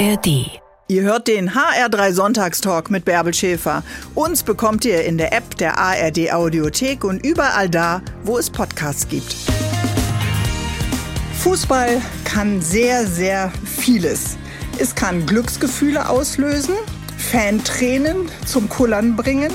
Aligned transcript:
ARD. 0.00 0.50
Ihr 0.88 1.02
hört 1.02 1.28
den 1.28 1.50
HR3 1.50 2.12
Sonntagstalk 2.12 2.90
mit 2.90 3.04
Bärbel 3.04 3.34
Schäfer. 3.34 3.82
Uns 4.14 4.42
bekommt 4.42 4.86
ihr 4.86 5.04
in 5.04 5.18
der 5.18 5.34
App 5.34 5.58
der 5.58 5.76
ARD 5.76 6.32
Audiothek 6.32 7.04
und 7.04 7.24
überall 7.24 7.68
da, 7.68 8.00
wo 8.24 8.38
es 8.38 8.48
Podcasts 8.48 9.06
gibt. 9.06 9.36
Fußball 11.40 12.00
kann 12.24 12.62
sehr, 12.62 13.06
sehr 13.06 13.52
vieles. 13.66 14.38
Es 14.78 14.94
kann 14.94 15.26
Glücksgefühle 15.26 16.08
auslösen, 16.08 16.76
Fantränen 17.20 18.28
zum 18.46 18.68
Kullern 18.68 19.14
bringen. 19.16 19.52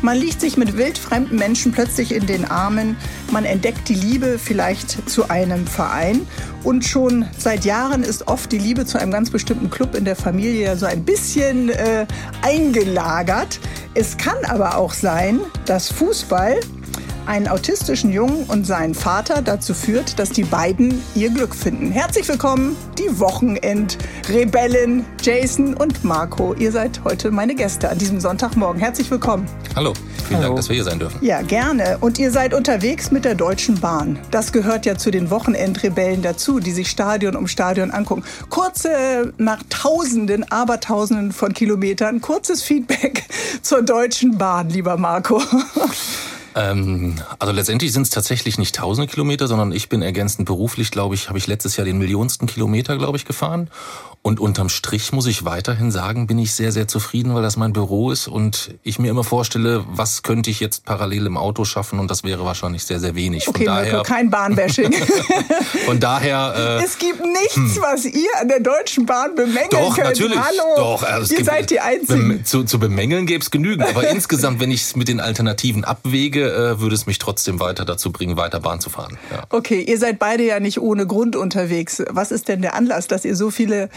Man 0.00 0.16
liegt 0.16 0.40
sich 0.40 0.56
mit 0.56 0.76
wildfremden 0.76 1.36
Menschen 1.36 1.72
plötzlich 1.72 2.12
in 2.12 2.26
den 2.26 2.44
Armen. 2.44 2.96
Man 3.32 3.44
entdeckt 3.44 3.88
die 3.88 3.94
Liebe 3.94 4.38
vielleicht 4.38 5.10
zu 5.10 5.28
einem 5.28 5.66
Verein. 5.66 6.26
Und 6.62 6.84
schon 6.84 7.26
seit 7.36 7.64
Jahren 7.64 8.02
ist 8.02 8.28
oft 8.28 8.52
die 8.52 8.58
Liebe 8.58 8.86
zu 8.86 8.98
einem 8.98 9.10
ganz 9.10 9.30
bestimmten 9.30 9.70
Club 9.70 9.94
in 9.94 10.04
der 10.04 10.16
Familie 10.16 10.76
so 10.76 10.86
ein 10.86 11.04
bisschen 11.04 11.70
äh, 11.70 12.06
eingelagert. 12.42 13.58
Es 13.94 14.16
kann 14.16 14.36
aber 14.46 14.76
auch 14.76 14.92
sein, 14.92 15.40
dass 15.66 15.90
Fußball 15.90 16.60
einen 17.28 17.46
autistischen 17.46 18.10
Jungen 18.10 18.44
und 18.44 18.66
seinen 18.66 18.94
Vater 18.94 19.42
dazu 19.42 19.74
führt, 19.74 20.18
dass 20.18 20.30
die 20.30 20.44
beiden 20.44 21.02
ihr 21.14 21.28
Glück 21.28 21.54
finden. 21.54 21.92
Herzlich 21.92 22.26
willkommen, 22.26 22.74
die 22.98 23.20
Wochenend-Rebellen 23.20 25.04
Jason 25.22 25.74
und 25.74 26.02
Marco. 26.04 26.54
Ihr 26.54 26.72
seid 26.72 27.02
heute 27.04 27.30
meine 27.30 27.54
Gäste 27.54 27.90
an 27.90 27.98
diesem 27.98 28.18
Sonntagmorgen. 28.18 28.80
Herzlich 28.80 29.10
willkommen. 29.10 29.46
Hallo, 29.76 29.92
vielen 30.26 30.38
Hallo. 30.38 30.46
Dank, 30.48 30.56
dass 30.56 30.68
wir 30.70 30.74
hier 30.74 30.84
sein 30.84 30.98
dürfen. 30.98 31.22
Ja, 31.22 31.42
gerne. 31.42 31.98
Und 32.00 32.18
ihr 32.18 32.30
seid 32.30 32.54
unterwegs 32.54 33.10
mit 33.10 33.26
der 33.26 33.34
Deutschen 33.34 33.78
Bahn. 33.78 34.18
Das 34.30 34.50
gehört 34.50 34.86
ja 34.86 34.96
zu 34.96 35.10
den 35.10 35.30
Wochenendrebellen 35.30 36.22
dazu, 36.22 36.60
die 36.60 36.72
sich 36.72 36.88
Stadion 36.88 37.36
um 37.36 37.46
Stadion 37.46 37.90
angucken. 37.90 38.24
Kurze, 38.48 39.34
nach 39.36 39.62
Tausenden, 39.68 40.50
Abertausenden 40.50 41.32
von 41.32 41.52
Kilometern, 41.52 42.22
kurzes 42.22 42.62
Feedback 42.62 43.24
zur 43.62 43.82
Deutschen 43.82 44.38
Bahn, 44.38 44.70
lieber 44.70 44.96
Marco. 44.96 45.42
Ähm, 46.58 47.14
also 47.38 47.52
letztendlich 47.52 47.92
sind 47.92 48.02
es 48.02 48.10
tatsächlich 48.10 48.58
nicht 48.58 48.74
tausende 48.74 49.06
Kilometer, 49.06 49.46
sondern 49.46 49.70
ich 49.70 49.88
bin 49.88 50.02
ergänzend 50.02 50.46
beruflich, 50.46 50.90
glaube 50.90 51.14
ich, 51.14 51.28
habe 51.28 51.38
ich 51.38 51.46
letztes 51.46 51.76
Jahr 51.76 51.84
den 51.84 51.98
millionsten 51.98 52.46
Kilometer, 52.48 52.98
glaube 52.98 53.16
ich, 53.16 53.24
gefahren. 53.24 53.70
Und 54.20 54.40
unterm 54.40 54.68
Strich 54.68 55.12
muss 55.12 55.26
ich 55.26 55.44
weiterhin 55.44 55.90
sagen, 55.90 56.26
bin 56.26 56.38
ich 56.38 56.52
sehr, 56.52 56.72
sehr 56.72 56.86
zufrieden, 56.88 57.34
weil 57.34 57.42
das 57.42 57.56
mein 57.56 57.72
Büro 57.72 58.10
ist 58.10 58.28
und 58.28 58.74
ich 58.82 58.98
mir 58.98 59.10
immer 59.10 59.24
vorstelle, 59.24 59.84
was 59.88 60.22
könnte 60.22 60.50
ich 60.50 60.60
jetzt 60.60 60.84
parallel 60.84 61.26
im 61.26 61.36
Auto 61.36 61.64
schaffen 61.64 61.98
und 61.98 62.10
das 62.10 62.24
wäre 62.24 62.44
wahrscheinlich 62.44 62.84
sehr, 62.84 63.00
sehr 63.00 63.14
wenig. 63.14 63.48
Okay, 63.48 63.64
von 63.64 63.74
Marco, 63.74 63.90
daher, 63.90 64.02
kein 64.02 64.28
Bahnbashing. 64.28 64.92
von 65.86 66.00
daher, 66.00 66.78
äh, 66.80 66.84
es 66.84 66.98
gibt 66.98 67.20
nichts, 67.24 67.80
was 67.80 68.04
ihr 68.04 68.28
an 68.40 68.48
der 68.48 68.60
Deutschen 68.60 69.06
Bahn 69.06 69.34
bemängeln 69.34 69.68
doch, 69.70 69.94
könnt. 69.94 70.08
natürlich. 70.08 70.38
Hallo, 70.38 70.74
Doch, 70.76 71.02
also 71.04 71.32
ihr 71.32 71.38
gibt- 71.38 71.48
seid 71.48 71.70
die 71.70 71.80
Einzigen. 71.80 72.44
Zu, 72.44 72.64
zu 72.64 72.78
bemängeln 72.78 73.24
gäbe 73.24 73.42
es 73.42 73.50
genügend. 73.50 73.88
Aber 73.88 74.08
insgesamt, 74.10 74.60
wenn 74.60 74.70
ich 74.70 74.82
es 74.82 74.96
mit 74.96 75.08
den 75.08 75.20
Alternativen 75.20 75.84
abwäge, 75.84 76.52
äh, 76.52 76.80
würde 76.80 76.94
es 76.96 77.06
mich 77.06 77.18
trotzdem 77.18 77.60
weiter 77.60 77.84
dazu 77.84 78.12
bringen, 78.12 78.36
weiter 78.36 78.60
Bahn 78.60 78.80
zu 78.80 78.90
fahren. 78.90 79.16
Ja. 79.30 79.44
Okay, 79.50 79.80
ihr 79.80 79.98
seid 79.98 80.18
beide 80.18 80.44
ja 80.44 80.60
nicht 80.60 80.80
ohne 80.80 81.06
Grund 81.06 81.36
unterwegs. 81.36 82.02
Was 82.10 82.30
ist 82.32 82.48
denn 82.48 82.60
der 82.62 82.74
Anlass, 82.74 83.06
dass 83.06 83.24
ihr 83.24 83.36
so 83.36 83.50
viele 83.50 83.88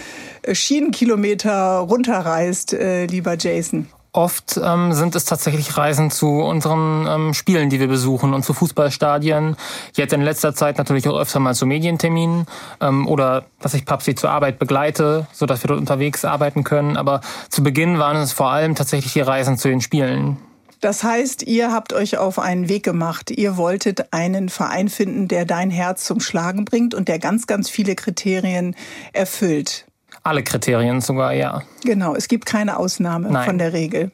Schienenkilometer 0.51 1.79
runterreist, 1.79 2.73
äh, 2.73 3.05
lieber 3.05 3.37
Jason? 3.37 3.87
Oft 4.13 4.59
ähm, 4.61 4.91
sind 4.91 5.15
es 5.15 5.23
tatsächlich 5.23 5.77
Reisen 5.77 6.11
zu 6.11 6.41
unseren 6.41 7.07
ähm, 7.07 7.33
Spielen, 7.33 7.69
die 7.69 7.79
wir 7.79 7.87
besuchen 7.87 8.33
und 8.33 8.43
zu 8.43 8.53
Fußballstadien. 8.53 9.55
Jetzt 9.95 10.11
in 10.11 10.21
letzter 10.21 10.53
Zeit 10.53 10.77
natürlich 10.77 11.07
auch 11.07 11.17
öfter 11.17 11.39
mal 11.39 11.55
zu 11.55 11.65
Medienterminen 11.65 12.45
ähm, 12.81 13.07
oder 13.07 13.45
dass 13.61 13.73
ich 13.73 13.85
Papsi 13.85 14.13
zur 14.13 14.29
Arbeit 14.29 14.59
begleite, 14.59 15.27
so 15.31 15.45
dass 15.45 15.63
wir 15.63 15.69
dort 15.69 15.79
unterwegs 15.79 16.25
arbeiten 16.25 16.65
können. 16.65 16.97
Aber 16.97 17.21
zu 17.47 17.63
Beginn 17.63 17.99
waren 17.99 18.17
es 18.17 18.33
vor 18.33 18.51
allem 18.51 18.75
tatsächlich 18.75 19.13
die 19.13 19.21
Reisen 19.21 19.57
zu 19.57 19.69
den 19.69 19.79
Spielen. 19.79 20.37
Das 20.81 21.03
heißt, 21.03 21.43
ihr 21.43 21.71
habt 21.71 21.93
euch 21.93 22.17
auf 22.17 22.37
einen 22.37 22.67
Weg 22.67 22.83
gemacht. 22.83 23.31
Ihr 23.31 23.55
wolltet 23.55 24.11
einen 24.11 24.49
Verein 24.49 24.89
finden, 24.89 25.29
der 25.29 25.45
dein 25.45 25.69
Herz 25.69 26.03
zum 26.03 26.19
Schlagen 26.19 26.65
bringt 26.65 26.93
und 26.93 27.07
der 27.07 27.19
ganz, 27.19 27.47
ganz 27.47 27.69
viele 27.69 27.95
Kriterien 27.95 28.75
erfüllt. 29.13 29.85
Alle 30.23 30.43
Kriterien 30.43 31.01
sogar, 31.01 31.33
ja. 31.33 31.63
Genau, 31.83 32.15
es 32.15 32.27
gibt 32.27 32.45
keine 32.45 32.77
Ausnahme 32.77 33.31
Nein. 33.31 33.45
von 33.45 33.57
der 33.57 33.73
Regel. 33.73 34.11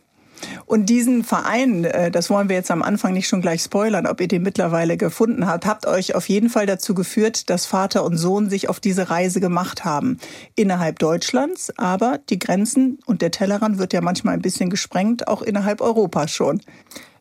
Und 0.66 0.88
diesen 0.88 1.24
Verein, 1.24 1.86
äh, 1.86 2.12
das 2.12 2.30
wollen 2.30 2.50
wir 2.50 2.56
jetzt 2.56 2.72
am 2.72 2.84
Anfang 2.84 3.14
nicht 3.14 3.28
schon 3.28 3.42
gleich 3.42 3.62
spoilern, 3.64 4.06
ob 4.06 4.22
ihr 4.22 4.28
den 4.28 4.44
mittlerweile 4.44 4.98
gefunden 4.98 5.48
habt, 5.48 5.66
habt 5.66 5.88
euch 5.88 6.16
auf 6.16 6.30
jeden 6.30 6.50
Fall 6.50 6.66
dazu 6.66 6.94
geführt, 6.94 7.50
dass 7.50 7.66
Vater 7.66 8.04
und 8.04 8.18
Sohn 8.18 8.50
sich 8.50 8.70
auf 8.70 8.80
diese 8.80 9.10
Reise 9.10 9.40
gemacht 9.40 9.86
haben. 9.86 10.20
Innerhalb 10.56 11.00
Deutschlands, 11.00 11.74
aber 11.78 12.20
die 12.30 12.40
Grenzen 12.40 13.00
und 13.06 13.22
der 13.22 13.32
Tellerrand 13.32 13.78
wird 13.78 13.94
ja 13.94 14.02
manchmal 14.02 14.36
ein 14.36 14.42
bisschen 14.42 14.70
gesprengt, 14.70 15.28
auch 15.28 15.42
innerhalb 15.42 15.82
Europas 15.82 16.32
schon. 16.32 16.62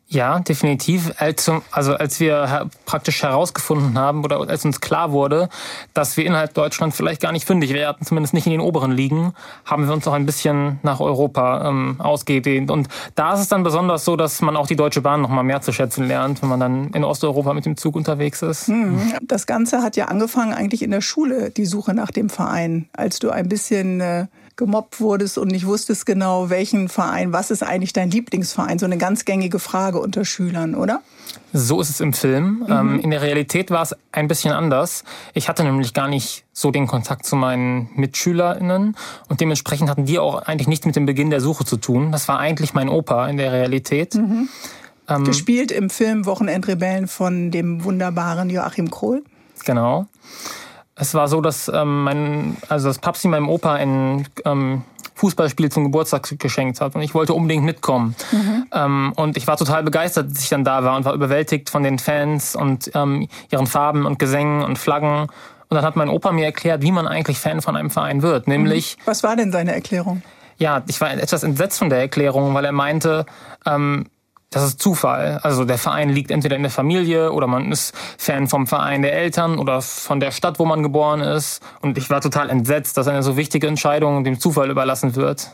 Ja, 0.09 0.39
definitiv. 0.39 1.11
Als, 1.17 1.51
also 1.71 1.93
als 1.95 2.21
wir 2.21 2.69
praktisch 2.85 3.23
herausgefunden 3.23 3.97
haben 3.97 4.23
oder 4.23 4.39
als 4.47 4.63
uns 4.63 4.79
klar 4.79 5.11
wurde, 5.11 5.49
dass 5.93 6.15
wir 6.15 6.25
innerhalb 6.25 6.53
Deutschland 6.53 6.95
vielleicht 6.95 7.21
gar 7.21 7.33
nicht 7.33 7.45
fündig 7.45 7.73
werden, 7.73 8.05
zumindest 8.05 8.33
nicht 8.33 8.45
in 8.45 8.51
den 8.51 8.61
oberen 8.61 8.91
Ligen, 8.91 9.33
haben 9.65 9.85
wir 9.85 9.93
uns 9.93 10.07
auch 10.07 10.13
ein 10.13 10.25
bisschen 10.25 10.79
nach 10.81 11.01
Europa 11.01 11.67
ähm, 11.67 11.95
ausgedehnt. 11.99 12.71
Und 12.71 12.87
da 13.15 13.33
ist 13.33 13.41
es 13.41 13.49
dann 13.49 13.63
besonders 13.63 14.05
so, 14.05 14.15
dass 14.15 14.41
man 14.41 14.55
auch 14.55 14.67
die 14.67 14.77
Deutsche 14.77 15.01
Bahn 15.01 15.21
noch 15.21 15.29
mal 15.29 15.43
mehr 15.43 15.59
zu 15.59 15.73
schätzen 15.73 16.07
lernt, 16.07 16.41
wenn 16.41 16.49
man 16.49 16.61
dann 16.61 16.89
in 16.91 17.03
Osteuropa 17.03 17.53
mit 17.53 17.65
dem 17.65 17.75
Zug 17.75 17.97
unterwegs 17.97 18.41
ist. 18.41 18.71
Das 19.21 19.45
Ganze 19.45 19.81
hat 19.81 19.97
ja 19.97 20.05
angefangen 20.05 20.53
eigentlich 20.53 20.83
in 20.83 20.91
der 20.91 21.01
Schule, 21.01 21.49
die 21.49 21.65
Suche 21.65 21.93
nach 21.93 22.11
dem 22.11 22.29
Verein, 22.29 22.87
als 22.93 23.19
du 23.19 23.29
ein 23.29 23.49
bisschen 23.49 23.99
äh, 23.99 24.27
gemobbt 24.57 24.99
wurdest 24.99 25.37
und 25.37 25.49
nicht 25.49 25.65
wusstest 25.65 26.05
genau, 26.05 26.49
welchen 26.49 26.89
Verein, 26.89 27.31
was 27.31 27.51
ist 27.51 27.63
eigentlich 27.63 27.93
dein 27.93 28.11
Lieblingsverein? 28.11 28.79
So 28.79 28.85
eine 28.85 28.97
ganz 28.97 29.23
gängige 29.23 29.59
Frage 29.59 29.99
unter 29.99 30.25
Schülern, 30.25 30.75
oder? 30.75 31.01
So 31.53 31.79
ist 31.79 31.89
es 31.89 31.99
im 32.01 32.13
Film. 32.13 32.65
Ähm, 32.67 32.99
in 32.99 33.11
der 33.11 33.21
Realität 33.21 33.71
war 33.71 33.83
es 33.83 33.95
ein 34.11 34.27
bisschen 34.27 34.51
anders. 34.51 35.03
Ich 35.33 35.47
hatte 35.47 35.63
nämlich 35.63 35.93
gar 35.93 36.07
nicht 36.07 36.45
so 36.51 36.71
den 36.71 36.87
Kontakt 36.87 37.25
zu 37.25 37.35
meinen 37.35 37.89
MitschülerInnen 37.95 38.97
und 39.29 39.41
dementsprechend 39.41 39.89
hatten 39.89 40.05
die 40.05 40.19
auch 40.19 40.41
eigentlich 40.41 40.67
nichts 40.67 40.85
mit 40.85 40.95
dem 40.95 41.05
Beginn 41.05 41.29
der 41.29 41.39
Suche 41.39 41.63
zu 41.63 41.77
tun. 41.77 42.11
Das 42.11 42.27
war 42.27 42.39
eigentlich 42.39 42.73
mein 42.73 42.89
Opa 42.89 43.27
in 43.29 43.37
der 43.37 43.51
Realität. 43.51 44.19
Gespielt 45.23 45.71
im 45.71 45.89
Film 45.89 46.25
Wochenendrebellen 46.25 47.07
von 47.07 47.51
dem 47.51 47.83
wunderbaren 47.83 48.49
Joachim 48.49 48.91
Krohl. 48.91 49.23
Genau. 49.63 50.07
Es 50.99 51.13
war 51.13 51.27
so, 51.27 51.41
dass 51.41 51.69
ähm, 51.73 52.03
mein, 52.03 52.57
also 52.69 52.87
das 52.87 52.99
Papsi 52.99 53.27
meinem 53.27 53.49
Opa 53.49 53.73
ein 53.73 54.27
ähm, 54.45 54.83
Fußballspiel 55.15 55.71
zum 55.71 55.85
Geburtstag 55.85 56.39
geschenkt 56.39 56.81
hat 56.81 56.95
und 56.95 57.01
ich 57.01 57.13
wollte 57.13 57.33
unbedingt 57.33 57.63
mitkommen. 57.65 58.15
Ähm, 58.71 59.13
und 59.15 59.37
ich 59.37 59.47
war 59.47 59.57
total 59.57 59.83
begeistert, 59.83 60.31
dass 60.31 60.43
ich 60.43 60.49
dann 60.49 60.63
da 60.63 60.83
war 60.83 60.95
und 60.97 61.05
war 61.05 61.13
überwältigt 61.13 61.69
von 61.69 61.83
den 61.83 61.99
Fans 61.99 62.55
und 62.55 62.91
ähm, 62.95 63.27
ihren 63.51 63.67
Farben 63.67 64.05
und 64.05 64.19
Gesängen 64.19 64.63
und 64.63 64.77
Flaggen. 64.77 65.27
Und 65.69 65.75
dann 65.75 65.83
hat 65.83 65.95
mein 65.95 66.09
Opa 66.09 66.31
mir 66.31 66.45
erklärt, 66.45 66.81
wie 66.81 66.91
man 66.91 67.07
eigentlich 67.07 67.39
Fan 67.39 67.61
von 67.61 67.75
einem 67.75 67.89
Verein 67.89 68.21
wird. 68.21 68.47
Nämlich, 68.47 68.97
Was 69.05 69.23
war 69.23 69.35
denn 69.35 69.51
seine 69.51 69.73
Erklärung? 69.73 70.21
ja, 70.59 70.83
ich 70.87 70.99
war 71.01 71.11
etwas 71.11 71.43
entsetzt 71.43 71.77
von 71.77 71.89
der 71.89 71.99
Erklärung, 71.99 72.53
weil 72.53 72.65
er 72.65 72.71
meinte, 72.71 73.25
ähm, 73.65 74.07
das 74.49 74.63
ist 74.63 74.81
Zufall. 74.81 75.39
Also 75.43 75.65
der 75.65 75.77
Verein 75.77 76.09
liegt 76.09 76.31
entweder 76.31 76.55
in 76.55 76.61
der 76.61 76.71
Familie 76.71 77.31
oder 77.33 77.47
man 77.47 77.71
ist 77.71 77.93
Fan 78.17 78.47
vom 78.47 78.65
Verein 78.65 79.01
der 79.01 79.13
Eltern 79.13 79.59
oder 79.59 79.81
von 79.81 80.19
der 80.19 80.31
Stadt, 80.31 80.57
wo 80.59 80.65
man 80.65 80.83
geboren 80.83 81.21
ist. 81.21 81.61
Und 81.81 81.97
ich 81.97 82.09
war 82.09 82.21
total 82.21 82.49
entsetzt, 82.49 82.97
dass 82.97 83.07
eine 83.07 83.23
so 83.23 83.35
wichtige 83.35 83.67
Entscheidung 83.67 84.23
dem 84.23 84.39
Zufall 84.39 84.69
überlassen 84.69 85.15
wird. 85.15 85.51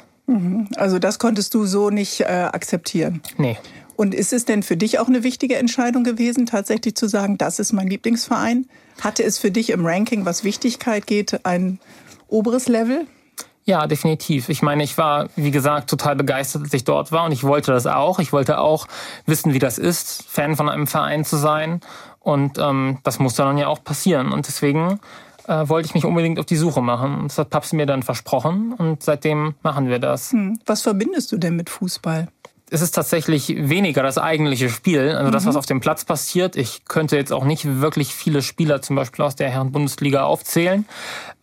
Also 0.78 1.00
das 1.00 1.20
konntest 1.20 1.54
du 1.54 1.66
so 1.66 1.90
nicht 1.90 2.22
äh, 2.22 2.26
akzeptieren. 2.26 3.22
Nee. 3.38 3.58
Und 3.96 4.16
ist 4.16 4.34
es 4.34 4.46
denn 4.46 4.64
für 4.64 4.78
dich 4.78 5.00
auch 5.00 5.08
eine 5.08 5.24
wichtige 5.24 5.56
Entscheidung 5.58 6.04
gewesen, 6.04 6.46
tatsächlich 6.46 6.96
zu 6.96 7.08
sagen, 7.08 7.38
das 7.38 7.60
ist 7.60 7.74
mein 7.74 7.88
Lieblingsverein? 7.88 8.68
Hatte 9.02 9.24
es 9.24 9.38
für 9.38 9.52
dich 9.52 9.70
im 9.70 9.86
Ranking, 9.86 10.26
was 10.26 10.44
Wichtigkeit 10.44 11.06
geht, 11.06 11.46
ein 11.46 11.80
oberes 12.28 12.68
Level? 12.68 13.06
Ja, 13.66 13.88
definitiv. 13.88 14.50
Ich 14.50 14.62
meine, 14.62 14.84
ich 14.84 14.98
war, 14.98 15.28
wie 15.36 15.52
gesagt, 15.52 15.90
total 15.90 16.16
begeistert, 16.16 16.64
als 16.64 16.74
ich 16.74 16.84
dort 16.84 17.12
war 17.12 17.26
und 17.26 17.32
ich 17.32 17.44
wollte 17.44 17.72
das 17.72 17.86
auch. 17.88 18.20
Ich 18.20 18.34
wollte 18.34 18.60
auch 18.60 18.88
wissen, 19.26 19.54
wie 19.54 19.60
das 19.60 19.78
ist, 19.78 20.24
Fan 20.28 20.56
von 20.56 20.68
einem 20.68 20.88
Verein 20.88 21.24
zu 21.24 21.38
sein. 21.38 21.80
Und 22.20 22.58
ähm, 22.58 23.00
das 23.04 23.20
musste 23.20 23.44
dann 23.44 23.58
ja 23.58 23.68
auch 23.68 23.84
passieren. 23.84 24.32
Und 24.32 24.48
deswegen 24.48 25.00
äh, 25.48 25.68
wollte 25.68 25.88
ich 25.88 25.94
mich 25.94 26.06
unbedingt 26.06 26.40
auf 26.40 26.46
die 26.46 26.56
Suche 26.56 26.82
machen. 26.82 27.24
Das 27.24 27.38
hat 27.38 27.50
Paps 27.50 27.74
mir 27.74 27.86
dann 27.86 28.04
versprochen 28.04 28.74
und 28.74 29.04
seitdem 29.04 29.56
machen 29.62 29.88
wir 29.88 30.00
das. 30.00 30.32
Hm. 30.32 30.60
Was 30.66 30.82
verbindest 30.82 31.32
du 31.32 31.38
denn 31.38 31.56
mit 31.56 31.70
Fußball? 31.70 32.28
Es 32.74 32.82
ist 32.82 32.96
tatsächlich 32.96 33.56
weniger 33.70 34.02
das 34.02 34.18
eigentliche 34.18 34.68
Spiel, 34.68 35.12
also 35.16 35.30
das, 35.30 35.46
was 35.46 35.56
auf 35.56 35.68
dem 35.68 35.80
Platz 35.80 36.06
passiert. 36.06 36.56
Ich 36.56 36.86
könnte 36.86 37.16
jetzt 37.16 37.32
auch 37.32 37.44
nicht 37.44 37.82
wirklich 37.82 38.16
viele 38.16 38.42
Spieler 38.42 38.82
zum 38.82 38.96
Beispiel 38.96 39.24
aus 39.24 39.36
der 39.36 39.52
Herren-Bundesliga 39.52 40.24
aufzählen, 40.24 40.88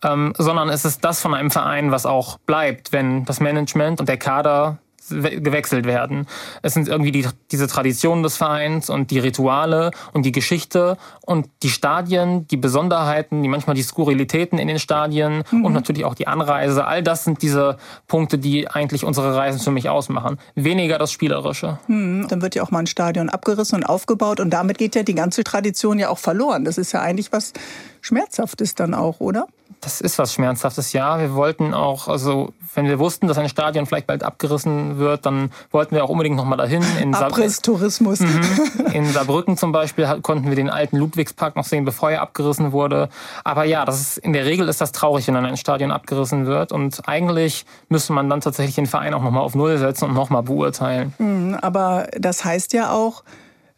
ähm, 0.03 0.33
sondern 0.37 0.67
es 0.67 0.83
ist 0.83 1.05
das 1.05 1.21
von 1.21 1.33
einem 1.33 1.49
Verein, 1.49 1.89
was 1.89 2.05
auch 2.05 2.37
bleibt, 2.39 2.91
wenn 2.91 3.23
das 3.23 3.39
Management 3.39 4.01
und 4.01 4.09
der 4.09 4.17
Kader 4.17 4.79
gewechselt 5.09 5.85
werden. 5.85 6.27
Es 6.61 6.73
sind 6.73 6.87
irgendwie 6.87 7.11
die, 7.11 7.27
diese 7.51 7.67
Traditionen 7.67 8.23
des 8.23 8.37
Vereins 8.37 8.89
und 8.89 9.11
die 9.11 9.19
Rituale 9.19 9.91
und 10.13 10.25
die 10.25 10.31
Geschichte 10.31 10.97
und 11.21 11.49
die 11.63 11.69
Stadien, 11.69 12.47
die 12.47 12.57
Besonderheiten, 12.57 13.41
die 13.41 13.49
manchmal 13.49 13.75
die 13.75 13.83
Skurrilitäten 13.83 14.59
in 14.59 14.67
den 14.67 14.79
Stadien 14.79 15.43
mhm. 15.51 15.65
und 15.65 15.73
natürlich 15.73 16.05
auch 16.05 16.15
die 16.15 16.27
Anreise. 16.27 16.85
All 16.85 17.03
das 17.03 17.23
sind 17.23 17.41
diese 17.41 17.77
Punkte, 18.07 18.37
die 18.37 18.69
eigentlich 18.69 19.03
unsere 19.03 19.35
Reisen 19.35 19.59
für 19.59 19.71
mich 19.71 19.89
ausmachen. 19.89 20.37
Weniger 20.55 20.97
das 20.97 21.11
Spielerische. 21.11 21.79
Mhm. 21.87 22.27
Dann 22.27 22.41
wird 22.41 22.55
ja 22.55 22.63
auch 22.63 22.71
mal 22.71 22.79
ein 22.79 22.87
Stadion 22.87 23.29
abgerissen 23.29 23.77
und 23.77 23.83
aufgebaut 23.83 24.39
und 24.39 24.51
damit 24.51 24.77
geht 24.77 24.95
ja 24.95 25.03
die 25.03 25.15
ganze 25.15 25.43
Tradition 25.43 25.99
ja 25.99 26.09
auch 26.09 26.19
verloren. 26.19 26.65
Das 26.65 26.77
ist 26.77 26.91
ja 26.91 27.01
eigentlich 27.01 27.31
was 27.31 27.53
Schmerzhaftes 28.01 28.75
dann 28.75 28.93
auch, 28.93 29.19
oder? 29.19 29.47
Das 29.79 29.99
ist 29.99 30.19
was 30.19 30.33
Schmerzhaftes, 30.33 30.93
ja. 30.93 31.19
Wir 31.19 31.33
wollten 31.33 31.73
auch, 31.73 32.07
also 32.07 32.53
wenn 32.75 32.85
wir 32.85 32.99
wussten, 32.99 33.27
dass 33.27 33.37
ein 33.37 33.49
Stadion 33.49 33.85
vielleicht 33.85 34.05
bald 34.05 34.23
abgerissen 34.23 34.99
wird, 34.99 35.25
dann 35.25 35.51
wollten 35.71 35.95
wir 35.95 36.03
auch 36.03 36.09
unbedingt 36.09 36.35
nochmal 36.35 36.57
dahin. 36.57 36.83
In 37.01 37.15
Abrisstourismus. 37.15 38.19
Mhm. 38.19 38.85
In 38.93 39.11
Saarbrücken 39.11 39.57
zum 39.57 39.71
Beispiel 39.71 40.07
konnten 40.21 40.49
wir 40.49 40.55
den 40.55 40.69
alten 40.69 40.97
Ludwigspark 40.97 41.55
noch 41.55 41.65
sehen, 41.65 41.83
bevor 41.83 42.11
er 42.11 42.21
abgerissen 42.21 42.71
wurde. 42.71 43.09
Aber 43.43 43.63
ja, 43.63 43.83
das 43.85 44.01
ist, 44.01 44.17
in 44.19 44.33
der 44.33 44.45
Regel 44.45 44.69
ist 44.69 44.81
das 44.81 44.91
traurig, 44.91 45.27
wenn 45.27 45.33
dann 45.33 45.45
ein 45.45 45.57
Stadion 45.57 45.91
abgerissen 45.91 46.45
wird. 46.45 46.71
Und 46.71 47.07
eigentlich 47.07 47.65
müsste 47.89 48.13
man 48.13 48.29
dann 48.29 48.41
tatsächlich 48.41 48.75
den 48.75 48.85
Verein 48.85 49.13
auch 49.15 49.23
nochmal 49.23 49.43
auf 49.43 49.55
Null 49.55 49.77
setzen 49.77 50.05
und 50.05 50.13
nochmal 50.13 50.43
beurteilen. 50.43 51.13
Mhm, 51.17 51.57
aber 51.61 52.07
das 52.19 52.45
heißt 52.45 52.73
ja 52.73 52.91
auch, 52.91 53.23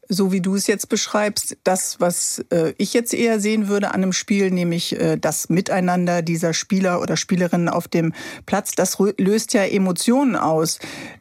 so 0.10 0.32
wie 0.32 0.42
du 0.42 0.56
es 0.56 0.68
jetzt 0.68 0.90
beschreibst, 0.90 1.58
das, 1.64 2.00
was 2.00 2.44
äh, 2.50 2.74
ich 2.78 2.94
jetzt 2.94 3.14
eher 3.14 3.40
sehen 3.40 3.68
würde 3.68 3.90
an 3.90 4.04
einem 4.04 4.14
Spiel, 4.14 4.52
nämlich 4.52 5.00
äh, 5.00 5.18
das 5.18 5.50
Miteinander 5.50 6.22
dieser 6.22 6.54
Spieler 6.54 7.02
oder 7.02 7.18
Spielerinnen 7.18 7.70
auf 7.70 7.88
dem 7.88 8.14
Platz, 8.46 8.72
das 8.72 8.98
löst 9.18 9.54
ja 9.54 9.64
Emotionen 9.64 10.36
aus. 10.36 10.80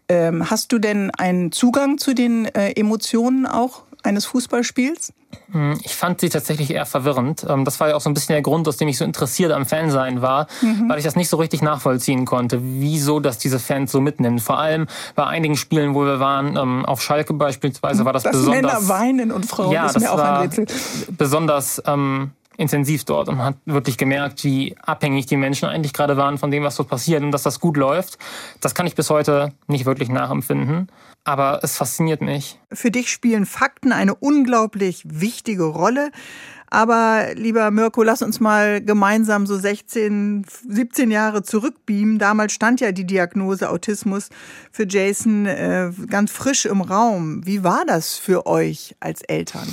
Ähm, 0.08 0.50
hast 0.50 0.72
du 0.72 0.78
denn 0.78 1.10
einen 1.10 1.52
Zugang 1.52 1.98
zu 1.98 2.14
den 2.14 2.46
äh, 2.46 2.72
Emotionen 2.72 3.46
auch 3.46 3.84
eines 4.02 4.24
Fußballspiels? 4.26 5.12
Hm, 5.52 5.78
ich 5.82 5.94
fand 5.94 6.20
sie 6.20 6.28
tatsächlich 6.28 6.70
eher 6.70 6.86
verwirrend. 6.86 7.46
Ähm, 7.48 7.64
das 7.64 7.78
war 7.80 7.88
ja 7.88 7.94
auch 7.94 8.00
so 8.00 8.08
ein 8.10 8.14
bisschen 8.14 8.34
der 8.34 8.42
Grund, 8.42 8.66
aus 8.68 8.76
dem 8.76 8.88
ich 8.88 8.98
so 8.98 9.04
interessiert 9.04 9.52
am 9.52 9.66
Fansein 9.66 10.22
war, 10.22 10.46
mhm. 10.60 10.88
weil 10.88 10.98
ich 10.98 11.04
das 11.04 11.16
nicht 11.16 11.28
so 11.28 11.36
richtig 11.36 11.62
nachvollziehen 11.62 12.24
konnte, 12.24 12.60
wieso 12.62 13.20
das 13.20 13.38
diese 13.38 13.58
Fans 13.58 13.92
so 13.92 14.00
mitnimmt. 14.00 14.40
Vor 14.40 14.58
allem 14.58 14.86
bei 15.14 15.26
einigen 15.26 15.56
Spielen, 15.56 15.94
wo 15.94 16.04
wir 16.04 16.20
waren, 16.20 16.56
ähm, 16.56 16.84
auf 16.84 17.02
Schalke 17.02 17.34
beispielsweise, 17.34 18.04
war 18.04 18.12
das, 18.12 18.22
das 18.22 18.32
besonders... 18.32 18.72
Männer 18.72 18.88
weinen 18.88 19.32
und 19.32 19.46
Frauen, 19.46 19.72
ja, 19.72 19.86
ist 19.86 20.00
mir 20.00 20.12
auch 20.12 20.18
ein 20.18 20.42
Rätsel. 20.42 20.66
Besonders... 21.16 21.82
Ähm, 21.86 22.32
intensiv 22.56 23.04
dort 23.04 23.28
und 23.28 23.36
man 23.36 23.46
hat 23.46 23.56
wirklich 23.64 23.98
gemerkt, 23.98 24.44
wie 24.44 24.76
abhängig 24.82 25.26
die 25.26 25.36
Menschen 25.36 25.68
eigentlich 25.68 25.92
gerade 25.92 26.16
waren 26.16 26.38
von 26.38 26.50
dem, 26.50 26.62
was 26.62 26.76
dort 26.76 26.88
passiert 26.88 27.22
und 27.22 27.32
dass 27.32 27.42
das 27.42 27.60
gut 27.60 27.76
läuft. 27.76 28.18
Das 28.60 28.74
kann 28.74 28.86
ich 28.86 28.94
bis 28.94 29.10
heute 29.10 29.52
nicht 29.66 29.86
wirklich 29.86 30.08
nachempfinden, 30.08 30.88
aber 31.24 31.60
es 31.62 31.76
fasziniert 31.76 32.20
mich. 32.20 32.58
Für 32.72 32.90
dich 32.90 33.10
spielen 33.10 33.46
Fakten 33.46 33.92
eine 33.92 34.14
unglaublich 34.14 35.02
wichtige 35.06 35.64
Rolle. 35.64 36.10
Aber 36.72 37.34
lieber 37.34 37.70
Mirko, 37.70 38.02
lass 38.02 38.22
uns 38.22 38.40
mal 38.40 38.80
gemeinsam 38.80 39.46
so 39.46 39.58
16, 39.58 40.46
17 40.70 41.10
Jahre 41.10 41.42
zurückbeamen. 41.42 42.18
Damals 42.18 42.54
stand 42.54 42.80
ja 42.80 42.92
die 42.92 43.04
Diagnose 43.04 43.68
Autismus 43.68 44.30
für 44.70 44.88
Jason 44.88 45.44
äh, 45.44 45.90
ganz 46.08 46.32
frisch 46.32 46.64
im 46.64 46.80
Raum. 46.80 47.44
Wie 47.44 47.62
war 47.62 47.84
das 47.86 48.16
für 48.16 48.46
euch 48.46 48.96
als 49.00 49.20
Eltern? 49.20 49.68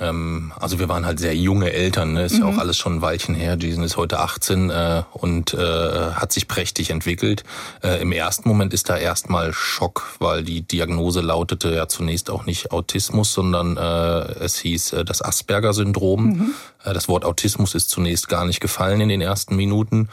Ähm, 0.00 0.54
also 0.58 0.78
wir 0.78 0.88
waren 0.88 1.04
halt 1.04 1.18
sehr 1.18 1.36
junge 1.36 1.70
Eltern. 1.70 2.14
Ne? 2.14 2.24
Ist 2.24 2.36
mhm. 2.36 2.40
ja 2.40 2.46
auch 2.46 2.56
alles 2.56 2.78
schon 2.78 2.96
ein 2.96 3.02
Weilchen 3.02 3.34
her. 3.34 3.58
Jason 3.60 3.84
ist 3.84 3.98
heute 3.98 4.18
18 4.18 4.70
äh, 4.70 5.02
und 5.12 5.52
äh, 5.52 5.58
hat 5.58 6.32
sich 6.32 6.48
prächtig 6.48 6.88
entwickelt. 6.88 7.44
Äh, 7.82 8.00
Im 8.00 8.10
ersten 8.10 8.48
Moment 8.48 8.72
ist 8.72 8.88
da 8.88 8.96
erstmal 8.96 9.52
Schock, 9.52 10.14
weil 10.18 10.44
die 10.44 10.62
Diagnose 10.62 11.20
lautete 11.20 11.74
ja 11.74 11.88
zunächst 11.88 12.30
auch 12.30 12.46
nicht 12.46 12.72
Autismus, 12.72 13.34
sondern 13.34 13.76
äh, 13.76 14.44
es 14.44 14.56
hieß 14.58 14.94
äh, 14.94 15.04
das 15.04 15.20
Asperger-Syndrom. 15.20 16.24
Mhm. 16.24 16.37
Mhm. 16.38 16.54
Das 16.84 17.08
Wort 17.08 17.24
Autismus 17.24 17.74
ist 17.74 17.90
zunächst 17.90 18.28
gar 18.28 18.46
nicht 18.46 18.60
gefallen 18.60 19.00
in 19.00 19.08
den 19.08 19.20
ersten 19.20 19.56
Minuten 19.56 20.08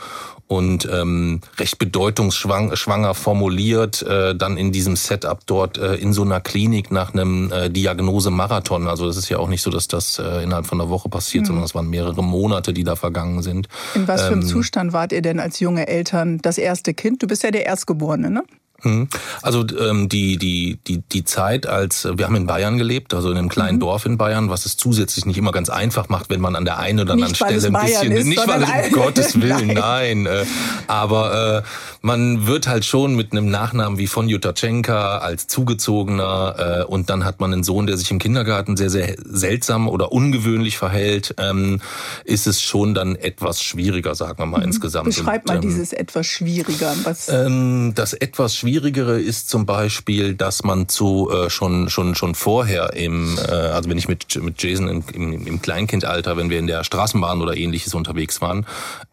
und 0.48 0.88
ähm, 0.92 1.42
recht 1.58 1.80
bedeutungsschwanger 1.80 3.14
formuliert, 3.16 4.04
äh, 4.04 4.36
dann 4.36 4.58
in 4.58 4.72
diesem 4.72 4.96
Setup 4.96 5.40
dort 5.46 5.78
äh, 5.78 5.96
in 5.96 6.14
so 6.14 6.22
einer 6.22 6.40
Klinik 6.40 6.92
nach 6.92 7.14
einem 7.14 7.52
äh, 7.52 7.70
Diagnose-Marathon. 7.70 8.88
Also 8.88 9.08
das 9.08 9.18
ist 9.18 9.30
ja 9.30 9.40
auch 9.40 9.48
nicht 9.48 9.64
so, 9.64 9.72
dass 9.72 9.88
das 9.88 10.20
äh, 10.20 10.44
innerhalb 10.44 10.68
von 10.68 10.80
einer 10.80 10.90
Woche 10.90 11.10
passiert, 11.10 11.44
mhm. 11.44 11.48
sondern 11.48 11.66
es 11.66 11.74
waren 11.74 11.90
mehrere 11.90 12.24
Monate, 12.24 12.74
die 12.74 12.84
da 12.84 12.96
vergangen 12.96 13.42
sind. 13.42 13.68
In 13.96 14.08
was 14.08 14.22
für 14.22 14.34
einem 14.34 14.42
ähm, 14.42 14.48
Zustand 14.48 14.94
wart 14.94 15.12
ihr 15.14 15.22
denn 15.22 15.40
als 15.40 15.60
junge 15.60 15.88
Eltern? 15.88 16.40
Das 16.42 16.58
erste 16.58 16.94
Kind, 16.94 17.24
du 17.24 17.28
bist 17.28 17.44
ja 17.44 17.52
der 17.52 17.66
Erstgeborene, 17.66 18.30
ne? 18.30 18.44
Hm. 18.86 19.08
Also 19.42 19.66
ähm, 19.80 20.10
die, 20.10 20.38
die, 20.38 20.80
die, 20.88 21.00
die 21.00 21.24
Zeit, 21.24 21.66
als 21.66 22.08
wir 22.16 22.26
haben 22.26 22.36
in 22.36 22.46
Bayern 22.46 22.78
gelebt, 22.78 23.16
also 23.16 23.32
in 23.32 23.38
einem 23.38 23.50
kleinen 23.50 23.78
mhm. 23.78 23.82
Dorf 23.82 24.06
in 24.06 24.18
Bayern, 24.18 24.50
was 24.50 24.66
es 24.66 24.78
zusätzlich 24.78 25.26
nicht 25.26 25.38
immer 25.38 25.52
ganz 25.52 25.70
einfach 25.70 26.08
macht, 26.08 26.30
wenn 26.30 26.40
man 26.40 26.56
an 26.56 26.66
der 26.66 26.78
einen 26.78 27.00
oder 27.00 27.14
anderen 27.14 27.32
nicht, 27.32 27.44
Stelle 27.44 27.66
ein 27.66 27.86
bisschen. 27.86 28.12
Ist, 28.12 28.28
nicht 28.28 28.48
weil 28.48 28.62
es 28.62 28.70
um 28.70 28.92
Gottes 28.92 29.36
Willen, 29.42 29.68
nein. 29.68 30.24
nein 30.24 30.26
äh, 30.28 30.46
aber 30.88 31.64
äh, 31.64 31.68
man 32.02 32.46
wird 32.46 32.68
halt 32.68 32.86
schon 32.86 33.16
mit 33.16 33.32
einem 33.32 33.50
Nachnamen 33.50 33.98
wie 33.98 34.06
von 34.06 34.30
Jutaschenka 34.30 35.18
als 35.18 35.48
Zugezogener 35.48 36.84
äh, 36.84 36.84
und 36.86 37.10
dann 37.10 37.26
hat 37.26 37.40
man 37.40 37.52
einen 37.52 37.64
Sohn, 37.64 37.88
der 37.88 37.98
sich 37.98 38.12
im 38.12 38.20
Kindergarten 38.20 38.78
sehr, 38.78 38.92
sehr 38.92 39.16
seltsam 39.24 39.90
oder 39.90 40.12
ungewöhnlich 40.12 40.78
verhält, 40.78 41.34
ähm, 41.40 41.82
ist 42.24 42.46
es 42.46 42.62
schon 42.62 42.94
dann 42.94 43.16
etwas 43.16 43.64
schwieriger, 43.64 44.14
sagen 44.14 44.38
wir 44.38 44.46
mal 44.46 44.60
mhm. 44.60 44.66
insgesamt. 44.66 45.06
Beschreib 45.06 45.48
mal 45.48 45.56
ähm, 45.56 45.62
dieses 45.62 45.92
etwas 45.92 46.28
schwieriger. 46.28 46.94
Was 47.04 47.30
ähm, 47.30 47.94
das 47.96 48.14
etwas 48.14 48.56
schwieriger 48.56 48.75
Schwierigere 48.76 49.22
ist 49.22 49.48
zum 49.48 49.66
Beispiel, 49.66 50.36
dass 50.36 50.66
man 50.66 50.90
zu 50.90 51.30
äh, 51.32 51.50
schon 51.50 51.90
schon 51.90 52.14
schon 52.14 52.36
vorher 52.36 52.92
im, 52.94 53.38
äh, 53.38 53.52
also 53.52 53.90
wenn 53.90 53.98
ich 53.98 54.10
mit 54.10 54.36
mit 54.44 54.62
Jason 54.62 54.90
im, 54.90 55.04
im, 55.14 55.48
im 55.48 55.62
Kleinkindalter, 55.62 56.36
wenn 56.36 56.50
wir 56.50 56.60
in 56.60 56.68
der 56.68 56.84
Straßenbahn 56.84 57.42
oder 57.42 57.56
ähnliches 57.56 57.94
unterwegs 57.94 58.42
waren, 58.42 58.66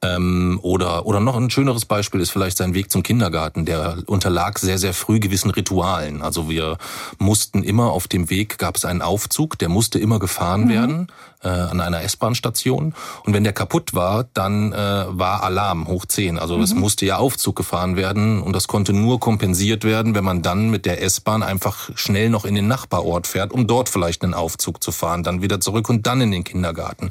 ähm, 0.02 0.58
oder 0.62 1.06
oder 1.06 1.20
noch 1.20 1.36
ein 1.36 1.48
schöneres 1.48 1.84
Beispiel 1.84 2.20
ist 2.20 2.30
vielleicht 2.30 2.56
sein 2.56 2.74
Weg 2.74 2.90
zum 2.90 3.04
Kindergarten. 3.04 3.64
Der 3.64 3.98
unterlag 4.06 4.58
sehr 4.58 4.78
sehr 4.78 4.94
früh 4.94 5.20
gewissen 5.20 5.52
Ritualen. 5.52 6.22
Also 6.22 6.50
wir 6.50 6.76
mussten 7.18 7.62
immer 7.62 7.92
auf 7.92 8.08
dem 8.08 8.30
Weg 8.30 8.58
gab 8.58 8.74
es 8.74 8.84
einen 8.84 9.00
Aufzug, 9.00 9.60
der 9.60 9.68
musste 9.68 10.00
immer 10.00 10.18
gefahren 10.18 10.64
mhm. 10.64 10.70
werden 10.70 11.06
äh, 11.42 11.48
an 11.48 11.80
einer 11.80 12.02
S-Bahn-Station. 12.02 12.94
Und 13.24 13.34
wenn 13.34 13.44
der 13.44 13.52
kaputt 13.52 13.94
war, 13.94 14.26
dann 14.34 14.72
äh, 14.72 14.76
war 14.76 15.42
Alarm 15.42 15.88
hoch 15.88 16.06
10. 16.06 16.38
Also 16.38 16.56
mhm. 16.56 16.62
es 16.62 16.74
musste 16.74 17.06
ja 17.06 17.16
Aufzug 17.18 17.56
gefahren 17.56 17.96
werden 17.96 18.40
und 18.42 18.54
das 18.54 18.68
konnte 18.68 18.92
nur 18.92 19.20
kompensiert 19.42 19.82
werden, 19.82 20.14
wenn 20.14 20.22
man 20.22 20.40
dann 20.40 20.70
mit 20.70 20.86
der 20.86 21.02
S-Bahn 21.02 21.42
einfach 21.42 21.90
schnell 21.96 22.30
noch 22.30 22.44
in 22.44 22.54
den 22.54 22.68
Nachbarort 22.68 23.26
fährt, 23.26 23.50
um 23.50 23.66
dort 23.66 23.88
vielleicht 23.88 24.22
einen 24.22 24.34
Aufzug 24.34 24.80
zu 24.80 24.92
fahren, 24.92 25.24
dann 25.24 25.42
wieder 25.42 25.58
zurück 25.58 25.88
und 25.88 26.06
dann 26.06 26.20
in 26.20 26.30
den 26.30 26.44
Kindergarten. 26.44 27.10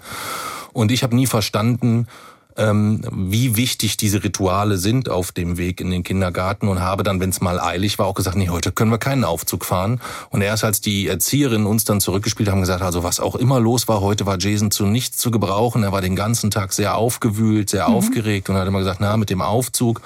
Und 0.71 0.93
ich 0.93 1.03
habe 1.03 1.13
nie 1.13 1.27
verstanden, 1.27 2.07
wie 2.55 3.55
wichtig 3.55 3.97
diese 3.97 4.23
Rituale 4.23 4.77
sind 4.77 5.09
auf 5.09 5.31
dem 5.31 5.57
Weg 5.57 5.79
in 5.79 5.89
den 5.89 6.03
Kindergarten 6.03 6.67
und 6.67 6.81
habe 6.81 7.03
dann, 7.03 7.19
wenn 7.19 7.29
es 7.29 7.41
mal 7.41 7.59
eilig 7.59 7.99
war, 7.99 8.05
auch 8.05 8.13
gesagt, 8.13 8.35
nee, 8.35 8.49
heute 8.49 8.71
können 8.71 8.91
wir 8.91 8.97
keinen 8.97 9.23
Aufzug 9.23 9.65
fahren. 9.65 10.01
Und 10.29 10.41
erst 10.41 10.63
als 10.63 10.81
die 10.81 11.07
Erzieherinnen 11.07 11.65
uns 11.65 11.85
dann 11.85 12.01
zurückgespielt 12.01 12.49
haben, 12.49 12.61
gesagt, 12.61 12.81
also 12.81 13.03
was 13.03 13.19
auch 13.19 13.35
immer 13.35 13.59
los 13.59 13.87
war, 13.87 14.01
heute 14.01 14.25
war 14.25 14.37
Jason 14.39 14.71
zu 14.71 14.85
nichts 14.85 15.17
zu 15.17 15.31
gebrauchen. 15.31 15.83
Er 15.83 15.91
war 15.91 16.01
den 16.01 16.15
ganzen 16.15 16.51
Tag 16.51 16.73
sehr 16.73 16.95
aufgewühlt, 16.95 17.69
sehr 17.69 17.87
mhm. 17.87 17.95
aufgeregt 17.95 18.49
und 18.49 18.55
hat 18.55 18.67
immer 18.67 18.79
gesagt, 18.79 18.99
na, 18.99 19.17
mit 19.17 19.29
dem 19.29 19.41
Aufzug, 19.41 20.01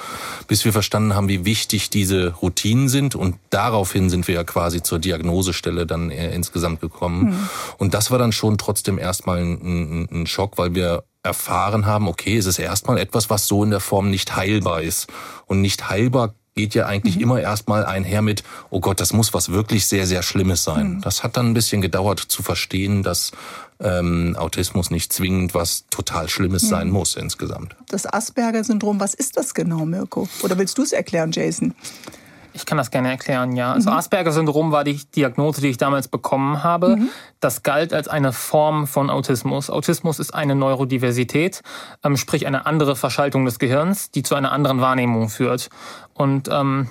bis 0.47 0.65
wir 0.65 0.73
verstanden 0.73 1.15
haben, 1.15 1.27
wie 1.27 1.45
wichtig 1.45 1.89
diese 1.89 2.33
Routinen 2.33 2.89
sind. 2.89 3.15
Und 3.15 3.35
daraufhin 3.49 4.09
sind 4.09 4.27
wir 4.27 4.35
ja 4.35 4.43
quasi 4.43 4.83
zur 4.83 4.99
Diagnosestelle 4.99 5.85
dann 5.85 6.11
äh, 6.11 6.33
insgesamt 6.35 6.81
gekommen. 6.81 7.25
Mhm. 7.25 7.49
Und 7.77 7.93
das 7.93 8.11
war 8.11 8.19
dann 8.19 8.31
schon 8.31 8.57
trotzdem 8.57 8.97
erstmal 8.97 9.39
ein, 9.39 9.53
ein, 9.63 10.09
ein 10.11 10.27
Schock, 10.27 10.57
weil 10.57 10.75
wir 10.75 11.03
erfahren 11.25 11.85
haben, 11.85 12.07
okay, 12.07 12.37
es 12.37 12.45
ist 12.45 12.59
erstmal 12.59 12.97
etwas, 12.97 13.29
was 13.29 13.47
so 13.47 13.63
in 13.63 13.71
der 13.71 13.79
Form 13.79 14.09
nicht 14.09 14.35
heilbar 14.35 14.81
ist. 14.81 15.07
Und 15.47 15.61
nicht 15.61 15.89
heilbar 15.89 16.33
geht 16.55 16.73
ja 16.73 16.85
eigentlich 16.85 17.17
mhm. 17.17 17.23
immer 17.23 17.41
erstmal 17.41 17.85
einher 17.85 18.21
mit, 18.21 18.43
oh 18.69 18.79
Gott, 18.79 19.01
das 19.01 19.11
muss 19.11 19.33
was 19.33 19.51
wirklich 19.51 19.87
sehr, 19.87 20.07
sehr 20.07 20.23
Schlimmes 20.23 20.63
sein. 20.63 20.93
Mhm. 20.93 21.01
Das 21.01 21.23
hat 21.23 21.35
dann 21.37 21.47
ein 21.47 21.53
bisschen 21.53 21.81
gedauert 21.81 22.19
zu 22.19 22.41
verstehen, 22.41 23.03
dass 23.03 23.31
ähm, 23.81 24.35
Autismus 24.37 24.89
nicht 24.89 25.11
zwingend 25.11 25.53
was 25.53 25.85
total 25.89 26.29
Schlimmes 26.29 26.63
mhm. 26.63 26.67
sein 26.67 26.89
muss 26.89 27.15
insgesamt. 27.15 27.75
Das 27.89 28.05
Asperger-Syndrom, 28.05 28.99
was 29.01 29.13
ist 29.13 29.37
das 29.37 29.53
genau, 29.53 29.85
Mirko? 29.85 30.29
Oder 30.43 30.57
willst 30.57 30.77
du 30.77 30.83
es 30.83 30.93
erklären, 30.93 31.31
Jason? 31.31 31.75
Ich 32.55 32.65
kann 32.65 32.77
das 32.77 32.89
gerne 32.89 33.09
erklären, 33.09 33.55
ja. 33.55 33.73
Also 33.73 33.89
mhm. 33.89 33.97
Asperger-Syndrom 33.97 34.71
war 34.71 34.85
die 34.85 35.01
Diagnose, 35.15 35.59
die 35.59 35.67
ich 35.67 35.77
damals 35.77 36.07
bekommen 36.07 36.63
habe. 36.63 36.95
Mhm. 36.95 37.09
Das 37.41 37.63
galt 37.63 37.93
als 37.93 38.07
eine 38.07 38.31
Form 38.31 38.87
von 38.87 39.09
Autismus. 39.09 39.69
Autismus 39.69 40.19
ist 40.19 40.33
eine 40.33 40.55
Neurodiversität, 40.55 41.61
ähm, 42.03 42.15
sprich 42.15 42.47
eine 42.47 42.65
andere 42.65 42.95
Verschaltung 42.95 43.43
des 43.43 43.59
Gehirns, 43.59 44.09
die 44.09 44.23
zu 44.23 44.35
einer 44.35 44.53
anderen 44.53 44.79
Wahrnehmung 44.79 45.27
führt. 45.27 45.69
Und 46.13 46.47
ähm, 46.49 46.87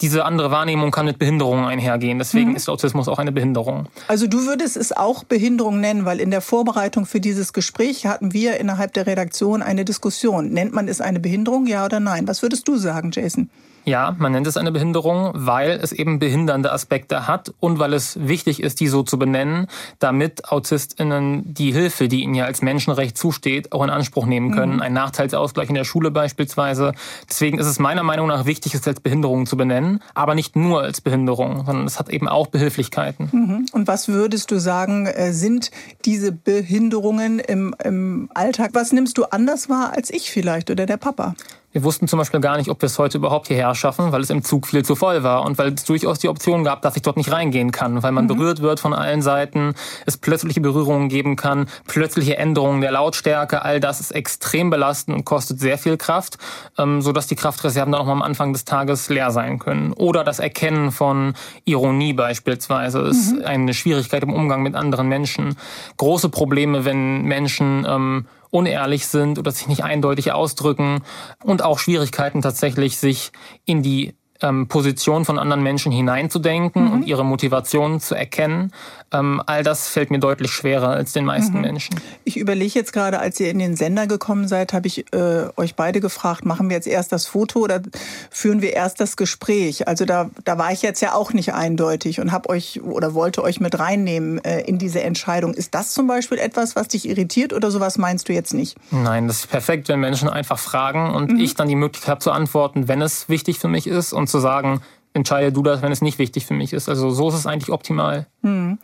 diese 0.00 0.24
andere 0.24 0.50
Wahrnehmung 0.50 0.90
kann 0.90 1.04
mit 1.04 1.18
Behinderungen 1.18 1.66
einhergehen. 1.66 2.18
Deswegen 2.18 2.50
mhm. 2.50 2.56
ist 2.56 2.70
Autismus 2.70 3.06
auch 3.06 3.18
eine 3.18 3.32
Behinderung. 3.32 3.88
Also 4.08 4.26
du 4.26 4.46
würdest 4.46 4.78
es 4.78 4.92
auch 4.92 5.24
Behinderung 5.24 5.78
nennen, 5.78 6.06
weil 6.06 6.20
in 6.20 6.30
der 6.30 6.40
Vorbereitung 6.40 7.04
für 7.04 7.20
dieses 7.20 7.52
Gespräch 7.52 8.06
hatten 8.06 8.32
wir 8.32 8.58
innerhalb 8.58 8.94
der 8.94 9.06
Redaktion 9.06 9.62
eine 9.62 9.84
Diskussion. 9.84 10.50
Nennt 10.50 10.72
man 10.72 10.88
es 10.88 11.02
eine 11.02 11.20
Behinderung, 11.20 11.66
ja 11.66 11.84
oder 11.84 12.00
nein? 12.00 12.26
Was 12.26 12.40
würdest 12.40 12.66
du 12.66 12.76
sagen, 12.76 13.10
Jason? 13.12 13.50
Ja, 13.84 14.14
man 14.18 14.32
nennt 14.32 14.46
es 14.46 14.56
eine 14.56 14.70
Behinderung, 14.70 15.32
weil 15.34 15.72
es 15.82 15.92
eben 15.92 16.18
behindernde 16.18 16.72
Aspekte 16.72 17.26
hat 17.26 17.52
und 17.58 17.78
weil 17.78 17.92
es 17.94 18.16
wichtig 18.28 18.62
ist, 18.62 18.80
die 18.80 18.86
so 18.86 19.02
zu 19.02 19.18
benennen, 19.18 19.66
damit 19.98 20.50
AutistInnen 20.50 21.52
die 21.52 21.72
Hilfe, 21.72 22.08
die 22.08 22.22
ihnen 22.22 22.34
ja 22.34 22.44
als 22.44 22.62
Menschenrecht 22.62 23.18
zusteht, 23.18 23.72
auch 23.72 23.82
in 23.82 23.90
Anspruch 23.90 24.26
nehmen 24.26 24.52
können. 24.52 24.76
Mhm. 24.76 24.82
Ein 24.82 24.92
Nachteilsausgleich 24.92 25.68
in 25.68 25.74
der 25.74 25.84
Schule 25.84 26.10
beispielsweise. 26.10 26.92
Deswegen 27.28 27.58
ist 27.58 27.66
es 27.66 27.78
meiner 27.78 28.04
Meinung 28.04 28.28
nach 28.28 28.46
wichtig, 28.46 28.74
es 28.74 28.86
als 28.86 29.00
Behinderung 29.00 29.46
zu 29.46 29.56
benennen, 29.56 30.00
aber 30.14 30.34
nicht 30.34 30.54
nur 30.54 30.82
als 30.82 31.00
Behinderung, 31.00 31.64
sondern 31.66 31.86
es 31.86 31.98
hat 31.98 32.08
eben 32.08 32.28
auch 32.28 32.46
Behilflichkeiten. 32.46 33.30
Mhm. 33.32 33.66
Und 33.72 33.88
was 33.88 34.08
würdest 34.08 34.50
du 34.50 34.58
sagen, 34.58 35.06
äh, 35.06 35.32
sind 35.32 35.70
diese 36.04 36.30
Behinderungen 36.30 37.40
im, 37.40 37.74
im 37.82 38.30
Alltag? 38.34 38.70
Was 38.74 38.92
nimmst 38.92 39.18
du 39.18 39.24
anders 39.24 39.68
wahr 39.68 39.92
als 39.94 40.10
ich 40.10 40.30
vielleicht 40.30 40.70
oder 40.70 40.86
der 40.86 40.98
Papa? 40.98 41.34
Wir 41.72 41.82
wussten 41.84 42.06
zum 42.06 42.18
Beispiel 42.18 42.40
gar 42.40 42.58
nicht, 42.58 42.68
ob 42.68 42.82
wir 42.82 42.86
es 42.86 42.98
heute 42.98 43.16
überhaupt 43.16 43.48
hierher 43.48 43.74
schaffen, 43.74 44.12
weil 44.12 44.20
es 44.20 44.28
im 44.28 44.44
Zug 44.44 44.66
viel 44.66 44.84
zu 44.84 44.94
voll 44.94 45.22
war 45.22 45.44
und 45.44 45.56
weil 45.56 45.72
es 45.72 45.84
durchaus 45.84 46.18
die 46.18 46.28
Option 46.28 46.64
gab, 46.64 46.82
dass 46.82 46.96
ich 46.96 47.02
dort 47.02 47.16
nicht 47.16 47.32
reingehen 47.32 47.72
kann, 47.72 48.02
weil 48.02 48.12
man 48.12 48.24
mhm. 48.24 48.36
berührt 48.36 48.60
wird 48.60 48.78
von 48.78 48.92
allen 48.92 49.22
Seiten, 49.22 49.74
es 50.04 50.18
plötzliche 50.18 50.60
Berührungen 50.60 51.08
geben 51.08 51.34
kann, 51.34 51.66
plötzliche 51.86 52.36
Änderungen 52.36 52.82
der 52.82 52.92
Lautstärke, 52.92 53.62
all 53.62 53.80
das 53.80 54.00
ist 54.00 54.10
extrem 54.10 54.68
belastend 54.68 55.16
und 55.16 55.24
kostet 55.24 55.60
sehr 55.60 55.78
viel 55.78 55.96
Kraft, 55.96 56.36
ähm, 56.76 57.00
sodass 57.00 57.26
die 57.26 57.36
Kraftreserven 57.36 57.92
dann 57.92 58.02
auch 58.02 58.06
mal 58.06 58.12
am 58.12 58.22
Anfang 58.22 58.52
des 58.52 58.66
Tages 58.66 59.08
leer 59.08 59.30
sein 59.30 59.58
können. 59.58 59.94
Oder 59.94 60.24
das 60.24 60.40
Erkennen 60.40 60.92
von 60.92 61.32
Ironie 61.64 62.12
beispielsweise 62.12 63.00
ist 63.00 63.32
mhm. 63.32 63.44
eine 63.46 63.72
Schwierigkeit 63.72 64.22
im 64.22 64.34
Umgang 64.34 64.62
mit 64.62 64.74
anderen 64.74 65.08
Menschen. 65.08 65.56
Große 65.96 66.28
Probleme, 66.28 66.84
wenn 66.84 67.22
Menschen 67.22 67.86
ähm, 67.88 68.26
unehrlich 68.52 69.06
sind 69.06 69.38
oder 69.38 69.50
sich 69.50 69.66
nicht 69.66 69.82
eindeutig 69.82 70.30
ausdrücken 70.32 71.02
und 71.42 71.64
auch 71.64 71.78
Schwierigkeiten 71.78 72.42
tatsächlich, 72.42 72.98
sich 72.98 73.32
in 73.64 73.82
die 73.82 74.14
ähm, 74.42 74.68
Position 74.68 75.24
von 75.24 75.38
anderen 75.38 75.62
Menschen 75.62 75.92
hineinzudenken 75.92 76.84
mhm. 76.84 76.92
und 76.92 77.06
ihre 77.06 77.24
Motivation 77.24 78.00
zu 78.00 78.14
erkennen. 78.14 78.72
Ähm, 79.12 79.42
all 79.46 79.62
das 79.62 79.88
fällt 79.88 80.10
mir 80.10 80.18
deutlich 80.18 80.50
schwerer 80.50 80.88
als 80.88 81.12
den 81.12 81.24
meisten 81.24 81.56
mhm. 81.56 81.62
Menschen. 81.62 82.00
Ich 82.24 82.36
überlege 82.36 82.78
jetzt 82.78 82.92
gerade, 82.92 83.18
als 83.18 83.38
ihr 83.40 83.50
in 83.50 83.58
den 83.58 83.76
Sender 83.76 84.06
gekommen 84.06 84.48
seid, 84.48 84.72
habe 84.72 84.86
ich 84.86 85.12
äh, 85.12 85.48
euch 85.56 85.74
beide 85.74 86.00
gefragt, 86.00 86.44
machen 86.44 86.70
wir 86.70 86.76
jetzt 86.76 86.86
erst 86.86 87.12
das 87.12 87.26
Foto 87.26 87.60
oder 87.60 87.82
führen 88.30 88.62
wir 88.62 88.72
erst 88.72 89.00
das 89.00 89.16
Gespräch? 89.16 89.86
Also 89.86 90.04
da, 90.04 90.30
da 90.44 90.58
war 90.58 90.72
ich 90.72 90.82
jetzt 90.82 91.00
ja 91.00 91.14
auch 91.14 91.32
nicht 91.32 91.52
eindeutig 91.52 92.20
und 92.20 92.32
habe 92.32 92.48
euch 92.48 92.82
oder 92.82 93.14
wollte 93.14 93.42
euch 93.42 93.60
mit 93.60 93.78
reinnehmen 93.78 94.42
äh, 94.44 94.60
in 94.60 94.78
diese 94.78 95.02
Entscheidung. 95.02 95.52
Ist 95.54 95.74
das 95.74 95.92
zum 95.92 96.06
Beispiel 96.06 96.38
etwas, 96.38 96.74
was 96.74 96.88
dich 96.88 97.08
irritiert 97.08 97.52
oder 97.52 97.70
sowas 97.70 97.98
meinst 97.98 98.28
du 98.28 98.32
jetzt 98.32 98.54
nicht? 98.54 98.76
Nein, 98.90 99.28
das 99.28 99.40
ist 99.40 99.50
perfekt, 99.50 99.88
wenn 99.88 100.00
Menschen 100.00 100.28
einfach 100.28 100.58
fragen 100.58 101.14
und 101.14 101.32
mhm. 101.32 101.40
ich 101.40 101.54
dann 101.54 101.68
die 101.68 101.76
Möglichkeit 101.76 102.10
habe 102.10 102.20
zu 102.20 102.32
antworten, 102.32 102.88
wenn 102.88 103.02
es 103.02 103.28
wichtig 103.28 103.58
für 103.58 103.68
mich 103.68 103.86
ist 103.86 104.12
und 104.12 104.28
zu 104.32 104.40
sagen, 104.40 104.80
entscheide 105.14 105.52
du 105.52 105.62
das, 105.62 105.82
wenn 105.82 105.92
es 105.92 106.02
nicht 106.02 106.18
wichtig 106.18 106.46
für 106.46 106.54
mich 106.54 106.72
ist. 106.72 106.88
Also 106.88 107.10
so 107.10 107.28
ist 107.28 107.36
es 107.36 107.46
eigentlich 107.46 107.70
optimal. 107.70 108.26
Hm. 108.42 108.78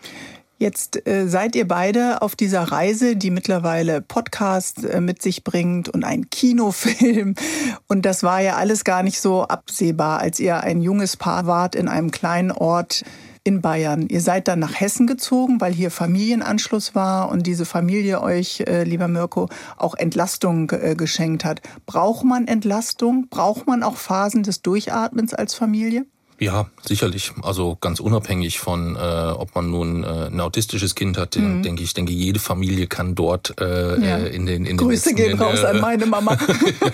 Jetzt 0.61 1.07
äh, 1.07 1.29
seid 1.29 1.55
ihr 1.55 1.69
beide 1.69 2.21
auf 2.21 2.35
dieser 2.35 2.63
Reise, 2.63 3.15
die 3.15 3.31
mittlerweile 3.31 4.01
Podcast 4.01 4.85
äh, 4.85 5.01
mit 5.01 5.23
sich 5.23 5.45
bringt 5.45 5.89
und 5.89 6.03
ein 6.03 6.31
Kinofilm. 6.31 7.37
Und 7.87 8.05
das 8.05 8.25
war 8.25 8.41
ja 8.41 8.57
alles 8.57 8.83
gar 8.83 9.05
nicht 9.05 9.21
so 9.21 9.45
absehbar, 9.45 10.19
als 10.19 10.41
ihr 10.41 10.61
ein 10.61 10.83
junges 10.83 11.17
Paar 11.17 11.47
wart 11.47 11.77
in 11.77 11.87
einem 11.87 12.11
kleinen 12.11 12.51
Ort 12.51 13.05
in 13.49 13.63
Bayern. 13.63 14.09
Ihr 14.09 14.21
seid 14.21 14.47
dann 14.47 14.59
nach 14.59 14.79
Hessen 14.79 15.07
gezogen, 15.07 15.59
weil 15.59 15.73
hier 15.73 15.91
Familienanschluss 15.91 16.95
war 16.95 17.31
und 17.31 17.47
diese 17.47 17.65
Familie 17.65 18.21
euch, 18.21 18.61
äh, 18.67 18.85
lieber 18.85 19.09
Mirko, 19.09 19.49
auch 19.79 19.95
Entlastung 19.95 20.71
äh, 20.71 20.95
geschenkt 20.95 21.47
hat. 21.47 21.63
Braucht 21.87 22.25
man 22.25 22.47
Entlastung? 22.47 23.29
Braucht 23.31 23.67
man 23.67 23.83
auch 23.83 23.97
Phasen 23.97 24.43
des 24.43 24.61
Durchatmens 24.61 25.33
als 25.33 25.55
Familie? 25.55 26.05
Ja, 26.41 26.67
sicherlich. 26.87 27.33
Also 27.43 27.77
ganz 27.81 27.99
unabhängig 27.99 28.61
von, 28.61 28.95
äh, 28.95 28.99
ob 28.99 29.57
man 29.57 29.71
nun 29.71 30.05
äh, 30.05 30.29
ein 30.31 30.41
autistisches 30.41 30.95
Kind 30.95 31.19
hat, 31.19 31.35
mhm. 31.37 31.65
denke 31.65 31.83
ich, 31.83 31.95
denke 31.95 32.13
jede 32.13 32.39
Familie 32.39 32.87
kann 32.87 33.17
dort 33.17 33.61
äh, 33.61 34.01
ja. 34.01 34.19
in 34.19 34.47
den 34.47 34.65
in 34.65 34.77
Grüße 34.77 35.09
den 35.11 35.17
gehen 35.17 35.31
in, 35.33 35.41
raus 35.41 35.65
an 35.65 35.81
meine 35.81 36.07
Mama. 36.07 36.39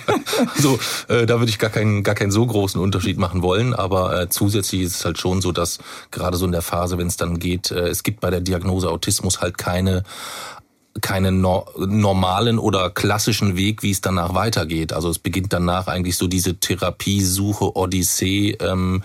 so, 0.57 0.79
äh, 1.09 1.27
da 1.27 1.41
würde 1.41 1.51
ich 1.51 1.59
gar 1.59 1.69
keinen 1.69 2.03
gar 2.03 2.15
keinen 2.15 2.31
so 2.31 2.47
großen 2.47 2.81
Unterschied 2.81 3.19
machen 3.19 3.43
wollen, 3.43 3.75
aber 3.75 4.19
äh, 4.19 4.29
zusätzlich 4.31 4.81
ist 4.81 4.97
es 4.97 5.05
halt 5.05 5.19
schon 5.19 5.43
so, 5.43 5.53
dass 5.53 5.79
gerade 6.11 6.39
so 6.39 6.47
in 6.47 6.53
der 6.53 6.63
Phase, 6.63 6.97
wenn 6.97 7.09
es 7.09 7.19
dann 7.19 7.39
geht, 7.39 7.71
äh, 7.71 7.89
es 7.89 8.03
gibt 8.03 8.21
bei 8.21 8.31
der 8.31 8.41
Diagnose 8.41 8.89
Autismus 8.89 9.43
halt 9.43 9.59
keine 9.59 10.05
keinen 11.01 11.41
no 11.41 11.67
normalen 11.77 12.59
oder 12.59 12.91
klassischen 12.91 13.57
Weg, 13.57 13.83
wie 13.83 13.91
es 13.91 14.01
danach 14.01 14.35
weitergeht. 14.35 14.93
Also 14.93 15.11
es 15.11 15.19
beginnt 15.19 15.53
danach 15.53 15.89
eigentlich 15.89 16.17
so 16.17 16.29
diese 16.29 16.55
Therapiesuche, 16.55 17.77
Odyssee, 17.77 18.53
ähm, 18.61 19.03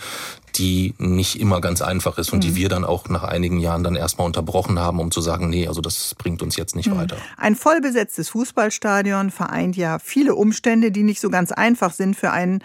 die 0.60 0.94
nicht 0.98 1.40
immer 1.40 1.62
ganz 1.62 1.82
einfach 1.82 2.18
ist 2.18 2.32
und 2.34 2.40
mhm. 2.40 2.42
die 2.42 2.56
wir 2.56 2.70
dann 2.70 2.84
auch 2.84 3.08
nach 3.10 3.24
einigen 3.24 3.60
Jahren 3.60 3.84
dann 3.84 3.96
erstmal 3.96 4.28
unterbrochen 4.28 4.78
haben, 4.78 5.00
um 5.00 5.10
zu 5.10 5.22
sagen, 5.22 5.50
nee, 5.50 5.68
also 5.68 5.82
das 5.82 6.14
bringt 6.16 6.42
uns 6.42 6.58
jetzt 6.58 6.76
nicht 6.76 6.90
mhm. 6.90 6.98
weiter. 6.98 7.18
Ein 7.38 7.56
vollbesetztes 7.56 8.30
Fußballstadion 8.30 9.32
vereint 9.32 9.78
ja 9.78 9.98
viele 10.00 10.36
Umstände, 10.36 10.92
die 10.92 11.04
nicht 11.04 11.22
so 11.22 11.30
ganz 11.30 11.52
einfach 11.52 11.94
sind 11.94 12.16
für 12.16 12.32
einen 12.32 12.62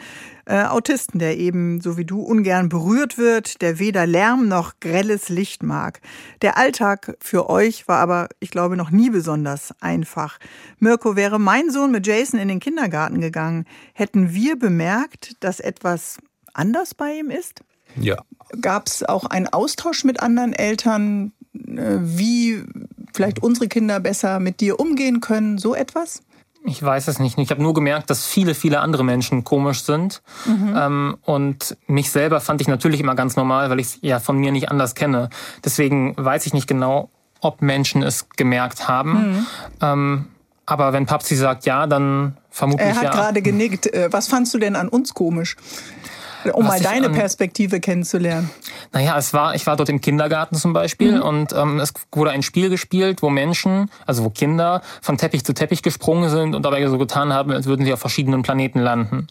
äh, 0.47 0.65
Autisten, 0.65 1.19
der 1.19 1.39
eben, 1.39 1.81
so 1.81 1.97
wie 1.97 2.05
du, 2.05 2.21
ungern 2.21 2.69
berührt 2.69 3.17
wird, 3.17 3.63
der 3.63 3.79
weder 3.79 4.07
Lärm 4.07 4.49
noch 4.49 4.81
grelles 4.81 5.29
Licht 5.29 5.63
mag. 5.63 6.01
Der 6.43 6.59
Alltag 6.59 7.17
für 7.21 7.49
euch 7.49 7.89
war 7.89 7.99
aber, 8.01 8.29
ich 8.41 8.51
glaube, 8.51 8.77
noch 8.77 8.91
nie 8.91 9.11
besonders 9.11 9.73
einfach. 9.81 10.39
Mirko, 10.81 11.17
wäre 11.17 11.39
mein 11.39 11.71
Sohn 11.71 11.93
mit 11.93 12.07
Jason 12.07 12.41
in 12.41 12.49
den 12.49 12.61
Kindergarten 12.61 13.21
gegangen, 13.21 13.65
hätten 13.95 14.35
wir 14.35 14.59
bemerkt, 14.59 15.37
dass 15.41 15.61
etwas 15.61 16.19
anders 16.53 16.95
bei 16.95 17.19
ihm 17.19 17.31
ist? 17.31 17.63
Ja. 17.97 18.17
Gab 18.61 18.87
es 18.87 19.03
auch 19.03 19.25
einen 19.25 19.49
Austausch 19.49 20.05
mit 20.05 20.21
anderen 20.21 20.53
Eltern, 20.53 21.33
äh, 21.55 21.99
wie 22.01 22.65
vielleicht 23.13 23.43
unsere 23.43 23.69
Kinder 23.69 24.01
besser 24.01 24.41
mit 24.41 24.61
dir 24.61 24.81
umgehen 24.81 25.21
können, 25.21 25.59
so 25.59 25.75
etwas? 25.75 26.23
Ich 26.67 26.83
weiß 26.83 27.09
es 27.09 27.19
nicht. 27.19 27.39
Ich 27.39 27.51
habe 27.51 27.63
nur 27.63 27.75
gemerkt, 27.75 28.09
dass 28.09 28.25
viele, 28.25 28.55
viele 28.55 28.81
andere 28.81 29.05
Menschen 29.05 29.45
komisch 29.45 29.83
sind. 29.83 30.23
Mhm. 30.47 30.75
Ähm, 30.77 31.17
und 31.23 31.77
mich 31.87 32.11
selber 32.11 32.41
fand 32.41 32.63
ich 32.63 32.69
natürlich 32.69 33.01
immer 33.01 33.15
ganz 33.15 33.37
normal, 33.37 33.69
weil 33.69 33.81
ich 33.81 33.87
es 33.87 33.99
ja 34.01 34.19
von 34.19 34.39
mir 34.39 34.51
nicht 34.51 34.71
anders 34.71 34.95
kenne. 34.95 35.29
Deswegen 35.63 36.15
weiß 36.17 36.47
ich 36.47 36.55
nicht 36.55 36.67
genau, 36.67 37.11
ob 37.41 37.61
Menschen 37.61 38.03
es 38.03 38.31
gemerkt 38.31 38.89
haben. 38.89 39.13
Mhm. 39.13 39.47
Ähm, 39.83 40.27
aber 40.65 40.95
wenn 40.95 41.05
Papsi 41.05 41.37
sagt 41.37 41.67
ja, 41.67 41.87
dann 41.87 42.39
vermutlich 42.49 42.89
ja. 42.89 42.95
Er 42.95 42.97
hat 42.97 43.05
ja. 43.05 43.11
gerade 43.11 43.43
genickt. 43.43 43.93
Äh, 43.93 44.11
was 44.11 44.29
fandst 44.29 44.55
du 44.55 44.59
denn 44.59 44.75
an 44.75 44.89
uns 44.89 45.13
komisch? 45.13 45.57
Um 46.53 46.67
mal 46.67 46.81
deine 46.81 47.11
Perspektive 47.11 47.81
kennenzulernen. 47.81 48.51
Naja, 48.93 49.17
es 49.19 49.33
war, 49.33 49.55
ich 49.55 49.67
war 49.67 49.77
dort 49.77 49.89
im 49.89 50.01
Kindergarten 50.01 50.57
zum 50.57 50.73
Beispiel 50.73 51.17
mhm. 51.17 51.23
und 51.23 51.53
ähm, 51.53 51.81
es 51.81 51.93
wurde 52.13 52.31
ein 52.31 52.43
Spiel 52.43 52.71
gespielt, 52.71 53.23
wo 53.23 53.31
Menschen, 53.31 53.91
also 54.07 54.25
wo 54.25 54.31
Kinder 54.31 54.83
von 55.01 55.19
Teppich 55.19 55.45
zu 55.45 55.55
Teppich 55.55 55.83
gesprungen 55.83 56.31
sind 56.31 56.55
und 56.55 56.65
dabei 56.65 56.87
so 56.87 56.99
getan 56.99 57.33
haben, 57.33 57.53
als 57.53 57.67
würden 57.67 57.85
sie 57.85 57.93
auf 57.93 58.01
verschiedenen 58.01 58.43
Planeten 58.43 58.81
landen. 58.81 59.29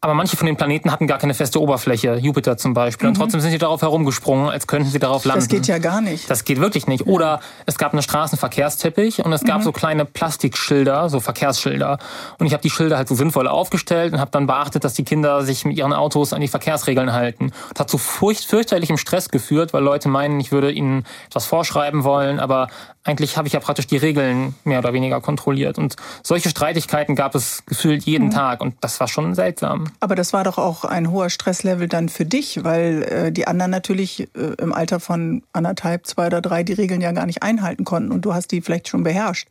Aber 0.00 0.14
manche 0.14 0.36
von 0.36 0.46
den 0.46 0.56
Planeten 0.56 0.92
hatten 0.92 1.06
gar 1.06 1.18
keine 1.18 1.34
feste 1.34 1.60
Oberfläche, 1.60 2.16
Jupiter 2.16 2.56
zum 2.56 2.74
Beispiel. 2.74 3.06
Mhm. 3.06 3.14
Und 3.14 3.18
trotzdem 3.18 3.40
sind 3.40 3.50
sie 3.50 3.58
darauf 3.58 3.82
herumgesprungen, 3.82 4.50
als 4.50 4.66
könnten 4.66 4.90
sie 4.90 4.98
darauf 4.98 5.24
landen. 5.24 5.40
Das 5.40 5.48
geht 5.48 5.66
ja 5.66 5.78
gar 5.78 6.00
nicht. 6.00 6.30
Das 6.30 6.44
geht 6.44 6.60
wirklich 6.60 6.86
nicht. 6.86 7.06
Oder 7.06 7.40
es 7.64 7.78
gab 7.78 7.92
einen 7.92 8.02
Straßenverkehrsteppich 8.02 9.24
und 9.24 9.32
es 9.32 9.42
gab 9.42 9.60
mhm. 9.60 9.64
so 9.64 9.72
kleine 9.72 10.04
Plastikschilder, 10.04 11.08
so 11.08 11.20
Verkehrsschilder. 11.20 11.98
Und 12.38 12.46
ich 12.46 12.52
habe 12.52 12.62
die 12.62 12.70
Schilder 12.70 12.98
halt 12.98 13.08
so 13.08 13.14
sinnvoll 13.14 13.48
aufgestellt 13.48 14.12
und 14.12 14.20
habe 14.20 14.30
dann 14.30 14.46
beachtet, 14.46 14.84
dass 14.84 14.94
die 14.94 15.04
Kinder 15.04 15.42
sich 15.42 15.64
mit 15.64 15.76
ihren 15.76 15.94
Autos 15.94 16.32
an 16.32 16.40
die 16.40 16.48
Verkehrsregeln 16.48 17.12
halten. 17.12 17.52
Das 17.72 17.80
hat 17.80 17.90
zu 17.90 17.98
furcht, 17.98 18.44
fürchterlichem 18.44 18.98
Stress 18.98 19.30
geführt, 19.30 19.72
weil 19.72 19.82
Leute 19.82 20.08
meinen, 20.08 20.38
ich 20.40 20.52
würde 20.52 20.70
ihnen 20.70 21.04
etwas 21.26 21.46
vorschreiben 21.46 22.04
wollen, 22.04 22.38
aber 22.38 22.68
eigentlich 23.06 23.36
habe 23.36 23.46
ich 23.46 23.54
ja 23.54 23.60
praktisch 23.60 23.86
die 23.86 23.96
Regeln 23.96 24.54
mehr 24.64 24.80
oder 24.80 24.92
weniger 24.92 25.20
kontrolliert. 25.20 25.78
Und 25.78 25.96
solche 26.22 26.48
Streitigkeiten 26.48 27.14
gab 27.14 27.34
es 27.34 27.64
gefühlt 27.66 28.04
jeden 28.04 28.26
mhm. 28.26 28.32
Tag 28.32 28.60
und 28.60 28.74
das 28.80 28.98
war 29.00 29.08
schon 29.08 29.34
seltsam. 29.34 29.84
Aber 30.00 30.14
das 30.14 30.32
war 30.32 30.44
doch 30.44 30.58
auch 30.58 30.84
ein 30.84 31.10
hoher 31.10 31.30
Stresslevel 31.30 31.88
dann 31.88 32.08
für 32.08 32.24
dich, 32.24 32.64
weil 32.64 33.02
äh, 33.02 33.32
die 33.32 33.46
anderen 33.46 33.70
natürlich 33.70 34.28
äh, 34.34 34.54
im 34.58 34.72
Alter 34.72 35.00
von 35.00 35.42
anderthalb, 35.52 36.06
zwei 36.06 36.26
oder 36.26 36.40
drei 36.40 36.62
die 36.62 36.72
Regeln 36.72 37.00
ja 37.00 37.12
gar 37.12 37.26
nicht 37.26 37.42
einhalten 37.42 37.84
konnten 37.84 38.12
und 38.12 38.24
du 38.24 38.34
hast 38.34 38.50
die 38.50 38.60
vielleicht 38.60 38.88
schon 38.88 39.04
beherrscht. 39.04 39.48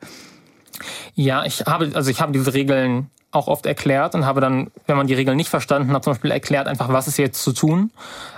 Ja, 1.14 1.46
ich 1.46 1.62
habe, 1.62 1.92
also 1.94 2.12
ich 2.12 2.20
habe 2.20 2.34
diese 2.34 2.54
Regeln 2.54 3.10
auch 3.36 3.48
oft 3.48 3.66
erklärt 3.66 4.16
und 4.16 4.26
habe 4.26 4.42
dann, 4.42 4.72
wenn 4.88 4.98
man 4.98 5.08
die 5.08 5.14
Regeln 5.14 5.38
nicht 5.38 5.50
verstanden 5.50 5.92
hat, 5.94 6.04
zum 6.04 6.14
Beispiel 6.14 6.32
erklärt 6.32 6.68
einfach, 6.68 6.90
was 6.90 7.08
ist 7.08 7.18
jetzt 7.18 7.44
zu 7.44 7.54
tun. 7.54 7.92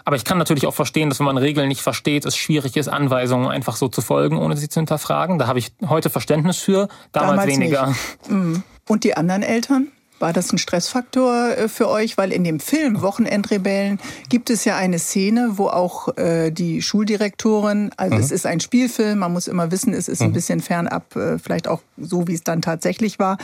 Aber 0.05 0.15
ich 0.15 0.25
kann 0.25 0.37
natürlich 0.37 0.65
auch 0.67 0.73
verstehen, 0.73 1.09
dass 1.09 1.19
wenn 1.19 1.25
man 1.25 1.37
Regeln 1.37 1.67
nicht 1.67 1.81
versteht, 1.81 2.25
es 2.25 2.35
schwierig 2.35 2.75
ist, 2.77 2.87
Anweisungen 2.87 3.47
einfach 3.47 3.75
so 3.75 3.87
zu 3.87 4.01
folgen, 4.01 4.37
ohne 4.37 4.57
sie 4.57 4.69
zu 4.69 4.79
hinterfragen. 4.79 5.37
Da 5.37 5.47
habe 5.47 5.59
ich 5.59 5.71
heute 5.87 6.09
Verständnis 6.09 6.57
für, 6.57 6.87
damals, 7.11 7.31
damals 7.31 7.47
weniger. 7.47 7.95
Mhm. 8.27 8.63
Und 8.87 9.03
die 9.03 9.15
anderen 9.15 9.43
Eltern? 9.43 9.91
War 10.19 10.33
das 10.33 10.51
ein 10.51 10.57
Stressfaktor 10.57 11.57
äh, 11.57 11.67
für 11.67 11.89
euch? 11.89 12.17
Weil 12.17 12.31
in 12.31 12.43
dem 12.43 12.59
Film 12.59 13.01
Wochenendrebellen 13.01 13.99
gibt 14.29 14.49
es 14.49 14.65
ja 14.65 14.75
eine 14.75 14.99
Szene, 14.99 15.53
wo 15.57 15.67
auch 15.67 16.17
äh, 16.17 16.51
die 16.51 16.81
Schuldirektorin, 16.81 17.91
also 17.97 18.15
mhm. 18.15 18.21
es 18.21 18.31
ist 18.31 18.45
ein 18.45 18.59
Spielfilm, 18.59 19.19
man 19.19 19.33
muss 19.33 19.47
immer 19.47 19.71
wissen, 19.71 19.93
es 19.93 20.07
ist 20.07 20.21
ein 20.21 20.29
mhm. 20.29 20.33
bisschen 20.33 20.59
fernab, 20.61 21.15
äh, 21.15 21.37
vielleicht 21.37 21.67
auch 21.67 21.81
so, 21.97 22.27
wie 22.27 22.33
es 22.33 22.43
dann 22.43 22.61
tatsächlich 22.61 23.19
war. 23.19 23.37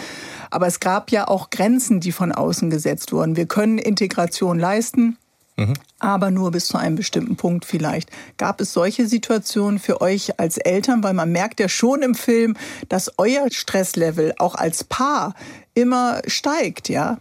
Aber 0.50 0.68
es 0.68 0.80
gab 0.80 1.12
ja 1.12 1.27
auch 1.27 1.50
Grenzen, 1.50 2.00
die 2.00 2.12
von 2.12 2.32
außen 2.32 2.70
gesetzt 2.70 3.12
wurden. 3.12 3.36
Wir 3.36 3.46
können 3.46 3.77
Integration 3.77 4.58
leisten. 4.60 5.18
Mhm. 5.56 5.74
Aber 6.00 6.32
nur 6.32 6.51
bis 6.51 6.65
zu 6.65 6.77
einem 6.77 6.96
bestimmten 6.96 7.36
Punkt 7.36 7.65
vielleicht. 7.65 8.10
Gab 8.38 8.60
es 8.60 8.74
solche 8.74 9.08
Situationen 9.08 9.77
für 9.77 10.01
euch 10.01 10.39
als 10.39 10.58
Eltern? 10.58 11.03
Weil 11.03 11.13
man 11.13 11.32
merkt 11.32 11.60
ja 11.60 11.70
schon 11.70 12.01
im 12.01 12.15
Film, 12.15 12.58
dass 12.89 13.12
euer 13.18 13.46
Stresslevel 13.51 14.34
auch 14.39 14.56
als 14.56 14.84
Paar 14.84 15.36
immer 15.74 16.22
steigt, 16.27 16.89
ja? 16.89 17.18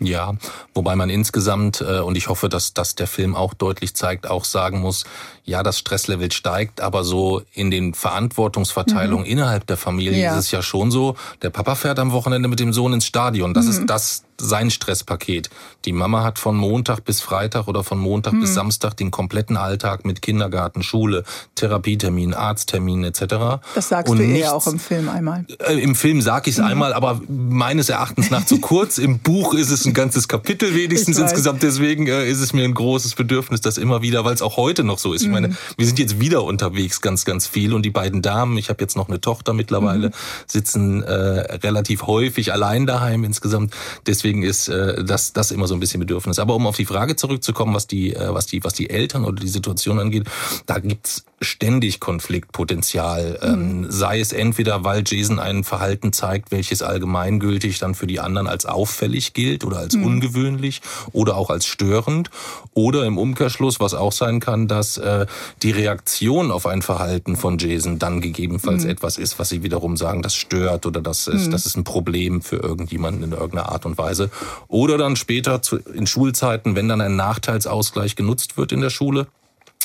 Ja, 0.00 0.34
wobei 0.74 0.96
man 0.96 1.08
insgesamt, 1.08 1.80
äh, 1.80 2.00
und 2.00 2.16
ich 2.16 2.28
hoffe, 2.28 2.48
dass 2.48 2.74
das 2.74 2.94
der 2.94 3.06
Film 3.06 3.34
auch 3.34 3.54
deutlich 3.54 3.94
zeigt, 3.94 4.28
auch 4.28 4.44
sagen 4.44 4.80
muss, 4.80 5.04
ja, 5.44 5.62
das 5.62 5.78
Stresslevel 5.78 6.32
steigt, 6.32 6.80
aber 6.80 7.04
so 7.04 7.42
in 7.52 7.70
den 7.70 7.94
Verantwortungsverteilungen 7.94 9.24
mhm. 9.24 9.30
innerhalb 9.30 9.66
der 9.66 9.76
Familie 9.76 10.20
ja. 10.20 10.32
ist 10.32 10.46
es 10.46 10.50
ja 10.50 10.62
schon 10.62 10.90
so, 10.90 11.16
der 11.42 11.50
Papa 11.50 11.74
fährt 11.74 11.98
am 11.98 12.12
Wochenende 12.12 12.48
mit 12.48 12.60
dem 12.60 12.72
Sohn 12.72 12.92
ins 12.92 13.06
Stadion. 13.06 13.54
Das 13.54 13.66
mhm. 13.66 13.70
ist 13.70 13.86
das 13.86 14.24
sein 14.40 14.70
Stresspaket. 14.70 15.50
Die 15.84 15.92
Mama 15.92 16.22
hat 16.22 16.38
von 16.38 16.56
Montag 16.56 17.04
bis 17.04 17.20
Freitag 17.20 17.68
oder 17.68 17.84
von 17.84 17.98
Montag 17.98 18.34
mhm. 18.34 18.40
bis 18.40 18.54
Samstag 18.54 18.96
den 18.96 19.10
kompletten 19.10 19.56
Alltag 19.56 20.04
mit 20.04 20.22
Kindergarten, 20.22 20.82
Schule, 20.82 21.24
Therapietermin, 21.54 22.34
Arzttermin 22.34 23.04
etc. 23.04 23.60
Das 23.74 23.88
sagst 23.88 24.10
und 24.10 24.18
du 24.18 24.24
eher 24.24 24.54
auch 24.54 24.66
im 24.66 24.78
Film 24.78 25.08
einmal. 25.08 25.46
Äh, 25.66 25.80
Im 25.80 25.94
Film 25.94 26.20
sag 26.20 26.46
ich 26.46 26.54
es 26.54 26.60
mhm. 26.60 26.66
einmal, 26.66 26.92
aber 26.92 27.20
meines 27.28 27.88
Erachtens 27.88 28.30
nach 28.30 28.44
zu 28.44 28.58
kurz. 28.60 28.98
Im 28.98 29.18
Buch 29.18 29.54
ist 29.54 29.70
es 29.70 29.84
ein 29.84 29.94
ganzes 29.94 30.28
Kapitel 30.28 30.74
wenigstens 30.74 31.18
insgesamt. 31.18 31.62
Deswegen 31.62 32.06
äh, 32.06 32.28
ist 32.28 32.40
es 32.40 32.52
mir 32.52 32.64
ein 32.64 32.74
großes 32.74 33.14
Bedürfnis, 33.14 33.60
das 33.60 33.78
immer 33.78 34.02
wieder, 34.02 34.24
weil 34.24 34.34
es 34.34 34.42
auch 34.42 34.56
heute 34.56 34.84
noch 34.84 34.98
so 34.98 35.12
ist. 35.12 35.22
Ich 35.22 35.28
meine, 35.28 35.48
mhm. 35.48 35.56
wir 35.76 35.86
sind 35.86 35.98
jetzt 35.98 36.20
wieder 36.20 36.44
unterwegs 36.44 37.00
ganz, 37.00 37.24
ganz 37.24 37.46
viel 37.46 37.72
und 37.74 37.82
die 37.82 37.90
beiden 37.90 38.22
Damen, 38.22 38.58
ich 38.58 38.68
habe 38.68 38.82
jetzt 38.82 38.96
noch 38.96 39.08
eine 39.08 39.20
Tochter 39.20 39.52
mittlerweile, 39.52 40.08
mhm. 40.08 40.12
sitzen 40.46 41.02
äh, 41.02 41.12
relativ 41.12 42.02
häufig 42.02 42.52
allein 42.52 42.86
daheim 42.86 43.24
insgesamt. 43.24 43.72
Deswegen 44.06 44.23
deswegen 44.24 44.42
ist 44.42 44.68
äh, 44.68 45.04
das, 45.04 45.34
das 45.34 45.50
immer 45.50 45.66
so 45.66 45.74
ein 45.74 45.80
bisschen 45.80 46.00
Bedürfnis. 46.00 46.38
Aber 46.38 46.54
um 46.54 46.66
auf 46.66 46.76
die 46.76 46.86
Frage 46.86 47.14
zurückzukommen, 47.14 47.74
was 47.74 47.86
die, 47.86 48.14
äh, 48.14 48.32
was 48.32 48.46
die, 48.46 48.64
was 48.64 48.72
die 48.72 48.88
Eltern 48.88 49.24
oder 49.24 49.40
die 49.40 49.48
Situation 49.48 49.98
angeht, 49.98 50.24
da 50.64 50.78
gibt's 50.78 51.24
ständig 51.44 52.00
Konfliktpotenzial. 52.00 53.38
Ähm, 53.42 53.80
mhm. 53.80 53.90
sei 53.90 54.20
es 54.20 54.32
entweder, 54.32 54.84
weil 54.84 55.04
Jason 55.06 55.38
ein 55.38 55.64
Verhalten 55.64 56.12
zeigt, 56.12 56.50
welches 56.50 56.82
allgemeingültig 56.82 57.78
dann 57.78 57.94
für 57.94 58.06
die 58.06 58.20
anderen 58.20 58.46
als 58.46 58.66
auffällig 58.66 59.32
gilt 59.32 59.64
oder 59.64 59.78
als 59.78 59.96
mhm. 59.96 60.04
ungewöhnlich 60.04 60.80
oder 61.12 61.36
auch 61.36 61.50
als 61.50 61.66
störend. 61.66 62.30
Oder 62.74 63.04
im 63.04 63.18
Umkehrschluss, 63.18 63.80
was 63.80 63.94
auch 63.94 64.12
sein 64.12 64.40
kann, 64.40 64.68
dass 64.68 64.96
äh, 64.96 65.26
die 65.62 65.70
Reaktion 65.70 66.50
auf 66.50 66.66
ein 66.66 66.82
Verhalten 66.82 67.36
von 67.36 67.58
Jason 67.58 67.98
dann 67.98 68.20
gegebenenfalls 68.20 68.84
mhm. 68.84 68.90
etwas 68.90 69.18
ist, 69.18 69.38
was 69.38 69.48
sie 69.48 69.62
wiederum 69.62 69.96
sagen, 69.96 70.22
das 70.22 70.34
stört 70.34 70.86
oder 70.86 71.00
das 71.00 71.26
ist, 71.28 71.46
mhm. 71.46 71.50
das 71.50 71.66
ist 71.66 71.76
ein 71.76 71.84
Problem 71.84 72.42
für 72.42 72.56
irgendjemanden 72.56 73.22
in 73.22 73.32
irgendeiner 73.32 73.68
Art 73.70 73.86
und 73.86 73.98
Weise. 73.98 74.30
Oder 74.68 74.98
dann 74.98 75.16
später 75.16 75.62
zu, 75.62 75.78
in 75.78 76.06
Schulzeiten, 76.06 76.76
wenn 76.76 76.88
dann 76.88 77.00
ein 77.00 77.16
Nachteilsausgleich 77.16 78.16
genutzt 78.16 78.56
wird 78.56 78.72
in 78.72 78.80
der 78.80 78.90
Schule, 78.90 79.26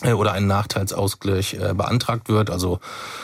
oder 0.06 0.32
ein 0.32 0.48
Nachteilsausgleich 0.48 1.56
äh, 1.56 1.74
beantragt 1.74 2.30
wird. 2.30 2.50
Also 2.50 2.80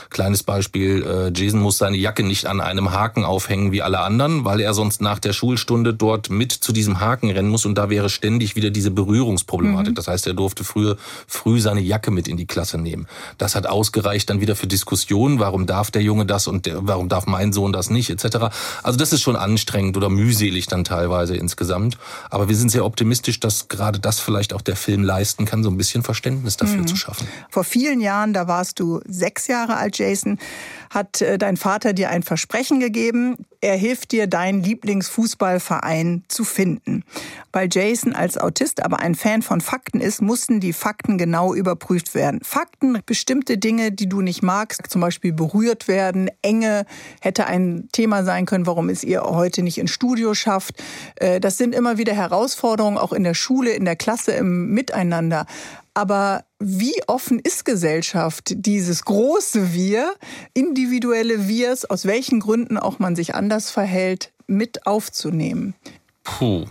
kleines 0.10 0.44
Beispiel, 0.44 1.04
äh, 1.04 1.32
Jason 1.34 1.62
muss 1.62 1.78
seine 1.78 1.96
Jacke 1.96 2.22
nicht 2.22 2.48
an 2.48 2.60
einem 2.60 2.92
Haken 2.92 3.24
aufhängen 3.24 3.72
wie 3.72 3.82
alle 3.82 4.00
anderen, 4.00 4.44
weil 4.44 4.60
er 4.60 4.74
sonst 4.74 5.02
nach 5.02 5.20
der 5.20 5.32
Schulstunde 5.32 5.94
dort 5.94 6.30
mit 6.30 6.52
zu 6.52 6.74
diesem 6.74 7.00
Haken 7.00 7.32
rennen 7.32 7.48
muss 7.48 7.66
und 7.66 7.76
da 7.76 7.90
wäre 7.90 8.10
ständig 8.10 8.58
wieder 8.58 8.72
diese 8.72 8.92
Berührungsproblematik. 8.92 9.92
Mhm. 9.92 9.96
Das 9.96 10.10
heißt, 10.10 10.28
er 10.28 10.34
durfte 10.34 10.66
früher 10.66 10.98
früh 11.28 11.62
seine 11.62 11.80
Jacke 11.80 12.12
mit 12.12 12.28
in 12.28 12.36
die 12.36 12.46
Klasse 12.46 12.78
nehmen. 12.78 13.08
Das 13.38 13.56
hat 13.56 13.68
ausgereicht 13.68 14.30
dann 14.30 14.42
wieder 14.42 14.58
für 14.58 14.68
Diskussionen, 14.68 15.40
warum 15.40 15.68
darf 15.68 15.92
der 15.92 16.02
Junge 16.02 16.26
das 16.26 16.48
und 16.48 16.66
der, 16.66 16.86
warum 16.86 17.08
darf 17.08 17.26
mein 17.26 17.54
Sohn 17.54 17.72
das 17.72 17.90
nicht, 17.90 18.10
etc. 18.10 18.54
Also 18.84 19.00
das 19.00 19.14
ist 19.14 19.22
schon 19.22 19.38
anstrengend 19.38 19.96
oder 19.96 20.10
mühselig 20.10 20.68
dann 20.68 20.84
teilweise 20.84 21.38
insgesamt. 21.38 21.98
Aber 22.30 22.50
wir 22.50 22.56
sind 22.58 22.70
sehr 22.70 22.84
optimistisch, 22.84 23.40
dass 23.40 23.70
gerade 23.70 24.00
das 24.00 24.20
vielleicht 24.20 24.54
auch 24.54 24.62
der 24.62 24.76
Film 24.76 25.04
leisten 25.04 25.46
kann, 25.46 25.64
so 25.64 25.70
ein 25.70 25.78
bisschen 25.78 26.04
Verständnis 26.04 26.55
dafür 26.58 26.82
mhm. 26.82 26.88
zu 26.88 26.96
schaffen. 26.96 27.28
Vor 27.50 27.64
vielen 27.64 28.02
Jahren, 28.02 28.34
da 28.34 28.48
warst 28.48 28.80
du 28.80 29.02
sechs 29.06 29.48
Jahre 29.48 29.78
alt, 29.78 29.98
Jason, 29.98 30.40
hat 30.96 31.22
äh, 31.22 31.38
dein 31.38 31.58
Vater 31.58 31.94
dir 31.94 32.10
ein 32.10 32.24
Versprechen 32.24 32.80
gegeben. 32.80 33.36
Er 33.62 33.76
hilft 33.76 34.12
dir, 34.12 34.28
deinen 34.28 34.64
Lieblingsfußballverein 34.64 36.24
zu 36.28 36.44
finden. 36.44 37.04
Weil 37.52 37.70
Jason 37.72 38.14
als 38.14 38.38
Autist 38.38 38.84
aber 38.84 39.00
ein 39.00 39.16
Fan 39.16 39.42
von 39.42 39.62
Fakten 39.62 40.02
ist, 40.02 40.22
mussten 40.22 40.60
die 40.60 40.74
Fakten 40.74 41.18
genau 41.18 41.54
überprüft 41.54 42.16
werden. 42.16 42.40
Fakten, 42.44 43.00
bestimmte 43.06 43.58
Dinge, 43.58 43.92
die 43.92 44.10
du 44.10 44.22
nicht 44.22 44.42
magst, 44.42 44.84
zum 44.90 45.02
Beispiel 45.02 45.34
berührt 45.34 45.88
werden, 45.88 46.30
Enge, 46.42 46.86
hätte 47.22 47.48
ein 47.48 47.90
Thema 47.92 48.24
sein 48.24 48.46
können, 48.46 48.66
warum 48.66 48.90
es 48.90 49.04
ihr 49.04 49.24
heute 49.24 49.62
nicht 49.62 49.78
ins 49.78 49.92
Studio 49.92 50.34
schafft. 50.34 50.82
Äh, 51.16 51.40
das 51.40 51.58
sind 51.58 51.76
immer 51.76 51.98
wieder 51.98 52.14
Herausforderungen, 52.14 52.98
auch 52.98 53.14
in 53.14 53.24
der 53.24 53.34
Schule, 53.36 53.72
in 53.72 53.86
der 53.86 53.96
Klasse, 53.96 54.32
im 54.32 54.70
Miteinander. 54.72 55.46
Aber 55.94 56.44
wie 56.60 56.96
offen 57.08 57.40
ist 57.40 57.66
Gesellschaft, 57.66 58.54
dieses 58.56 59.04
große 59.06 59.74
Wir, 59.74 60.14
individuelle 60.54 61.48
Wirs, 61.48 61.86
aus 61.86 62.06
welchen 62.06 62.40
Gründen 62.40 62.78
auch 62.78 63.00
man 63.00 63.16
sich 63.16 63.36
anders 63.36 63.72
verhält, 63.72 64.32
mit 64.48 64.88
aufzunehmen? 64.88 65.76
Puh. 66.24 66.66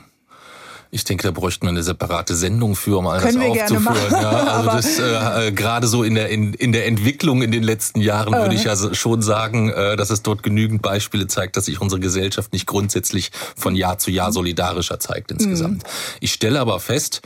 Ich 0.91 1.03
denke, 1.03 1.25
da 1.25 1.33
bräuchten 1.33 1.67
wir 1.67 1.71
eine 1.71 1.83
separate 1.83 2.37
Sendung 2.37 2.77
für, 2.77 2.99
um 2.99 3.09
all 3.09 3.21
Können 3.21 3.41
das 3.53 3.73
aufzuführen. 3.73 4.13
Ja, 4.13 4.31
also 4.31 4.71
das 4.71 4.99
äh, 5.01 5.51
gerade 5.51 5.89
so 5.89 6.05
in 6.05 6.15
der 6.15 6.29
in, 6.29 6.55
in 6.55 6.71
der 6.71 6.87
Entwicklung 6.87 7.43
in 7.43 7.51
den 7.51 7.65
letzten 7.65 8.01
Jahren 8.01 8.33
würde 8.33 8.55
ich 8.55 8.63
ja 8.63 8.77
schon 8.95 9.21
sagen, 9.21 9.71
äh, 9.71 9.97
dass 9.97 10.11
es 10.11 10.23
dort 10.23 10.45
genügend 10.45 10.83
Beispiele 10.83 11.27
zeigt, 11.27 11.57
dass 11.57 11.65
sich 11.65 11.81
unsere 11.81 12.01
Gesellschaft 12.01 12.53
nicht 12.53 12.67
grundsätzlich 12.67 13.33
von 13.57 13.75
Jahr 13.75 13.99
zu 13.99 14.13
Jahr 14.13 14.31
solidarischer 14.31 15.01
zeigt 15.01 15.33
insgesamt. 15.33 15.83
Mhm. 15.83 15.89
Ich 16.21 16.33
stelle 16.33 16.61
aber 16.61 16.79
fest, 16.79 17.23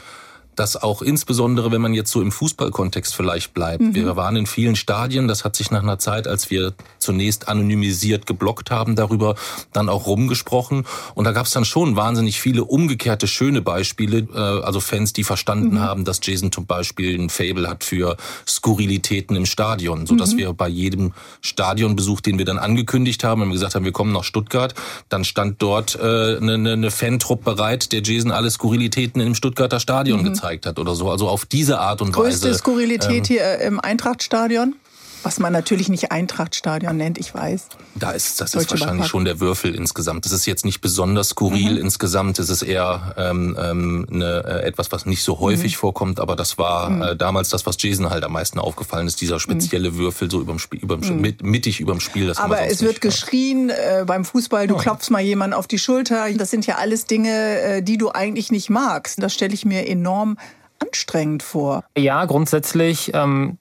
dass 0.59 0.77
auch 0.77 1.03
insbesondere, 1.03 1.71
wenn 1.71 1.81
man 1.81 1.94
jetzt 1.94 2.11
so 2.11 2.21
im 2.21 2.33
Fußballkontext 2.33 3.14
vielleicht 3.14 3.55
bleibt, 3.55 3.81
mhm. 3.81 3.94
wir 3.94 4.16
waren 4.16 4.35
in 4.35 4.47
vielen 4.47 4.75
Stadien, 4.75 5.29
das 5.29 5.44
hat 5.44 5.55
sich 5.55 5.71
nach 5.71 5.83
einer 5.83 5.99
Zeit, 5.99 6.27
als 6.27 6.51
wir 6.51 6.75
zunächst 6.99 7.49
anonymisiert 7.49 8.27
geblockt 8.27 8.71
haben, 8.71 8.97
darüber 8.97 9.37
dann 9.73 9.88
auch 9.88 10.07
rumgesprochen. 10.07 10.85
Und 11.14 11.25
da 11.25 11.33
gab 11.33 11.47
es 11.47 11.53
dann 11.53 11.64
schon 11.64 11.94
wahnsinnig 11.94 12.40
viele 12.40 12.64
umgekehrte 12.64 13.29
schöne 13.29 13.62
Beispiele, 13.62 14.27
äh, 14.35 14.38
also 14.38 14.81
Fans, 14.81 15.12
die 15.12 15.23
verstanden 15.23 15.77
mhm. 15.77 15.81
haben, 15.81 16.05
dass 16.05 16.21
Jason 16.23 16.51
zum 16.51 16.66
Beispiel 16.66 17.18
ein 17.18 17.31
Fable 17.31 17.68
hat 17.68 17.85
für 17.85 18.16
Skurrilitäten 18.47 19.37
im 19.37 19.47
Stadion, 19.47 20.07
so 20.07 20.16
dass 20.16 20.33
mhm. 20.33 20.38
wir 20.38 20.53
bei 20.55 20.68
jedem 20.68 21.12
Stadionbesuch, 21.40 22.21
den 22.21 22.38
wir 22.38 22.44
dann 22.44 22.59
angekündigt 22.59 23.23
haben, 23.23 23.42
wenn 23.42 23.49
wir 23.49 23.55
gesagt 23.55 23.77
haben, 23.77 23.85
wir 23.85 23.92
kommen 23.92 24.12
nach 24.12 24.25
Stuttgart, 24.25 24.75
dann 25.09 25.25
stand 25.25 25.62
dort 25.62 25.94
äh, 25.94 26.37
eine, 26.37 26.73
eine 26.73 26.90
Fantrupp 26.90 27.44
bereit, 27.44 27.92
der 27.92 28.03
Jason 28.03 28.33
alle 28.33 28.51
Skurrilitäten 28.51 29.21
im 29.21 29.37
Stuttgarter 29.37 29.79
Stadion 29.79 30.21
mhm. 30.21 30.25
gezeigt 30.25 30.47
gezeigt 30.48 30.66
hat 30.66 30.78
oder 30.78 30.94
so. 30.94 31.11
Also 31.11 31.28
auf 31.28 31.46
diese 31.46 31.78
Art 31.78 32.00
und 32.00 32.12
Größte 32.12 32.28
Weise. 32.28 32.48
Größte 32.48 32.58
Skurrilität 32.58 33.30
ähm, 33.30 33.37
hier 33.37 33.58
im 33.61 33.80
Eintrachtstadion? 33.80 34.74
Was 35.22 35.40
man 35.40 35.52
natürlich 35.52 35.88
nicht 35.88 36.12
Eintrachtstadion 36.12 36.96
nennt, 36.96 37.18
ich 37.18 37.35
weiß. 37.35 37.68
Da 37.96 38.12
ist 38.12 38.40
das 38.40 38.54
ist 38.54 38.70
wahrscheinlich 38.70 38.88
Backpack. 38.88 39.09
schon 39.09 39.24
der 39.24 39.40
Würfel 39.40 39.74
insgesamt. 39.74 40.24
Das 40.24 40.33
ist 40.33 40.46
jetzt 40.46 40.64
nicht 40.64 40.81
besonders 40.81 41.31
skurril 41.31 41.72
mhm. 41.72 41.78
insgesamt. 41.78 42.38
Es 42.38 42.48
ist 42.48 42.62
eher 42.62 43.14
ähm, 43.16 43.57
ähm, 43.61 44.07
eine, 44.11 44.44
äh, 44.44 44.66
etwas, 44.66 44.92
was 44.92 45.07
nicht 45.07 45.22
so 45.22 45.40
häufig 45.40 45.74
mhm. 45.74 45.78
vorkommt. 45.78 46.20
Aber 46.20 46.37
das 46.37 46.59
war 46.59 46.90
mhm. 46.90 47.02
äh, 47.02 47.16
damals 47.16 47.48
das, 47.48 47.66
was 47.66 47.76
Jason 47.81 48.11
halt 48.11 48.22
am 48.24 48.33
meisten 48.33 48.59
aufgefallen 48.59 49.07
ist. 49.07 49.20
Dieser 49.20 49.37
mhm. 49.37 49.40
spezielle 49.40 49.96
Würfel 49.96 50.31
so 50.31 50.40
überm 50.40 50.59
Spiel, 50.59 50.81
überm, 50.81 51.00
mhm. 51.00 51.20
mit, 51.20 51.42
mittig 51.42 51.81
überm 51.81 52.00
Spiel. 52.00 52.28
Das 52.28 52.38
aber 52.38 52.62
es 52.62 52.81
wird 52.83 53.00
geschrien 53.00 53.70
äh, 53.70 54.04
beim 54.07 54.24
Fußball. 54.24 54.66
Du 54.66 54.76
oh. 54.76 54.78
klopfst 54.78 55.11
mal 55.11 55.20
jemanden 55.20 55.54
auf 55.54 55.66
die 55.66 55.78
Schulter. 55.78 56.28
Das 56.35 56.50
sind 56.50 56.66
ja 56.66 56.76
alles 56.76 57.07
Dinge, 57.07 57.61
äh, 57.61 57.83
die 57.83 57.98
du 57.98 58.12
eigentlich 58.12 58.52
nicht 58.52 58.70
magst. 58.70 59.20
Das 59.22 59.35
stelle 59.35 59.54
ich 59.54 59.64
mir 59.64 59.88
enorm 59.88 60.38
anstrengend 60.78 61.42
vor. 61.42 61.85
Ja, 61.96 62.24
grundsätzlich. 62.24 63.11
Ähm 63.14 63.59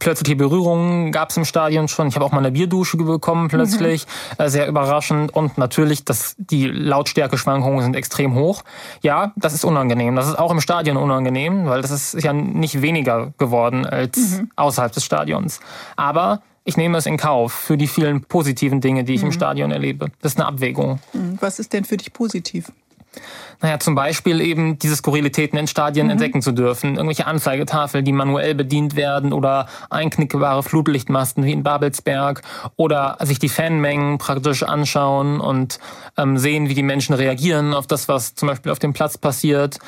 plötzliche 0.00 0.34
Berührungen 0.34 1.12
gab 1.12 1.30
es 1.30 1.36
im 1.36 1.44
Stadion 1.44 1.86
schon. 1.86 2.08
Ich 2.08 2.16
habe 2.16 2.24
auch 2.24 2.32
mal 2.32 2.38
eine 2.38 2.50
Bierdusche 2.50 2.96
bekommen 2.96 3.46
plötzlich, 3.48 4.06
mhm. 4.38 4.48
sehr 4.48 4.66
überraschend. 4.66 5.32
Und 5.32 5.58
natürlich, 5.58 6.04
dass 6.04 6.34
die 6.38 6.66
Lautstärke-Schwankungen 6.66 7.82
sind 7.82 7.94
extrem 7.94 8.34
hoch. 8.34 8.64
Ja, 9.02 9.32
das 9.36 9.54
ist 9.54 9.64
unangenehm. 9.64 10.16
Das 10.16 10.26
ist 10.26 10.38
auch 10.38 10.50
im 10.50 10.60
Stadion 10.60 10.96
unangenehm, 10.96 11.66
weil 11.66 11.82
das 11.82 11.92
ist 11.92 12.24
ja 12.24 12.32
nicht 12.32 12.82
weniger 12.82 13.32
geworden 13.38 13.86
als 13.86 14.40
mhm. 14.40 14.50
außerhalb 14.56 14.90
des 14.90 15.04
Stadions. 15.04 15.60
Aber 15.94 16.42
ich 16.64 16.76
nehme 16.76 16.98
es 16.98 17.06
in 17.06 17.16
Kauf 17.16 17.52
für 17.52 17.76
die 17.76 17.86
vielen 17.86 18.22
positiven 18.22 18.80
Dinge, 18.80 19.04
die 19.04 19.14
ich 19.14 19.20
mhm. 19.20 19.28
im 19.28 19.32
Stadion 19.32 19.70
erlebe. 19.70 20.10
Das 20.20 20.32
ist 20.32 20.40
eine 20.40 20.48
Abwägung. 20.48 20.98
Mhm. 21.12 21.38
Was 21.40 21.58
ist 21.58 21.72
denn 21.72 21.84
für 21.84 21.96
dich 21.96 22.12
positiv? 22.12 22.72
Naja, 23.62 23.78
zum 23.78 23.94
Beispiel 23.94 24.40
eben 24.40 24.78
diese 24.78 24.96
Skurrilitäten 24.96 25.58
in 25.58 25.66
Stadien 25.66 26.06
mhm. 26.06 26.12
entdecken 26.12 26.42
zu 26.42 26.52
dürfen. 26.52 26.96
Irgendwelche 26.96 27.26
Anzeigetafeln, 27.26 28.04
die 28.04 28.12
manuell 28.12 28.54
bedient 28.54 28.96
werden 28.96 29.32
oder 29.32 29.66
einknickbare 29.90 30.62
Flutlichtmasten 30.62 31.44
wie 31.44 31.52
in 31.52 31.62
Babelsberg 31.62 32.42
oder 32.76 33.18
sich 33.20 33.38
die 33.38 33.48
Fanmengen 33.48 34.18
praktisch 34.18 34.62
anschauen 34.62 35.40
und 35.40 35.78
ähm, 36.16 36.38
sehen, 36.38 36.68
wie 36.68 36.74
die 36.74 36.82
Menschen 36.82 37.14
reagieren 37.14 37.74
auf 37.74 37.86
das, 37.86 38.08
was 38.08 38.34
zum 38.34 38.48
Beispiel 38.48 38.72
auf 38.72 38.78
dem 38.78 38.92
Platz 38.92 39.18
passiert. 39.18 39.78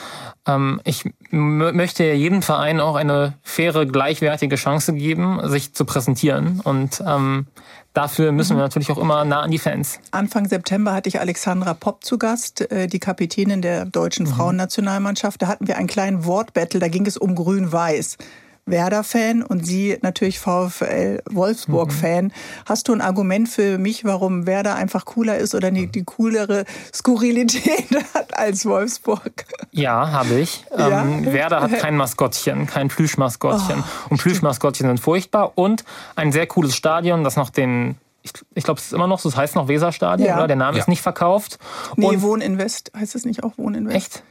Ähm, 0.46 0.80
ich 0.84 1.04
möchte 1.30 2.04
jedem 2.04 2.42
Verein 2.42 2.80
auch 2.80 2.96
eine 2.96 3.34
faire, 3.42 3.86
gleichwertige 3.86 4.56
Chance 4.56 4.92
geben, 4.92 5.40
sich 5.48 5.72
zu 5.72 5.84
präsentieren 5.84 6.60
und 6.60 7.02
ähm, 7.06 7.46
Dafür 7.94 8.32
müssen 8.32 8.56
wir 8.56 8.62
natürlich 8.62 8.90
auch 8.90 8.96
immer 8.96 9.24
nah 9.26 9.42
an 9.42 9.50
die 9.50 9.58
Fans. 9.58 9.98
Anfang 10.12 10.48
September 10.48 10.94
hatte 10.94 11.10
ich 11.10 11.20
Alexandra 11.20 11.74
Popp 11.74 12.04
zu 12.04 12.16
Gast, 12.16 12.70
äh, 12.72 12.86
die 12.86 12.98
Kapitänin 12.98 13.60
der 13.62 13.86
deutschen 13.86 14.26
mhm. 14.26 14.30
Frauennationalmannschaft. 14.30 15.40
Da 15.40 15.46
hatten 15.46 15.66
wir 15.66 15.78
einen 15.78 15.88
kleinen 15.88 16.26
Wortbattle, 16.26 16.80
da 16.80 16.88
ging 16.88 17.06
es 17.06 17.16
um 17.16 17.34
Grün-Weiß. 17.34 18.18
Werder-Fan 18.64 19.42
und 19.42 19.66
Sie 19.66 19.98
natürlich 20.02 20.38
VfL 20.38 21.20
Wolfsburg-Fan. 21.28 22.26
Mhm. 22.26 22.32
Hast 22.64 22.88
du 22.88 22.92
ein 22.92 23.00
Argument 23.00 23.48
für 23.48 23.76
mich, 23.76 24.04
warum 24.04 24.46
Werder 24.46 24.76
einfach 24.76 25.04
cooler 25.04 25.38
ist 25.38 25.54
oder 25.54 25.70
die, 25.72 25.88
die 25.88 26.04
coolere 26.04 26.64
Skurrilität 26.94 27.88
hat 28.14 28.38
als 28.38 28.64
Wolfsburg? 28.64 29.46
Ja, 29.72 30.12
habe 30.12 30.34
ich. 30.34 30.64
Ja? 30.76 31.02
Ähm, 31.02 31.24
Werder 31.32 31.60
hat 31.62 31.76
kein 31.78 31.96
Maskottchen, 31.96 32.66
kein 32.66 32.88
Plüschmaskottchen. 32.88 33.80
Oh, 33.80 34.10
und 34.10 34.18
Plüschmaskottchen 34.18 34.86
sind 34.86 35.00
furchtbar 35.00 35.52
und 35.56 35.84
ein 36.14 36.30
sehr 36.30 36.46
cooles 36.46 36.76
Stadion, 36.76 37.24
das 37.24 37.36
noch 37.36 37.50
den 37.50 37.96
ich, 38.22 38.32
ich 38.54 38.64
glaube, 38.64 38.78
es 38.78 38.86
ist 38.86 38.92
immer 38.92 39.06
noch 39.06 39.18
so, 39.18 39.28
es 39.28 39.36
heißt 39.36 39.54
noch 39.54 39.68
Weserstadion, 39.68 40.28
ja. 40.28 40.36
oder? 40.36 40.46
Der 40.46 40.56
Name 40.56 40.76
ja. 40.76 40.82
ist 40.82 40.88
nicht 40.88 41.02
verkauft. 41.02 41.58
Nee, 41.96 42.06
und 42.06 42.22
Wohninvest 42.22 42.92
heißt 42.96 43.14
es 43.14 43.24
nicht 43.24 43.42
auch 43.42 43.58
Wohninvest? 43.58 43.96
Echt? 43.96 44.22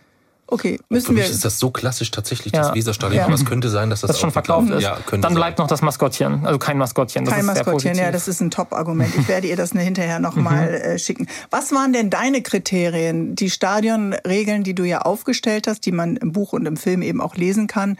Okay, 0.53 0.81
müssen 0.89 1.05
Für 1.05 1.13
mich 1.13 1.23
wir. 1.23 1.31
ist 1.31 1.45
das 1.45 1.59
so 1.59 1.71
klassisch 1.71 2.11
tatsächlich, 2.11 2.51
das 2.51 2.67
ja. 2.67 2.75
Weserstadion. 2.75 3.19
Ja. 3.19 3.25
Aber 3.25 3.35
es 3.35 3.45
könnte 3.45 3.69
sein, 3.69 3.89
dass 3.89 4.01
das, 4.01 4.09
das 4.09 4.19
schon 4.19 4.31
verkauft 4.31 4.69
ist. 4.69 4.83
Ja, 4.83 4.97
Dann 5.09 5.21
sein. 5.21 5.33
bleibt 5.33 5.59
noch 5.59 5.67
das 5.67 5.81
Maskottchen. 5.81 6.45
Also 6.45 6.59
kein 6.59 6.77
Maskottchen. 6.77 7.23
Das 7.23 7.33
kein 7.33 7.45
Maskottchen, 7.45 7.95
ja, 7.95 8.11
das 8.11 8.27
ist 8.27 8.41
ein 8.41 8.51
Top-Argument. 8.51 9.15
Ich 9.17 9.29
werde 9.29 9.47
ihr 9.47 9.55
das 9.55 9.71
hinterher 9.71 10.19
nochmal 10.19 10.67
mhm. 10.67 10.75
äh, 10.75 10.99
schicken. 10.99 11.27
Was 11.51 11.71
waren 11.71 11.93
denn 11.93 12.09
deine 12.09 12.41
Kriterien, 12.41 13.33
die 13.33 13.49
Stadionregeln, 13.49 14.65
die 14.65 14.75
du 14.75 14.83
ja 14.83 14.99
aufgestellt 14.99 15.67
hast, 15.67 15.85
die 15.85 15.93
man 15.93 16.17
im 16.17 16.33
Buch 16.33 16.51
und 16.51 16.65
im 16.65 16.75
Film 16.75 17.01
eben 17.01 17.21
auch 17.21 17.37
lesen 17.37 17.67
kann, 17.67 17.97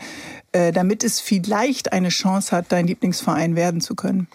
äh, 0.51 0.73
damit 0.73 1.05
es 1.05 1.21
vielleicht 1.21 1.93
eine 1.93 2.09
Chance 2.09 2.53
hat, 2.53 2.65
dein 2.67 2.85
Lieblingsverein 2.85 3.55
werden 3.55 3.79
zu 3.79 3.95
können? 3.95 4.27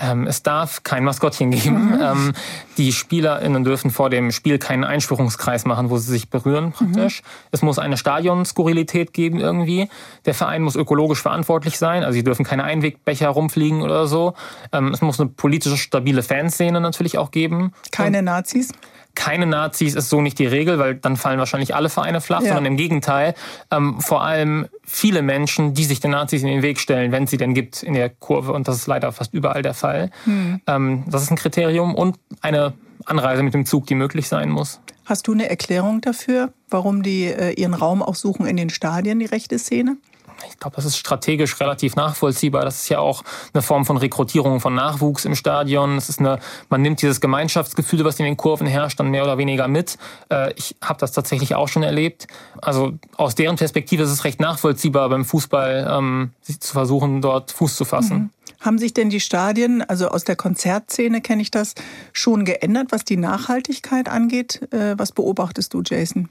Ähm, 0.00 0.26
es 0.26 0.42
darf 0.42 0.82
kein 0.84 1.04
Maskottchen 1.04 1.50
geben. 1.50 1.92
Mhm. 1.92 1.98
Ähm, 2.08 2.32
die 2.76 2.92
SpielerInnen 2.92 3.64
dürfen 3.64 3.90
vor 3.90 4.08
dem 4.08 4.30
Spiel 4.30 4.58
keinen 4.58 4.84
Einspruchungskreis 4.84 5.64
machen, 5.64 5.90
wo 5.90 5.98
sie 5.98 6.10
sich 6.12 6.30
berühren 6.30 6.72
praktisch. 6.72 7.22
Mhm. 7.22 7.26
Es 7.50 7.62
muss 7.62 7.78
eine 7.78 7.96
Stadionskurrilität 7.96 9.12
geben 9.12 9.40
irgendwie. 9.40 9.88
Der 10.26 10.34
Verein 10.34 10.62
muss 10.62 10.76
ökologisch 10.76 11.20
verantwortlich 11.20 11.76
sein. 11.76 12.04
Also 12.04 12.14
sie 12.14 12.24
dürfen 12.24 12.44
keine 12.44 12.62
Einwegbecher 12.64 13.28
rumfliegen 13.28 13.82
oder 13.82 14.06
so. 14.06 14.34
Ähm, 14.72 14.92
es 14.92 15.02
muss 15.02 15.18
eine 15.18 15.28
politische 15.28 15.76
stabile 15.76 16.22
Fanszene 16.22 16.80
natürlich 16.80 17.18
auch 17.18 17.32
geben. 17.32 17.72
Keine 17.90 18.20
Und 18.20 18.26
Nazis? 18.26 18.72
Keine 19.18 19.46
Nazis 19.46 19.96
ist 19.96 20.10
so 20.10 20.20
nicht 20.20 20.38
die 20.38 20.46
Regel, 20.46 20.78
weil 20.78 20.94
dann 20.94 21.16
fallen 21.16 21.40
wahrscheinlich 21.40 21.74
alle 21.74 21.88
Vereine 21.88 22.20
flach, 22.20 22.40
ja. 22.40 22.46
sondern 22.46 22.66
im 22.66 22.76
Gegenteil, 22.76 23.34
ähm, 23.72 24.00
vor 24.00 24.22
allem 24.22 24.68
viele 24.84 25.22
Menschen, 25.22 25.74
die 25.74 25.84
sich 25.84 25.98
den 25.98 26.12
Nazis 26.12 26.42
in 26.42 26.48
den 26.48 26.62
Weg 26.62 26.78
stellen, 26.78 27.10
wenn 27.10 27.24
es 27.24 27.30
sie 27.30 27.36
denn 27.36 27.52
gibt 27.52 27.82
in 27.82 27.94
der 27.94 28.10
Kurve. 28.10 28.52
Und 28.52 28.68
das 28.68 28.76
ist 28.76 28.86
leider 28.86 29.10
fast 29.10 29.34
überall 29.34 29.62
der 29.62 29.74
Fall. 29.74 30.10
Hm. 30.22 30.60
Ähm, 30.68 31.04
das 31.08 31.24
ist 31.24 31.32
ein 31.32 31.36
Kriterium 31.36 31.96
und 31.96 32.16
eine 32.42 32.74
Anreise 33.06 33.42
mit 33.42 33.54
dem 33.54 33.66
Zug, 33.66 33.86
die 33.86 33.96
möglich 33.96 34.28
sein 34.28 34.50
muss. 34.50 34.80
Hast 35.04 35.26
du 35.26 35.32
eine 35.32 35.50
Erklärung 35.50 36.00
dafür, 36.00 36.52
warum 36.70 37.02
die 37.02 37.24
äh, 37.24 37.54
ihren 37.54 37.74
Raum 37.74 38.02
auch 38.02 38.14
suchen 38.14 38.46
in 38.46 38.56
den 38.56 38.70
Stadien, 38.70 39.18
die 39.18 39.26
rechte 39.26 39.58
Szene? 39.58 39.96
Ich 40.46 40.58
glaube, 40.58 40.76
das 40.76 40.84
ist 40.84 40.96
strategisch 40.96 41.58
relativ 41.60 41.96
nachvollziehbar. 41.96 42.64
Das 42.64 42.82
ist 42.82 42.88
ja 42.88 42.98
auch 42.98 43.22
eine 43.52 43.62
Form 43.62 43.84
von 43.84 43.96
Rekrutierung 43.96 44.60
von 44.60 44.74
Nachwuchs 44.74 45.24
im 45.24 45.34
Stadion. 45.34 45.96
Es 45.96 46.08
ist 46.08 46.20
eine, 46.20 46.38
man 46.68 46.82
nimmt 46.82 47.02
dieses 47.02 47.20
Gemeinschaftsgefühl, 47.20 48.04
was 48.04 48.18
in 48.18 48.24
den 48.24 48.36
Kurven 48.36 48.66
herrscht, 48.66 49.00
dann 49.00 49.10
mehr 49.10 49.24
oder 49.24 49.38
weniger 49.38 49.68
mit. 49.68 49.98
Äh, 50.30 50.52
ich 50.54 50.76
habe 50.82 50.98
das 51.00 51.12
tatsächlich 51.12 51.54
auch 51.54 51.68
schon 51.68 51.82
erlebt. 51.82 52.26
Also 52.60 52.92
aus 53.16 53.34
deren 53.34 53.56
Perspektive 53.56 54.02
ist 54.02 54.10
es 54.10 54.24
recht 54.24 54.40
nachvollziehbar, 54.40 55.08
beim 55.08 55.24
Fußball 55.24 55.88
ähm, 55.90 56.30
zu 56.42 56.72
versuchen, 56.72 57.20
dort 57.20 57.52
Fuß 57.52 57.76
zu 57.76 57.84
fassen. 57.84 58.16
Mhm. 58.16 58.30
Haben 58.60 58.78
sich 58.78 58.92
denn 58.92 59.08
die 59.08 59.20
Stadien, 59.20 59.82
also 59.82 60.08
aus 60.08 60.24
der 60.24 60.34
Konzertszene 60.34 61.20
kenne 61.20 61.42
ich 61.42 61.52
das, 61.52 61.74
schon 62.12 62.44
geändert, 62.44 62.88
was 62.90 63.04
die 63.04 63.16
Nachhaltigkeit 63.16 64.08
angeht? 64.08 64.68
Äh, 64.72 64.98
was 64.98 65.12
beobachtest 65.12 65.74
du, 65.74 65.82
Jason? 65.84 66.28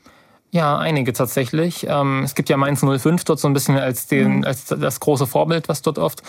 Ja, 0.51 0.77
einige 0.77 1.11
tatsächlich. 1.11 1.85
Ähm, 1.89 2.23
es 2.23 2.33
gibt 2.33 2.49
ja 2.49 2.55
Mainz 2.57 2.81
05 2.81 3.25
dort 3.25 3.39
so 3.39 3.47
ein 3.47 3.53
bisschen 3.53 3.77
als, 3.77 4.07
den, 4.07 4.37
mhm. 4.37 4.43
als 4.45 4.65
das 4.65 4.99
große 4.99 5.27
Vorbild, 5.27 5.67
was 5.67 5.81
dort 5.81 5.99
oft 5.99 6.23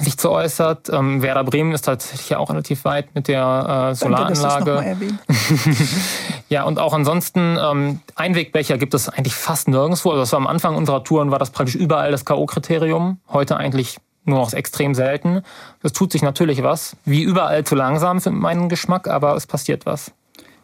sich 0.00 0.18
zu 0.18 0.30
äußert. 0.30 0.88
Ähm, 0.88 1.22
Werder 1.22 1.44
Bremen 1.44 1.72
ist 1.72 1.82
tatsächlich 1.82 2.34
auch 2.36 2.50
relativ 2.50 2.84
weit 2.84 3.14
mit 3.14 3.28
der 3.28 3.90
äh, 3.90 3.94
Solaranlage. 3.94 4.96
ja, 6.48 6.64
und 6.64 6.78
auch 6.78 6.92
ansonsten 6.92 7.56
ähm, 7.62 8.00
Einwegbecher 8.16 8.78
gibt 8.78 8.94
es 8.94 9.08
eigentlich 9.08 9.34
fast 9.34 9.68
nirgendwo. 9.68 10.10
Also 10.10 10.22
das 10.22 10.32
war 10.32 10.38
am 10.38 10.46
Anfang 10.48 10.74
unserer 10.74 11.04
Touren 11.04 11.30
war 11.30 11.38
das 11.38 11.50
praktisch 11.50 11.76
überall 11.76 12.10
das 12.10 12.24
K.O.-Kriterium. 12.24 13.18
Heute 13.28 13.56
eigentlich 13.56 13.98
nur 14.24 14.38
noch 14.38 14.52
extrem 14.52 14.94
selten. 14.94 15.42
Es 15.82 15.92
tut 15.92 16.10
sich 16.12 16.22
natürlich 16.22 16.62
was. 16.62 16.96
Wie 17.04 17.22
überall 17.22 17.64
zu 17.64 17.74
langsam 17.74 18.20
für 18.20 18.30
meinen 18.30 18.68
Geschmack, 18.68 19.08
aber 19.08 19.36
es 19.36 19.46
passiert 19.46 19.86
was. 19.86 20.12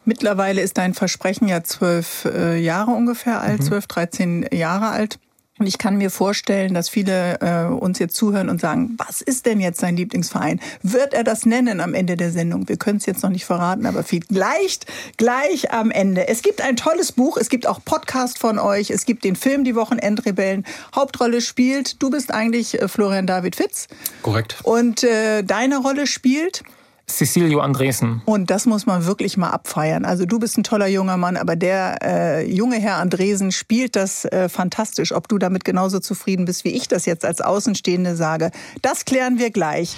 Mittlerweile 0.04 0.62
ist 0.62 0.78
dein 0.78 0.94
Versprechen 0.94 1.48
ja 1.48 1.62
zwölf 1.62 2.24
äh, 2.24 2.58
Jahre 2.58 2.92
ungefähr 2.92 3.40
alt, 3.40 3.60
mhm. 3.60 3.64
zwölf, 3.64 3.84
mhm. 3.84 3.88
dreizehn 3.88 4.46
Jahre 4.52 4.88
alt. 4.88 5.18
Und 5.58 5.66
ich 5.66 5.78
kann 5.78 5.96
mir 5.96 6.10
vorstellen, 6.10 6.72
dass 6.72 6.88
viele 6.88 7.40
äh, 7.40 7.64
uns 7.64 7.98
jetzt 7.98 8.14
zuhören 8.14 8.48
und 8.48 8.60
sagen, 8.60 8.94
was 8.96 9.20
ist 9.20 9.44
denn 9.44 9.58
jetzt 9.58 9.80
sein 9.80 9.96
Lieblingsverein? 9.96 10.60
Wird 10.82 11.14
er 11.14 11.24
das 11.24 11.46
nennen 11.46 11.80
am 11.80 11.94
Ende 11.94 12.16
der 12.16 12.30
Sendung? 12.30 12.68
Wir 12.68 12.76
können 12.76 12.98
es 12.98 13.06
jetzt 13.06 13.24
noch 13.24 13.30
nicht 13.30 13.44
verraten, 13.44 13.84
aber 13.86 14.04
vielleicht 14.04 14.86
gleich 15.16 15.72
am 15.72 15.90
Ende. 15.90 16.28
Es 16.28 16.42
gibt 16.42 16.60
ein 16.60 16.76
tolles 16.76 17.10
Buch, 17.10 17.36
es 17.36 17.48
gibt 17.48 17.66
auch 17.66 17.80
Podcast 17.84 18.38
von 18.38 18.60
euch, 18.60 18.90
es 18.90 19.04
gibt 19.04 19.24
den 19.24 19.34
Film 19.34 19.64
Die 19.64 19.74
Wochenendrebellen. 19.74 20.64
Hauptrolle 20.94 21.40
spielt, 21.40 22.00
du 22.00 22.10
bist 22.10 22.32
eigentlich 22.32 22.80
äh, 22.80 22.86
Florian 22.86 23.26
David 23.26 23.56
Fitz. 23.56 23.88
Korrekt. 24.22 24.58
Und 24.62 25.02
äh, 25.02 25.42
deine 25.42 25.78
Rolle 25.78 26.06
spielt? 26.06 26.62
Cecilio 27.08 27.60
Andresen. 27.60 28.22
Und 28.24 28.50
das 28.50 28.66
muss 28.66 28.86
man 28.86 29.06
wirklich 29.06 29.36
mal 29.36 29.50
abfeiern. 29.50 30.04
Also 30.04 30.26
du 30.26 30.38
bist 30.38 30.58
ein 30.58 30.62
toller 30.62 30.86
junger 30.86 31.16
Mann, 31.16 31.36
aber 31.36 31.56
der 31.56 31.98
äh, 32.02 32.50
junge 32.50 32.76
Herr 32.76 32.96
Andresen 32.96 33.50
spielt 33.50 33.96
das 33.96 34.24
äh, 34.26 34.48
fantastisch. 34.48 35.12
Ob 35.12 35.28
du 35.28 35.38
damit 35.38 35.64
genauso 35.64 35.98
zufrieden 35.98 36.44
bist, 36.44 36.64
wie 36.64 36.70
ich 36.70 36.88
das 36.88 37.06
jetzt 37.06 37.24
als 37.24 37.40
Außenstehende 37.40 38.14
sage, 38.14 38.50
das 38.82 39.04
klären 39.04 39.38
wir 39.38 39.50
gleich. 39.50 39.96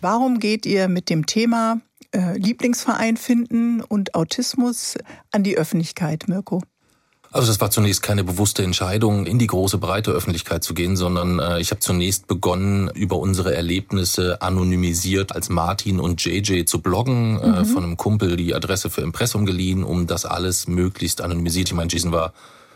Warum 0.00 0.38
geht 0.38 0.66
ihr 0.66 0.88
mit 0.88 1.08
dem 1.10 1.26
Thema 1.26 1.80
äh, 2.12 2.36
Lieblingsverein 2.36 3.16
finden 3.16 3.80
und 3.80 4.14
Autismus 4.14 4.96
an 5.32 5.42
die 5.42 5.56
Öffentlichkeit, 5.56 6.28
Mirko? 6.28 6.60
Also 7.34 7.48
das 7.48 7.60
war 7.60 7.68
zunächst 7.68 8.00
keine 8.00 8.22
bewusste 8.22 8.62
Entscheidung, 8.62 9.26
in 9.26 9.40
die 9.40 9.48
große 9.48 9.78
breite 9.78 10.12
Öffentlichkeit 10.12 10.62
zu 10.62 10.72
gehen, 10.72 10.96
sondern 10.96 11.40
äh, 11.40 11.58
ich 11.58 11.72
habe 11.72 11.80
zunächst 11.80 12.28
begonnen, 12.28 12.88
über 12.94 13.18
unsere 13.18 13.52
Erlebnisse 13.52 14.40
anonymisiert 14.40 15.34
als 15.34 15.48
Martin 15.48 15.98
und 15.98 16.24
JJ 16.24 16.64
zu 16.64 16.80
bloggen, 16.80 17.40
äh, 17.40 17.46
mhm. 17.48 17.54
äh, 17.54 17.64
von 17.64 17.82
einem 17.82 17.96
Kumpel 17.96 18.36
die 18.36 18.54
Adresse 18.54 18.88
für 18.88 19.00
Impressum 19.00 19.46
geliehen, 19.46 19.82
um 19.82 20.06
das 20.06 20.26
alles 20.26 20.68
möglichst 20.68 21.20
anonymisiert. 21.20 21.66
Ich 21.66 21.74
meine, 21.74 21.90
Jason 21.90 22.12
war 22.12 22.34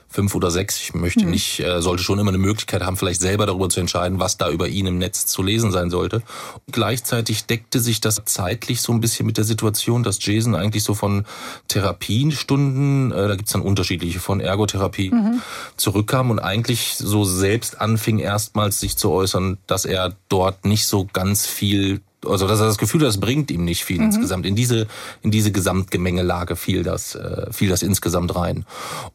fünf 0.09 0.35
oder 0.35 0.51
sechs. 0.51 0.81
Ich 0.81 0.95
möchte 0.95 1.25
mhm. 1.25 1.31
nicht, 1.31 1.61
äh, 1.61 1.83
sollte 1.83 2.03
schon 2.03 2.19
immer 2.19 2.31
eine 2.31 2.39
Möglichkeit 2.39 2.83
haben, 2.83 2.97
vielleicht 2.97 3.21
selber 3.21 3.47
darüber 3.47 3.69
zu 3.69 3.81
entscheiden, 3.81 4.19
was 4.19 4.39
da 4.39 4.51
über 4.51 4.69
ihn 4.69 4.87
im 4.87 4.99
Netz 4.99 5.27
zu 5.27 5.43
lesen 5.43 5.71
sein 5.71 5.91
sollte. 5.91 6.23
Und 6.67 6.73
gleichzeitig 6.73 7.45
deckte 7.45 7.81
sich 7.81 8.01
das 8.01 8.23
zeitlich 8.25 8.81
so 8.81 8.93
ein 8.93 9.01
bisschen 9.01 9.27
mit 9.27 9.37
der 9.37 9.45
Situation, 9.45 10.03
dass 10.03 10.25
Jason 10.25 10.55
eigentlich 10.55 10.83
so 10.83 10.95
von 10.95 11.27
Therapiestunden, 11.69 13.13
äh, 13.13 13.29
da 13.29 13.37
gibt's 13.37 13.53
dann 13.53 13.63
unterschiedliche, 13.63 14.21
von 14.21 14.41
Ergotherapie 14.41 15.11
mhm. 15.11 15.43
zurückkam 15.77 16.31
und 16.31 16.39
eigentlich 16.39 16.95
so 16.97 17.25
selbst 17.25 17.81
anfing, 17.81 18.19
erstmals 18.19 18.81
sich 18.81 18.97
zu 18.97 19.11
äußern, 19.11 19.59
dass 19.67 19.85
er 19.85 20.17
dort 20.29 20.65
nicht 20.65 20.87
so 20.87 21.07
ganz 21.13 21.47
viel 21.47 22.01
also 22.27 22.47
dass 22.49 22.61
er 22.61 22.67
das 22.67 22.79
Gefühl, 22.79 23.01
das 23.01 23.19
bringt 23.19 23.51
ihm 23.51 23.65
nicht 23.65 23.85
viel 23.85 23.99
mhm. 23.99 24.07
insgesamt. 24.07 24.47
In 24.47 24.57
diese 24.57 24.87
in 25.23 25.31
diese 25.31 25.53
Gesamtgemengelage 25.53 26.57
fiel 26.57 26.83
das 26.83 27.15
äh, 27.15 27.53
fiel 27.53 27.69
das 27.69 27.83
insgesamt 27.83 28.35
rein. 28.35 28.65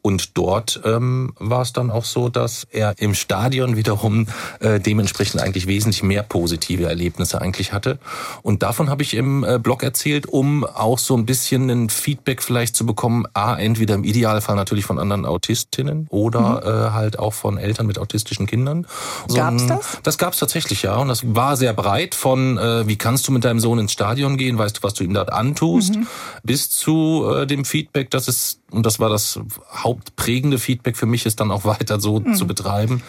Und 0.02 0.36
dort 0.36 0.80
ähm, 0.84 1.34
war 1.38 1.62
es 1.62 1.72
dann 1.72 1.90
auch 1.90 2.04
so, 2.04 2.28
dass 2.28 2.66
er 2.70 2.94
im 2.98 3.14
Stadion 3.14 3.76
wiederum 3.76 4.26
äh, 4.60 4.80
dementsprechend 4.80 5.40
eigentlich 5.40 5.66
wesentlich 5.66 6.02
mehr 6.02 6.22
positive 6.22 6.84
Erlebnisse 6.84 7.40
eigentlich 7.40 7.72
hatte. 7.72 7.98
Und 8.42 8.62
davon 8.62 8.90
habe 8.90 9.02
ich 9.02 9.14
im 9.14 9.44
äh, 9.44 9.58
Blog 9.58 9.82
erzählt, 9.82 10.26
um 10.26 10.64
auch 10.64 10.98
so 10.98 11.16
ein 11.16 11.26
bisschen 11.26 11.70
ein 11.70 11.90
Feedback 11.90 12.42
vielleicht 12.42 12.76
zu 12.76 12.86
bekommen. 12.86 13.24
A, 13.34 13.56
entweder 13.56 13.94
im 13.94 14.04
Idealfall 14.04 14.56
natürlich 14.56 14.84
von 14.84 14.98
anderen 14.98 15.26
Autistinnen 15.26 16.06
oder 16.10 16.40
mhm. 16.40 16.88
äh, 16.88 16.92
halt 16.92 17.18
auch 17.18 17.32
von 17.32 17.58
Eltern 17.58 17.86
mit 17.86 17.98
autistischen 17.98 18.46
Kindern. 18.46 18.86
So, 19.28 19.36
gab's 19.36 19.66
das? 19.66 19.98
Das 20.02 20.18
gab's 20.18 20.38
tatsächlich 20.38 20.82
ja. 20.82 20.96
Und 20.96 21.08
das 21.08 21.22
war 21.34 21.56
sehr 21.56 21.72
breit 21.72 22.14
von 22.14 22.58
äh, 22.58 22.86
wie 22.86 22.93
wie 22.94 22.98
kannst 22.98 23.26
du 23.26 23.32
mit 23.32 23.44
deinem 23.44 23.58
Sohn 23.58 23.80
ins 23.80 23.90
Stadion 23.90 24.36
gehen, 24.36 24.56
weißt 24.56 24.78
du, 24.78 24.82
was 24.84 24.94
du 24.94 25.02
ihm 25.02 25.14
dort 25.14 25.32
antust, 25.32 25.96
mhm. 25.96 26.06
bis 26.44 26.70
zu 26.70 27.28
äh, 27.28 27.44
dem 27.44 27.64
Feedback, 27.64 28.08
dass 28.10 28.28
es, 28.28 28.60
und 28.70 28.86
das 28.86 29.00
war 29.00 29.10
das 29.10 29.40
hauptprägende 29.68 30.60
Feedback 30.60 30.96
für 30.96 31.06
mich, 31.06 31.26
ist 31.26 31.40
dann 31.40 31.50
auch 31.50 31.64
weiter 31.64 31.98
so 31.98 32.20
mhm. 32.20 32.34
zu 32.34 32.46
betreiben, 32.46 33.02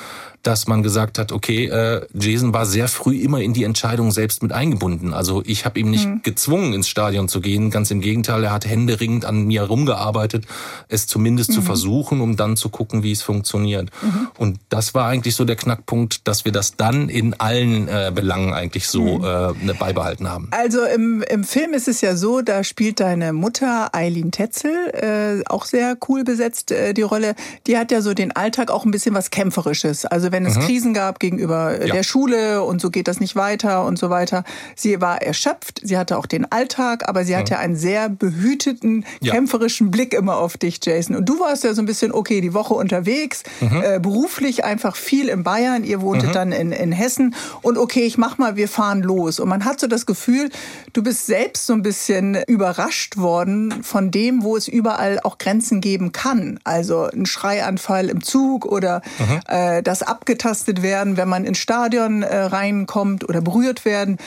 dass 0.46 0.68
man 0.68 0.84
gesagt 0.84 1.18
hat, 1.18 1.32
okay, 1.32 1.66
äh, 1.66 2.06
Jason 2.14 2.54
war 2.54 2.68
sehr 2.68 2.88
früh 2.88 3.18
immer 3.18 3.42
in 3.42 3.54
die 3.54 3.64
Entscheidung 3.64 4.12
selbst 4.12 4.44
mit 4.44 4.52
eingebunden. 4.52 5.14
Also 5.14 5.42
ich 5.44 5.66
habe 5.66 5.80
ihm 5.80 5.90
nicht 5.90 6.08
mhm. 6.08 6.22
gezwungen, 6.22 6.74
ins 6.74 6.88
Stadion 6.88 7.28
zu 7.28 7.42
gehen. 7.42 7.72
Ganz 7.72 7.90
im 7.90 8.00
Gegenteil, 8.00 8.44
er 8.44 8.52
hat 8.52 8.68
händeringend 8.68 9.26
an 9.26 9.46
mir 9.46 9.64
rumgearbeitet, 9.64 10.46
es 10.88 11.08
zumindest 11.08 11.50
mhm. 11.50 11.54
zu 11.56 11.62
versuchen, 11.64 12.22
um 12.22 12.36
dann 12.36 12.58
zu 12.58 12.70
gucken, 12.70 13.02
wie 13.02 13.12
es 13.12 13.24
funktioniert. 13.24 13.90
Mhm. 14.04 14.28
Und 14.38 14.60
das 14.70 14.94
war 14.94 15.08
eigentlich 15.08 15.36
so 15.36 15.46
der 15.46 15.56
Knackpunkt, 15.56 16.28
dass 16.28 16.46
wir 16.46 16.52
das 16.52 16.78
dann 16.78 17.10
in 17.10 17.34
allen 17.40 17.88
äh, 17.88 18.12
Belangen 18.14 18.54
eigentlich 18.54 18.88
so 18.88 19.18
mhm. 19.18 19.70
äh, 19.70 19.74
beibehalten 19.74 20.30
haben. 20.30 20.50
Also 20.52 20.84
im, 20.86 21.24
im 21.24 21.44
Film 21.44 21.74
ist 21.74 21.88
es 21.88 22.02
ja 22.02 22.16
so, 22.16 22.42
da 22.42 22.64
spielt 22.64 23.00
deine 23.00 23.34
Mutter 23.34 23.96
Eileen 23.96 24.30
Tetzel, 24.30 25.42
äh, 25.42 25.44
auch 25.50 25.66
sehr 25.66 25.98
cool 26.08 26.24
besetzt, 26.24 26.72
äh, 26.72 26.94
die 26.94 27.02
Rolle. 27.02 27.34
Die 27.66 27.80
hat 27.80 27.92
ja 27.92 28.02
so 28.02 28.14
den 28.14 28.32
Alltag 28.32 28.70
auch 28.70 28.86
ein 28.86 28.92
bisschen 28.92 29.16
was 29.16 29.32
Kämpferisches. 29.32 30.06
Also 30.06 30.35
wenn 30.36 30.46
es 30.46 30.58
mhm. 30.58 30.62
Krisen 30.62 30.94
gab 30.94 31.22
gegenüber 31.22 31.80
äh, 31.80 31.88
ja. 31.88 31.94
der 31.94 32.04
Schule 32.04 32.62
und 32.64 32.82
so 32.82 32.90
geht 32.90 33.08
das 33.08 33.22
nicht 33.22 33.38
weiter 33.38 33.86
und 33.86 33.98
so 33.98 34.10
weiter. 34.10 34.44
Sie 34.76 35.00
war 35.00 35.22
erschöpft, 35.22 35.80
sie 35.82 35.98
hatte 35.98 36.18
auch 36.18 36.26
den 36.26 36.52
Alltag, 36.52 37.08
aber 37.08 37.24
sie 37.24 37.38
hatte 37.38 37.54
mhm. 37.54 37.60
einen 37.62 37.76
sehr 37.78 38.10
behüteten, 38.10 39.06
ja. 39.22 39.34
kämpferischen 39.34 39.92
Blick 39.92 40.14
immer 40.14 40.36
auf 40.36 40.58
dich, 40.58 40.80
Jason. 40.84 41.16
Und 41.16 41.30
du 41.30 41.40
warst 41.40 41.64
ja 41.64 41.74
so 41.74 41.82
ein 41.82 41.86
bisschen, 41.86 42.12
okay, 42.12 42.42
die 42.42 42.54
Woche 42.54 42.74
unterwegs, 42.74 43.44
mhm. 43.62 43.82
äh, 43.82 44.00
beruflich 44.02 44.66
einfach 44.66 44.98
viel 44.98 45.30
in 45.30 45.44
Bayern, 45.44 45.86
ihr 45.86 46.02
wohntet 46.02 46.30
mhm. 46.30 46.34
dann 46.34 46.52
in, 46.52 46.74
in 46.74 46.92
Hessen 46.92 47.34
und 47.62 47.78
okay, 47.78 48.04
ich 48.04 48.18
mach 48.18 48.38
mal, 48.38 48.58
wir 48.58 48.68
fahren 48.68 49.02
los. 49.02 49.40
Und 49.40 49.48
man 49.48 49.64
hat 49.64 49.80
so 49.80 49.88
das 49.88 50.06
Gefühl, 50.06 50.50
du 50.92 51.02
bist 51.02 51.28
selbst 51.28 51.66
so 51.66 51.72
ein 51.72 51.82
bisschen 51.82 52.36
überrascht 52.48 53.16
worden 53.16 53.84
von 53.84 54.12
dem, 54.12 54.44
wo 54.44 54.58
es 54.58 54.68
überall 54.68 55.22
auch 55.24 55.38
Grenzen 55.38 55.80
geben 55.80 56.12
kann. 56.12 56.60
Also 56.66 57.04
ein 57.04 57.26
Schreianfall 57.26 58.10
im 58.10 58.22
Zug 58.22 58.66
oder 58.66 59.02
mhm. 59.18 59.40
äh, 59.48 59.82
das 59.82 60.04
Ab 60.04 60.25
abgetastet 60.26 60.82
werden, 60.82 61.18
wenn 61.18 61.30
man 61.30 61.46
ins 61.46 61.60
Stadion 61.60 62.24
äh, 62.24 62.36
reinkommt 62.36 63.30
oder 63.30 63.42
berührt 63.42 63.86
werden. 63.86 64.18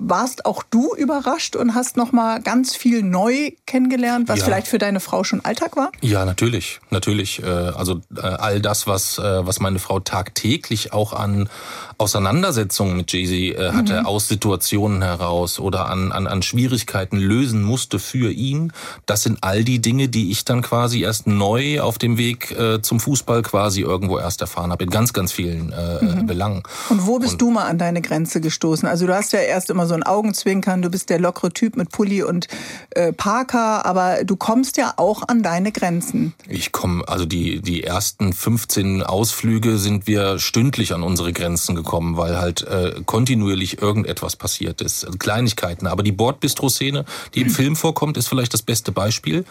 Warst 0.00 0.46
auch 0.46 0.62
du 0.62 0.94
überrascht 0.94 1.56
und 1.56 1.74
hast 1.74 1.96
noch 1.96 2.12
mal 2.12 2.40
ganz 2.40 2.76
viel 2.76 3.02
neu 3.02 3.50
kennengelernt, 3.66 4.28
was 4.28 4.38
ja. 4.38 4.44
vielleicht 4.44 4.68
für 4.68 4.78
deine 4.78 5.00
Frau 5.00 5.24
schon 5.24 5.44
Alltag 5.44 5.76
war? 5.76 5.90
Ja, 6.00 6.24
natürlich, 6.24 6.78
natürlich. 6.90 7.42
Äh, 7.42 7.46
also 7.46 8.00
äh, 8.16 8.20
all 8.20 8.60
das, 8.60 8.86
was 8.86 9.18
äh, 9.18 9.44
was 9.44 9.58
meine 9.58 9.80
Frau 9.80 9.98
tagtäglich 9.98 10.92
auch 10.92 11.12
an 11.12 11.48
Auseinandersetzungen 11.98 12.96
mit 12.96 13.12
Jay-Z 13.12 13.74
hatte, 13.74 14.00
mhm. 14.00 14.06
aus 14.06 14.28
Situationen 14.28 15.02
heraus 15.02 15.58
oder 15.58 15.90
an, 15.90 16.12
an, 16.12 16.28
an 16.28 16.42
Schwierigkeiten 16.42 17.16
lösen 17.16 17.64
musste 17.64 17.98
für 17.98 18.30
ihn. 18.30 18.72
Das 19.06 19.24
sind 19.24 19.38
all 19.40 19.64
die 19.64 19.80
Dinge, 19.80 20.08
die 20.08 20.30
ich 20.30 20.44
dann 20.44 20.62
quasi 20.62 21.02
erst 21.02 21.26
neu 21.26 21.80
auf 21.80 21.98
dem 21.98 22.16
Weg 22.16 22.54
zum 22.82 23.00
Fußball 23.00 23.42
quasi 23.42 23.80
irgendwo 23.80 24.16
erst 24.20 24.42
erfahren 24.42 24.70
habe, 24.70 24.84
in 24.84 24.90
ganz, 24.90 25.12
ganz 25.12 25.32
vielen 25.32 25.74
mhm. 26.00 26.26
Belangen. 26.26 26.62
Und 26.88 27.04
wo 27.04 27.18
bist 27.18 27.32
und, 27.32 27.42
du 27.42 27.50
mal 27.50 27.64
an 27.64 27.78
deine 27.78 28.00
Grenze 28.00 28.40
gestoßen? 28.40 28.86
Also 28.86 29.08
du 29.08 29.16
hast 29.16 29.32
ja 29.32 29.40
erst 29.40 29.68
immer 29.68 29.87
so 29.88 29.94
ein 29.94 30.02
Augenzwinkern, 30.02 30.82
du 30.82 30.90
bist 30.90 31.10
der 31.10 31.18
lockere 31.18 31.50
Typ 31.50 31.76
mit 31.76 31.90
Pulli 31.90 32.22
und 32.22 32.48
äh, 32.90 33.12
Parker, 33.12 33.86
aber 33.86 34.24
du 34.24 34.36
kommst 34.36 34.76
ja 34.76 34.94
auch 34.96 35.22
an 35.28 35.42
deine 35.42 35.72
Grenzen. 35.72 36.34
Ich 36.48 36.72
komme, 36.72 37.06
also 37.08 37.24
die, 37.24 37.60
die 37.60 37.84
ersten 37.84 38.32
15 38.32 39.02
Ausflüge 39.02 39.78
sind 39.78 40.06
wir 40.06 40.38
stündlich 40.38 40.92
an 40.92 41.02
unsere 41.02 41.32
Grenzen 41.32 41.74
gekommen 41.74 42.18
weil 42.18 42.38
halt 42.38 42.62
äh, 42.62 43.00
kontinuierlich 43.06 43.80
irgendetwas 43.80 44.36
passiert 44.36 44.82
ist. 44.82 45.06
Also 45.06 45.16
Kleinigkeiten. 45.16 45.86
Aber 45.86 46.02
die 46.02 46.12
Bordbistro-Szene, 46.12 47.06
die 47.34 47.40
im 47.42 47.50
Film 47.58 47.76
vorkommt, 47.76 48.18
ist 48.18 48.28
vielleicht 48.28 48.52
das 48.52 48.60
beste 48.60 48.92
Beispiel, 48.92 49.44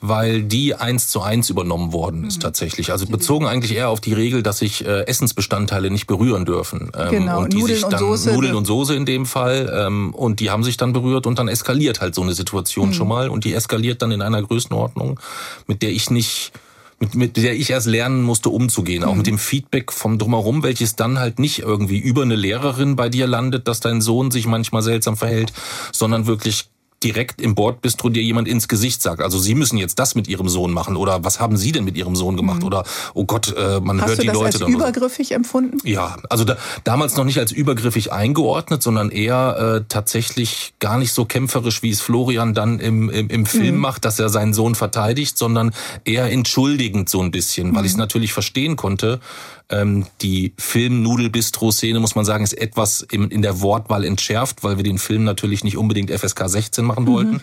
weil 0.00 0.42
die 0.42 0.74
eins 0.74 1.08
zu 1.08 1.22
eins 1.22 1.48
übernommen 1.48 1.92
worden 1.92 2.24
ist 2.24 2.42
tatsächlich. 2.42 2.92
Also 2.92 3.06
bezogen 3.06 3.46
eigentlich 3.46 3.74
eher 3.74 3.88
auf 3.88 4.00
die 4.00 4.12
Regel, 4.12 4.42
dass 4.42 4.58
sich 4.58 4.84
äh, 4.84 5.06
Essensbestandteile 5.06 5.90
nicht 5.90 6.06
berühren 6.06 6.44
dürfen. 6.44 6.90
Ähm, 6.96 7.10
genau, 7.10 7.40
und 7.40 7.52
die 7.52 7.58
Nudeln 7.58 7.78
sich 7.78 7.88
dann, 7.88 8.02
und 8.02 8.10
Soße. 8.10 8.32
Nudeln 8.32 8.54
und 8.54 8.64
Soße 8.66 8.94
in 8.94 9.06
dem 9.06 9.24
Fall. 9.24 9.68
Ähm, 9.78 10.14
und 10.14 10.40
die 10.40 10.50
haben 10.50 10.64
sich 10.64 10.76
dann 10.76 10.92
berührt 10.92 11.26
und 11.26 11.38
dann 11.38 11.48
eskaliert 11.48 12.00
halt 12.00 12.14
so 12.14 12.22
eine 12.22 12.34
Situation 12.34 12.88
mhm. 12.88 12.92
schon 12.94 13.08
mal. 13.08 13.28
Und 13.28 13.44
die 13.44 13.54
eskaliert 13.54 14.02
dann 14.02 14.12
in 14.12 14.22
einer 14.22 14.42
Größenordnung, 14.42 15.20
mit 15.66 15.82
der 15.82 15.90
ich 15.90 16.10
nicht 16.10 16.52
mit, 17.00 17.14
mit 17.14 17.36
der 17.36 17.54
ich 17.54 17.70
erst 17.70 17.86
lernen 17.86 18.22
musste, 18.22 18.50
umzugehen. 18.50 19.02
Mhm. 19.02 19.08
Auch 19.08 19.14
mit 19.14 19.26
dem 19.26 19.38
Feedback 19.38 19.92
vom 19.92 20.18
Drumherum, 20.18 20.62
welches 20.62 20.96
dann 20.96 21.18
halt 21.18 21.38
nicht 21.38 21.60
irgendwie 21.60 21.98
über 21.98 22.22
eine 22.22 22.36
Lehrerin 22.36 22.96
bei 22.96 23.08
dir 23.08 23.26
landet, 23.26 23.68
dass 23.68 23.80
dein 23.80 24.00
Sohn 24.00 24.30
sich 24.30 24.46
manchmal 24.46 24.82
seltsam 24.82 25.16
verhält, 25.16 25.52
sondern 25.92 26.26
wirklich 26.26 26.68
direkt 27.02 27.40
im 27.40 27.54
Bordbistro 27.54 28.08
dir 28.08 28.22
jemand 28.22 28.48
ins 28.48 28.68
Gesicht 28.68 29.02
sagt. 29.02 29.22
Also 29.22 29.38
Sie 29.38 29.54
müssen 29.54 29.78
jetzt 29.78 29.98
das 29.98 30.14
mit 30.14 30.28
Ihrem 30.28 30.48
Sohn 30.48 30.72
machen 30.72 30.96
oder 30.96 31.24
was 31.24 31.38
haben 31.38 31.56
Sie 31.56 31.72
denn 31.72 31.84
mit 31.84 31.96
Ihrem 31.96 32.16
Sohn 32.16 32.36
gemacht? 32.36 32.60
Mhm. 32.60 32.66
Oder 32.66 32.84
oh 33.14 33.24
Gott, 33.24 33.54
äh, 33.56 33.80
man 33.80 34.00
Hast 34.00 34.08
hört 34.08 34.22
die 34.22 34.26
Leute. 34.26 34.46
Hast 34.46 34.54
du 34.54 34.58
das 34.58 34.62
als 34.62 34.74
übergriffig 34.74 35.32
empfunden? 35.32 35.78
Ja, 35.84 36.16
also 36.28 36.44
da, 36.44 36.56
damals 36.84 37.16
noch 37.16 37.24
nicht 37.24 37.38
als 37.38 37.52
übergriffig 37.52 38.12
eingeordnet, 38.12 38.82
sondern 38.82 39.10
eher 39.10 39.80
äh, 39.80 39.84
tatsächlich 39.88 40.74
gar 40.80 40.98
nicht 40.98 41.12
so 41.12 41.24
kämpferisch, 41.24 41.82
wie 41.82 41.90
es 41.90 42.00
Florian 42.00 42.54
dann 42.54 42.80
im, 42.80 43.10
im, 43.10 43.28
im 43.28 43.46
Film 43.46 43.76
mhm. 43.76 43.80
macht, 43.80 44.04
dass 44.04 44.18
er 44.18 44.28
seinen 44.28 44.52
Sohn 44.52 44.74
verteidigt, 44.74 45.38
sondern 45.38 45.72
eher 46.04 46.30
entschuldigend 46.30 47.08
so 47.08 47.22
ein 47.22 47.30
bisschen, 47.30 47.74
weil 47.74 47.82
mhm. 47.82 47.86
ich 47.86 47.92
es 47.92 47.98
natürlich 47.98 48.32
verstehen 48.32 48.76
konnte, 48.76 49.20
ähm, 49.70 50.06
die 50.22 50.54
Film-Nudel-Bistro-Szene, 50.56 52.00
muss 52.00 52.14
man 52.14 52.24
sagen, 52.24 52.42
ist 52.42 52.54
etwas 52.54 53.02
in, 53.02 53.30
in 53.30 53.42
der 53.42 53.60
Wortwahl 53.60 54.04
entschärft, 54.04 54.64
weil 54.64 54.78
wir 54.78 54.84
den 54.84 54.98
Film 54.98 55.24
natürlich 55.24 55.62
nicht 55.62 55.76
unbedingt 55.76 56.10
FSK 56.10 56.48
16 56.48 56.84
machen 56.84 57.06
wollten. 57.06 57.32
Mhm. 57.32 57.40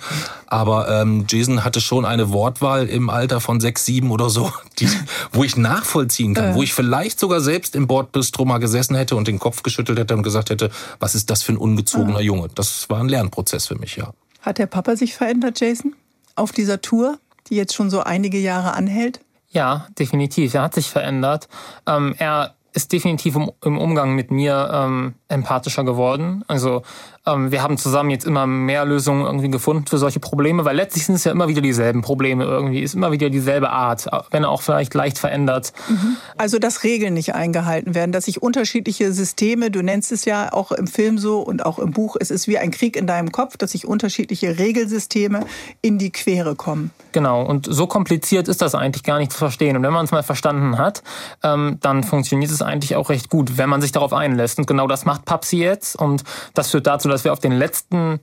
Aber 0.48 0.90
ähm, 0.90 1.26
Jason 1.30 1.64
hatte 1.64 1.82
schon 1.82 2.04
eine 2.04 2.32
Wortwahl 2.32 2.88
im 2.88 3.10
Alter 3.10 3.42
von 3.42 3.60
sechs, 3.60 3.86
sieben 3.86 4.12
oder 4.12 4.30
so, 4.30 4.52
die, 4.80 4.90
wo 5.32 5.44
ich 5.44 5.56
nachvollziehen 5.56 6.34
kann, 6.34 6.52
äh. 6.52 6.56
wo 6.56 6.64
ich 6.64 6.74
vielleicht 6.74 7.20
sogar 7.20 7.42
selbst 7.42 7.76
im 7.76 7.88
Bordbistro 7.88 8.46
mal 8.46 8.58
gesessen 8.58 8.96
hätte 8.96 9.16
und 9.16 9.28
den 9.28 9.38
Kopf 9.38 9.62
geschüttelt 9.62 10.00
hätte 10.00 10.16
und 10.16 10.24
gesagt 10.24 10.50
hätte, 10.50 10.72
was 11.00 11.14
ist 11.14 11.30
das 11.30 11.44
für 11.44 11.54
ein 11.54 11.58
ungezogener 11.58 12.20
äh. 12.20 12.24
Junge? 12.24 12.50
Das 12.56 12.90
war 12.90 13.00
ein 13.00 13.10
Lernprozess 13.10 13.68
für 13.68 13.76
mich, 13.76 13.98
ja. 13.98 14.14
Hat 14.42 14.58
der 14.58 14.68
Papa 14.68 14.96
sich 14.96 15.16
verändert, 15.16 15.60
Jason, 15.60 15.96
auf 16.36 16.52
dieser 16.52 16.82
Tour, 16.82 17.18
die 17.50 17.56
jetzt 17.56 17.74
schon 17.74 17.90
so 17.90 18.02
einige 18.02 18.38
Jahre 18.40 18.74
anhält? 18.74 19.20
Ja, 19.56 19.88
definitiv. 19.98 20.54
Er 20.54 20.64
hat 20.64 20.74
sich 20.74 20.90
verändert. 20.90 21.48
Ähm, 21.88 22.14
er 22.18 22.56
ist 22.74 22.92
definitiv 22.92 23.38
im 23.64 23.78
Umgang 23.78 24.16
mit 24.16 24.32
mir 24.32 24.70
ähm, 24.74 25.14
empathischer 25.30 25.86
geworden. 25.86 26.44
Also 26.50 26.82
ähm, 27.26 27.50
wir 27.50 27.64
haben 27.64 27.78
zusammen 27.78 28.10
jetzt 28.10 28.26
immer 28.26 28.48
mehr 28.48 28.84
Lösungen 28.84 29.26
irgendwie 29.26 29.50
gefunden 29.50 29.88
für 29.88 29.98
solche 29.98 30.20
Probleme, 30.20 30.66
weil 30.66 30.76
letztlich 30.76 31.06
sind 31.06 31.16
es 31.16 31.24
ja 31.24 31.32
immer 31.32 31.48
wieder 31.48 31.62
dieselben 31.62 32.02
Probleme 32.02 32.44
irgendwie, 32.44 32.82
ist 32.82 32.96
immer 32.96 33.14
wieder 33.14 33.30
dieselbe 33.30 33.70
Art, 33.70 34.10
wenn 34.32 34.44
auch 34.44 34.62
vielleicht 34.62 34.94
leicht 34.94 35.18
verändert. 35.18 35.72
Mhm. 35.88 36.18
Also 36.38 36.60
dass 36.60 36.84
Regeln 36.84 37.14
nicht 37.14 37.34
eingehalten 37.34 37.96
werden, 37.96 38.12
dass 38.12 38.26
sich 38.26 38.42
unterschiedliche 38.42 39.14
Systeme, 39.14 39.72
du 39.72 39.82
nennst 39.82 40.12
es 40.12 40.26
ja 40.26 40.52
auch 40.52 40.74
im 40.74 40.88
Film 40.88 41.18
so 41.18 41.40
und 41.40 41.66
auch 41.66 41.80
im 41.80 41.92
Buch, 41.92 42.18
es 42.20 42.30
ist 42.30 42.50
wie 42.50 42.58
ein 42.58 42.72
Krieg 42.72 42.98
in 42.98 43.08
deinem 43.08 43.32
Kopf, 43.32 43.56
dass 43.56 43.72
sich 43.72 43.88
unterschiedliche 43.88 44.60
Regelsysteme 44.60 45.46
in 45.82 45.98
die 45.98 46.12
Quere 46.12 46.56
kommen. 46.56 46.92
Genau, 47.16 47.44
und 47.44 47.66
so 47.74 47.88
kompliziert 47.88 48.50
ist 48.50 48.62
das 48.62 48.76
eigentlich 48.76 49.04
gar 49.04 49.20
nicht 49.20 49.32
zu 49.32 49.38
verstehen. 49.38 49.78
Und 49.78 49.84
wenn 49.84 49.94
man 49.94 50.04
es 50.04 50.12
mal 50.12 50.22
verstanden 50.22 50.78
hat, 50.78 51.02
ähm, 51.44 51.78
dann 51.80 52.04
funktioniert 52.04 52.52
es 52.52 52.62
eigentlich 52.62 52.98
auch 52.98 53.08
recht 53.08 53.30
gut, 53.30 53.58
wenn 53.58 53.70
man 53.70 53.82
sich 53.82 53.94
darauf 53.94 54.12
einlässt. 54.12 54.60
Und 54.60 54.68
genau 54.68 54.86
das 54.86 55.06
macht 55.06 55.24
Papsi 55.24 55.60
jetzt 55.60 55.96
und 55.96 56.26
das 56.56 56.72
führt 56.72 56.88
dazu, 56.88 57.08
dass 57.08 57.24
wir 57.24 57.32
auf 57.32 57.40
den 57.40 57.54
letzten 57.54 58.20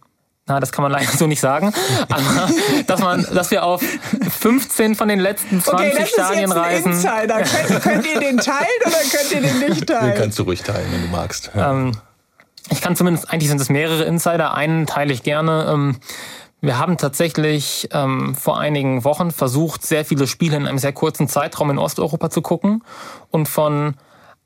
na, 0.46 0.60
das 0.60 0.72
kann 0.72 0.82
man 0.82 0.92
leider 0.92 1.10
so 1.16 1.26
nicht 1.26 1.40
sagen, 1.40 1.72
aber 2.10 2.50
dass 2.86 3.00
man, 3.00 3.26
dass 3.32 3.50
wir 3.50 3.64
auf 3.64 3.80
15 3.80 4.94
von 4.94 5.08
den 5.08 5.20
letzten 5.20 5.62
20 5.62 5.72
okay, 5.72 5.98
das 5.98 6.10
Stadien 6.10 6.50
ist 6.50 6.50
jetzt 6.50 6.58
reisen. 6.58 6.92
Insider. 6.92 7.42
Könnt, 7.44 7.82
könnt, 7.82 8.06
ihr 8.06 8.20
den 8.20 8.36
teilen 8.36 8.66
oder 8.84 8.96
könnt 9.10 9.32
ihr 9.32 9.40
den 9.40 9.70
nicht 9.70 9.86
teilen? 9.86 10.12
Den 10.12 10.20
kannst 10.20 10.38
du 10.38 10.42
ruhig 10.42 10.62
teilen, 10.62 10.92
wenn 10.92 11.00
du 11.00 11.08
magst. 11.08 11.50
Ja. 11.54 11.70
Ähm, 11.70 11.92
ich 12.68 12.82
kann 12.82 12.94
zumindest, 12.94 13.30
eigentlich 13.30 13.48
sind 13.48 13.60
es 13.60 13.70
mehrere 13.70 14.04
Insider, 14.04 14.52
einen 14.52 14.86
teile 14.86 15.14
ich 15.14 15.22
gerne. 15.22 15.66
Ähm, 15.72 15.96
wir 16.62 16.78
haben 16.78 16.96
tatsächlich 16.96 17.88
ähm, 17.92 18.34
vor 18.34 18.58
einigen 18.58 19.04
Wochen 19.04 19.32
versucht, 19.32 19.84
sehr 19.84 20.04
viele 20.04 20.26
Spiele 20.26 20.56
in 20.56 20.66
einem 20.66 20.78
sehr 20.78 20.92
kurzen 20.92 21.28
Zeitraum 21.28 21.70
in 21.70 21.78
Osteuropa 21.78 22.30
zu 22.30 22.40
gucken 22.40 22.82
und 23.30 23.48
von 23.48 23.96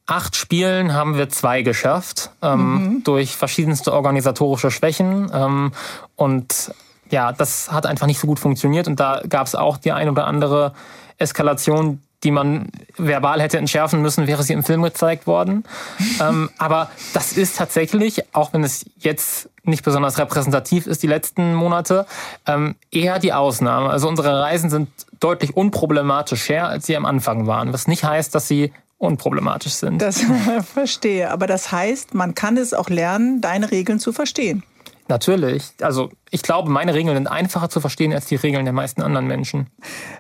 acht 0.06 0.34
Spielen 0.34 0.94
haben 0.94 1.16
wir 1.16 1.28
zwei 1.28 1.62
geschafft, 1.62 2.30
ähm, 2.40 2.58
mhm. 2.58 3.04
durch 3.04 3.36
verschiedenste 3.36 3.92
organisatorische 3.92 4.70
Schwächen. 4.70 5.30
Ähm, 5.32 5.72
und 6.14 6.72
ja, 7.10 7.32
das 7.32 7.70
hat 7.70 7.86
einfach 7.86 8.06
nicht 8.06 8.20
so 8.20 8.26
gut 8.26 8.38
funktioniert. 8.38 8.88
Und 8.88 8.98
da 8.98 9.20
gab 9.28 9.46
es 9.46 9.54
auch 9.54 9.76
die 9.76 9.92
ein 9.92 10.08
oder 10.08 10.26
andere 10.26 10.72
Eskalation, 11.18 12.00
die 12.26 12.32
man 12.32 12.72
verbal 12.96 13.40
hätte 13.40 13.56
entschärfen 13.56 14.02
müssen, 14.02 14.26
wäre 14.26 14.42
sie 14.42 14.52
im 14.52 14.64
Film 14.64 14.82
gezeigt 14.82 15.28
worden. 15.28 15.62
ähm, 16.20 16.50
aber 16.58 16.90
das 17.14 17.32
ist 17.32 17.56
tatsächlich, 17.56 18.34
auch 18.34 18.52
wenn 18.52 18.64
es 18.64 18.84
jetzt 18.98 19.48
nicht 19.62 19.84
besonders 19.84 20.18
repräsentativ 20.18 20.88
ist, 20.88 21.04
die 21.04 21.06
letzten 21.06 21.54
Monate, 21.54 22.04
ähm, 22.46 22.74
eher 22.90 23.20
die 23.20 23.32
Ausnahme. 23.32 23.90
Also 23.90 24.08
unsere 24.08 24.40
Reisen 24.40 24.70
sind 24.70 24.88
deutlich 25.20 25.56
unproblematischer, 25.56 26.66
als 26.68 26.86
sie 26.86 26.96
am 26.96 27.06
Anfang 27.06 27.46
waren. 27.46 27.72
Was 27.72 27.86
nicht 27.86 28.02
heißt, 28.02 28.34
dass 28.34 28.48
sie 28.48 28.72
unproblematisch 28.98 29.74
sind. 29.74 30.02
Das 30.02 30.24
verstehe. 30.74 31.30
Aber 31.30 31.46
das 31.46 31.70
heißt, 31.70 32.12
man 32.14 32.34
kann 32.34 32.56
es 32.56 32.74
auch 32.74 32.88
lernen, 32.88 33.40
deine 33.40 33.70
Regeln 33.70 34.00
zu 34.00 34.12
verstehen. 34.12 34.64
Natürlich. 35.06 35.62
Also 35.80 36.10
ich 36.32 36.42
glaube, 36.42 36.70
meine 36.70 36.92
Regeln 36.92 37.14
sind 37.14 37.28
einfacher 37.28 37.68
zu 37.68 37.80
verstehen 37.80 38.12
als 38.12 38.26
die 38.26 38.34
Regeln 38.34 38.64
der 38.64 38.74
meisten 38.74 39.02
anderen 39.02 39.28
Menschen. 39.28 39.68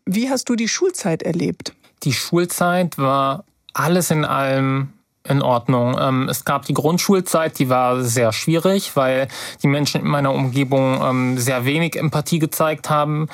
Wie 0.04 0.30
hast 0.30 0.48
du 0.48 0.54
die 0.54 0.68
Schulzeit 0.68 1.24
erlebt? 1.24 1.74
Die 2.02 2.12
Schulzeit 2.12 2.98
war 2.98 3.44
alles 3.72 4.10
in 4.10 4.24
allem 4.24 4.92
in 5.28 5.42
Ordnung. 5.42 5.96
Ähm, 6.00 6.28
es 6.28 6.44
gab 6.44 6.64
die 6.66 6.74
Grundschulzeit, 6.74 7.58
die 7.58 7.68
war 7.68 8.02
sehr 8.02 8.32
schwierig, 8.32 8.96
weil 8.96 9.28
die 9.62 9.66
Menschen 9.66 10.00
in 10.00 10.08
meiner 10.08 10.32
Umgebung 10.32 11.00
ähm, 11.02 11.38
sehr 11.38 11.64
wenig 11.64 11.96
Empathie 11.96 12.38
gezeigt 12.38 12.90
haben. 12.90 13.28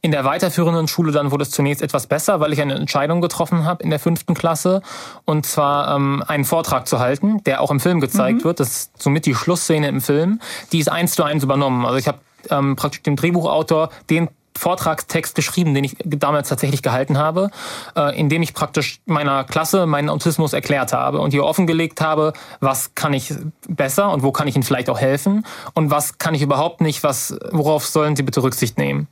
In 0.00 0.10
der 0.10 0.24
weiterführenden 0.24 0.86
Schule 0.86 1.12
dann 1.12 1.30
wurde 1.30 1.44
es 1.44 1.50
zunächst 1.50 1.82
etwas 1.82 2.06
besser, 2.06 2.38
weil 2.38 2.52
ich 2.52 2.60
eine 2.60 2.74
Entscheidung 2.74 3.22
getroffen 3.22 3.64
habe 3.64 3.82
in 3.82 3.88
der 3.88 3.98
fünften 3.98 4.34
Klasse 4.34 4.82
und 5.24 5.46
zwar 5.46 5.96
ähm, 5.96 6.22
einen 6.26 6.44
Vortrag 6.44 6.86
zu 6.86 6.98
halten, 6.98 7.42
der 7.44 7.62
auch 7.62 7.70
im 7.70 7.80
Film 7.80 8.00
gezeigt 8.00 8.40
mhm. 8.40 8.44
wird. 8.44 8.60
Das 8.60 8.68
ist 8.68 9.02
somit 9.02 9.24
die 9.24 9.34
Schlussszene 9.34 9.88
im 9.88 10.02
Film. 10.02 10.40
Die 10.72 10.78
ist 10.78 10.90
eins 10.90 11.14
zu 11.14 11.22
eins 11.22 11.42
übernommen. 11.42 11.86
Also 11.86 11.96
ich 11.96 12.06
habe 12.06 12.18
ähm, 12.50 12.76
praktisch 12.76 13.02
dem 13.02 13.16
Drehbuchautor 13.16 13.88
den 14.10 14.28
Vortragstext 14.56 15.34
geschrieben, 15.34 15.74
den 15.74 15.84
ich 15.84 15.96
damals 16.04 16.48
tatsächlich 16.48 16.82
gehalten 16.82 17.18
habe, 17.18 17.50
äh, 17.96 18.18
in 18.18 18.28
dem 18.28 18.42
ich 18.42 18.54
praktisch 18.54 19.00
meiner 19.04 19.44
Klasse 19.44 19.86
meinen 19.86 20.08
Autismus 20.08 20.52
erklärt 20.52 20.92
habe 20.92 21.20
und 21.20 21.32
hier 21.32 21.44
offengelegt 21.44 22.00
habe, 22.00 22.32
was 22.60 22.94
kann 22.94 23.12
ich 23.12 23.34
besser 23.68 24.10
und 24.12 24.22
wo 24.22 24.32
kann 24.32 24.46
ich 24.46 24.54
ihnen 24.54 24.62
vielleicht 24.62 24.88
auch 24.88 25.00
helfen 25.00 25.44
und 25.74 25.90
was 25.90 26.18
kann 26.18 26.34
ich 26.34 26.42
überhaupt 26.42 26.80
nicht, 26.80 27.02
was, 27.02 27.36
worauf 27.50 27.86
sollen 27.86 28.16
sie 28.16 28.22
bitte 28.22 28.42
Rücksicht 28.42 28.78
nehmen 28.78 29.08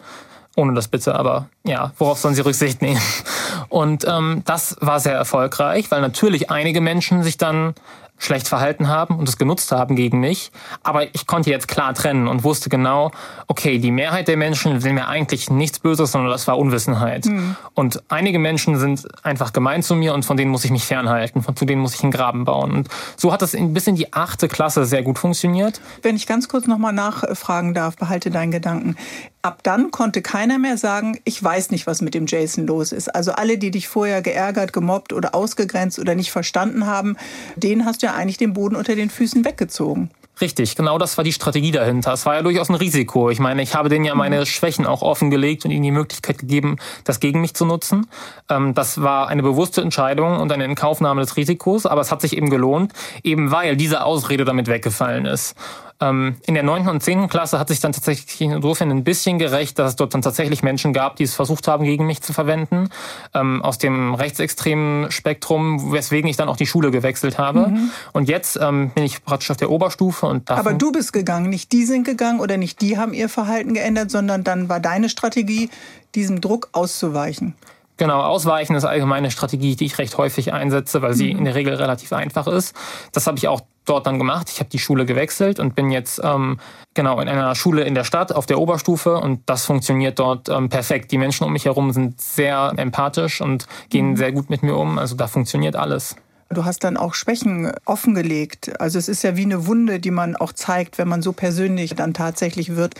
ohne 0.56 0.74
das 0.74 0.88
bitte, 0.88 1.14
aber 1.14 1.48
ja, 1.64 1.92
worauf 1.98 2.18
sollen 2.18 2.34
sie 2.34 2.42
Rücksicht 2.42 2.82
nehmen? 2.82 3.00
Und 3.68 4.06
ähm, 4.06 4.42
das 4.44 4.76
war 4.80 5.00
sehr 5.00 5.14
erfolgreich, 5.14 5.90
weil 5.90 6.02
natürlich 6.02 6.50
einige 6.50 6.80
Menschen 6.80 7.22
sich 7.22 7.38
dann 7.38 7.74
schlecht 8.22 8.48
verhalten 8.48 8.88
haben 8.88 9.18
und 9.18 9.28
es 9.28 9.36
genutzt 9.36 9.72
haben 9.72 9.96
gegen 9.96 10.20
mich. 10.20 10.52
Aber 10.82 11.12
ich 11.14 11.26
konnte 11.26 11.50
jetzt 11.50 11.66
klar 11.66 11.92
trennen 11.92 12.28
und 12.28 12.44
wusste 12.44 12.70
genau, 12.70 13.10
okay, 13.48 13.78
die 13.78 13.90
Mehrheit 13.90 14.28
der 14.28 14.36
Menschen 14.36 14.82
will 14.84 14.92
mir 14.92 15.08
eigentlich 15.08 15.50
nichts 15.50 15.80
Böses, 15.80 16.12
sondern 16.12 16.30
das 16.30 16.46
war 16.46 16.58
Unwissenheit. 16.58 17.26
Mhm. 17.26 17.56
Und 17.74 18.02
einige 18.08 18.38
Menschen 18.38 18.78
sind 18.78 19.08
einfach 19.24 19.52
gemein 19.52 19.82
zu 19.82 19.94
mir 19.96 20.14
und 20.14 20.24
von 20.24 20.36
denen 20.36 20.50
muss 20.50 20.64
ich 20.64 20.70
mich 20.70 20.84
fernhalten, 20.84 21.42
von 21.42 21.56
zu 21.56 21.64
denen 21.64 21.82
muss 21.82 21.94
ich 21.94 22.02
einen 22.02 22.12
Graben 22.12 22.44
bauen. 22.44 22.70
Und 22.72 22.88
so 23.16 23.32
hat 23.32 23.42
das 23.42 23.56
bis 23.58 23.86
in 23.86 23.96
die 23.96 24.12
achte 24.12 24.48
Klasse 24.48 24.84
sehr 24.84 25.02
gut 25.02 25.18
funktioniert. 25.18 25.80
Wenn 26.02 26.14
ich 26.14 26.26
ganz 26.26 26.48
kurz 26.48 26.66
nochmal 26.66 26.92
nachfragen 26.92 27.74
darf, 27.74 27.96
behalte 27.96 28.30
deinen 28.30 28.52
Gedanken. 28.52 28.96
Ab 29.44 29.64
dann 29.64 29.90
konnte 29.90 30.22
keiner 30.22 30.58
mehr 30.58 30.78
sagen, 30.78 31.18
ich 31.24 31.42
weiß 31.42 31.72
nicht, 31.72 31.88
was 31.88 32.00
mit 32.00 32.14
dem 32.14 32.26
Jason 32.26 32.64
los 32.64 32.92
ist. 32.92 33.12
Also 33.12 33.32
alle, 33.32 33.58
die 33.58 33.72
dich 33.72 33.88
vorher 33.88 34.22
geärgert, 34.22 34.72
gemobbt 34.72 35.12
oder 35.12 35.34
ausgegrenzt 35.34 35.98
oder 35.98 36.14
nicht 36.14 36.30
verstanden 36.30 36.86
haben, 36.86 37.16
denen 37.56 37.84
hast 37.84 38.02
du 38.02 38.06
ja 38.06 38.14
eigentlich 38.14 38.36
den 38.36 38.52
Boden 38.52 38.76
unter 38.76 38.94
den 38.94 39.10
Füßen 39.10 39.44
weggezogen. 39.44 40.10
Richtig, 40.40 40.76
genau 40.76 40.96
das 40.96 41.18
war 41.18 41.24
die 41.24 41.32
Strategie 41.32 41.72
dahinter. 41.72 42.12
Es 42.12 42.24
war 42.24 42.34
ja 42.34 42.42
durchaus 42.42 42.68
ein 42.68 42.76
Risiko. 42.76 43.30
Ich 43.30 43.38
meine, 43.38 43.62
ich 43.62 43.74
habe 43.74 43.88
denen 43.88 44.04
ja 44.04 44.14
meine 44.14 44.40
mhm. 44.40 44.46
Schwächen 44.46 44.86
auch 44.86 45.02
offengelegt 45.02 45.64
und 45.64 45.70
ihnen 45.70 45.82
die 45.82 45.90
Möglichkeit 45.90 46.38
gegeben, 46.38 46.78
das 47.04 47.20
gegen 47.20 47.40
mich 47.40 47.54
zu 47.54 47.66
nutzen. 47.66 48.06
Ähm, 48.48 48.74
das 48.74 49.02
war 49.02 49.28
eine 49.28 49.42
bewusste 49.42 49.82
Entscheidung 49.82 50.38
und 50.38 50.50
eine 50.50 50.64
Inkaufnahme 50.64 51.20
des 51.20 51.36
Risikos, 51.36 51.84
aber 51.84 52.00
es 52.00 52.10
hat 52.10 52.22
sich 52.22 52.36
eben 52.36 52.48
gelohnt, 52.48 52.92
eben 53.22 53.50
weil 53.50 53.76
diese 53.76 54.04
Ausrede 54.04 54.44
damit 54.44 54.68
weggefallen 54.68 55.26
ist. 55.26 55.54
Ähm, 56.02 56.36
in 56.46 56.54
der 56.54 56.64
9. 56.64 56.88
und 56.88 57.02
10. 57.02 57.28
Klasse 57.28 57.58
hat 57.58 57.68
sich 57.68 57.80
dann 57.80 57.92
tatsächlich 57.92 58.40
insofern 58.40 58.90
ein 58.90 59.04
bisschen 59.04 59.38
gerecht, 59.38 59.78
dass 59.78 59.90
es 59.90 59.96
dort 59.96 60.14
dann 60.14 60.22
tatsächlich 60.22 60.62
Menschen 60.62 60.92
gab, 60.92 61.16
die 61.16 61.24
es 61.24 61.34
versucht 61.34 61.68
haben, 61.68 61.84
gegen 61.84 62.06
mich 62.06 62.22
zu 62.22 62.32
verwenden, 62.32 62.88
ähm, 63.34 63.62
aus 63.62 63.78
dem 63.78 64.14
rechtsextremen 64.14 65.10
Spektrum, 65.12 65.92
weswegen 65.92 66.28
ich 66.28 66.36
dann 66.36 66.48
auch 66.48 66.56
die 66.56 66.66
Schule 66.66 66.90
gewechselt 66.90 67.38
habe. 67.38 67.68
Mhm. 67.68 67.90
Und 68.12 68.28
jetzt 68.28 68.58
ähm, 68.60 68.90
bin 68.90 69.04
ich 69.04 69.24
praktisch 69.24 69.50
auf 69.50 69.56
der 69.56 69.70
Oberstufe 69.70 70.26
und 70.26 70.50
Aber 70.50 70.74
du 70.74 70.90
bist 70.90 71.12
gegangen, 71.12 71.48
nicht 71.48 71.70
die 71.72 71.84
sind 71.84 72.04
gegangen 72.04 72.40
oder 72.40 72.56
nicht 72.56 72.80
die 72.80 72.98
haben 72.98 73.12
ihr 73.12 73.28
Verhalten 73.28 73.74
geändert, 73.74 74.10
sondern 74.10 74.42
dann 74.42 74.68
war 74.68 74.80
deine 74.80 75.08
Strategie, 75.08 75.70
diesem 76.14 76.40
Druck 76.40 76.68
auszuweichen. 76.72 77.54
Genau, 77.98 78.20
Ausweichen 78.20 78.74
ist 78.74 78.84
allgemeine 78.84 79.30
Strategie, 79.30 79.76
die 79.76 79.84
ich 79.84 79.98
recht 79.98 80.18
häufig 80.18 80.52
einsetze, 80.52 81.02
weil 81.02 81.14
sie 81.14 81.32
mhm. 81.32 81.38
in 81.38 81.44
der 81.44 81.54
Regel 81.54 81.74
relativ 81.74 82.12
einfach 82.12 82.48
ist. 82.48 82.74
Das 83.12 83.26
habe 83.26 83.38
ich 83.38 83.48
auch 83.48 83.60
dort 83.84 84.06
dann 84.06 84.18
gemacht. 84.18 84.50
Ich 84.50 84.60
habe 84.60 84.70
die 84.70 84.78
Schule 84.78 85.06
gewechselt 85.06 85.58
und 85.58 85.74
bin 85.74 85.90
jetzt 85.90 86.20
ähm, 86.22 86.58
genau 86.94 87.20
in 87.20 87.28
einer 87.28 87.54
Schule 87.54 87.82
in 87.82 87.94
der 87.94 88.04
Stadt 88.04 88.32
auf 88.32 88.46
der 88.46 88.58
Oberstufe 88.58 89.18
und 89.18 89.40
das 89.46 89.64
funktioniert 89.64 90.18
dort 90.18 90.48
ähm, 90.48 90.68
perfekt. 90.68 91.10
Die 91.12 91.18
Menschen 91.18 91.44
um 91.44 91.52
mich 91.52 91.64
herum 91.64 91.92
sind 91.92 92.20
sehr 92.20 92.72
empathisch 92.76 93.40
und 93.40 93.66
gehen 93.90 94.10
mhm. 94.10 94.16
sehr 94.16 94.32
gut 94.32 94.50
mit 94.50 94.62
mir 94.62 94.76
um. 94.76 94.98
Also 94.98 95.16
da 95.16 95.26
funktioniert 95.26 95.76
alles. 95.76 96.16
Du 96.52 96.66
hast 96.66 96.84
dann 96.84 96.98
auch 96.98 97.14
Schwächen 97.14 97.72
offengelegt. 97.86 98.78
Also 98.78 98.98
es 98.98 99.08
ist 99.08 99.22
ja 99.22 99.36
wie 99.36 99.44
eine 99.44 99.66
Wunde, 99.66 100.00
die 100.00 100.10
man 100.10 100.36
auch 100.36 100.52
zeigt, 100.52 100.98
wenn 100.98 101.08
man 101.08 101.22
so 101.22 101.32
persönlich 101.32 101.94
dann 101.94 102.12
tatsächlich 102.12 102.76
wird. 102.76 102.94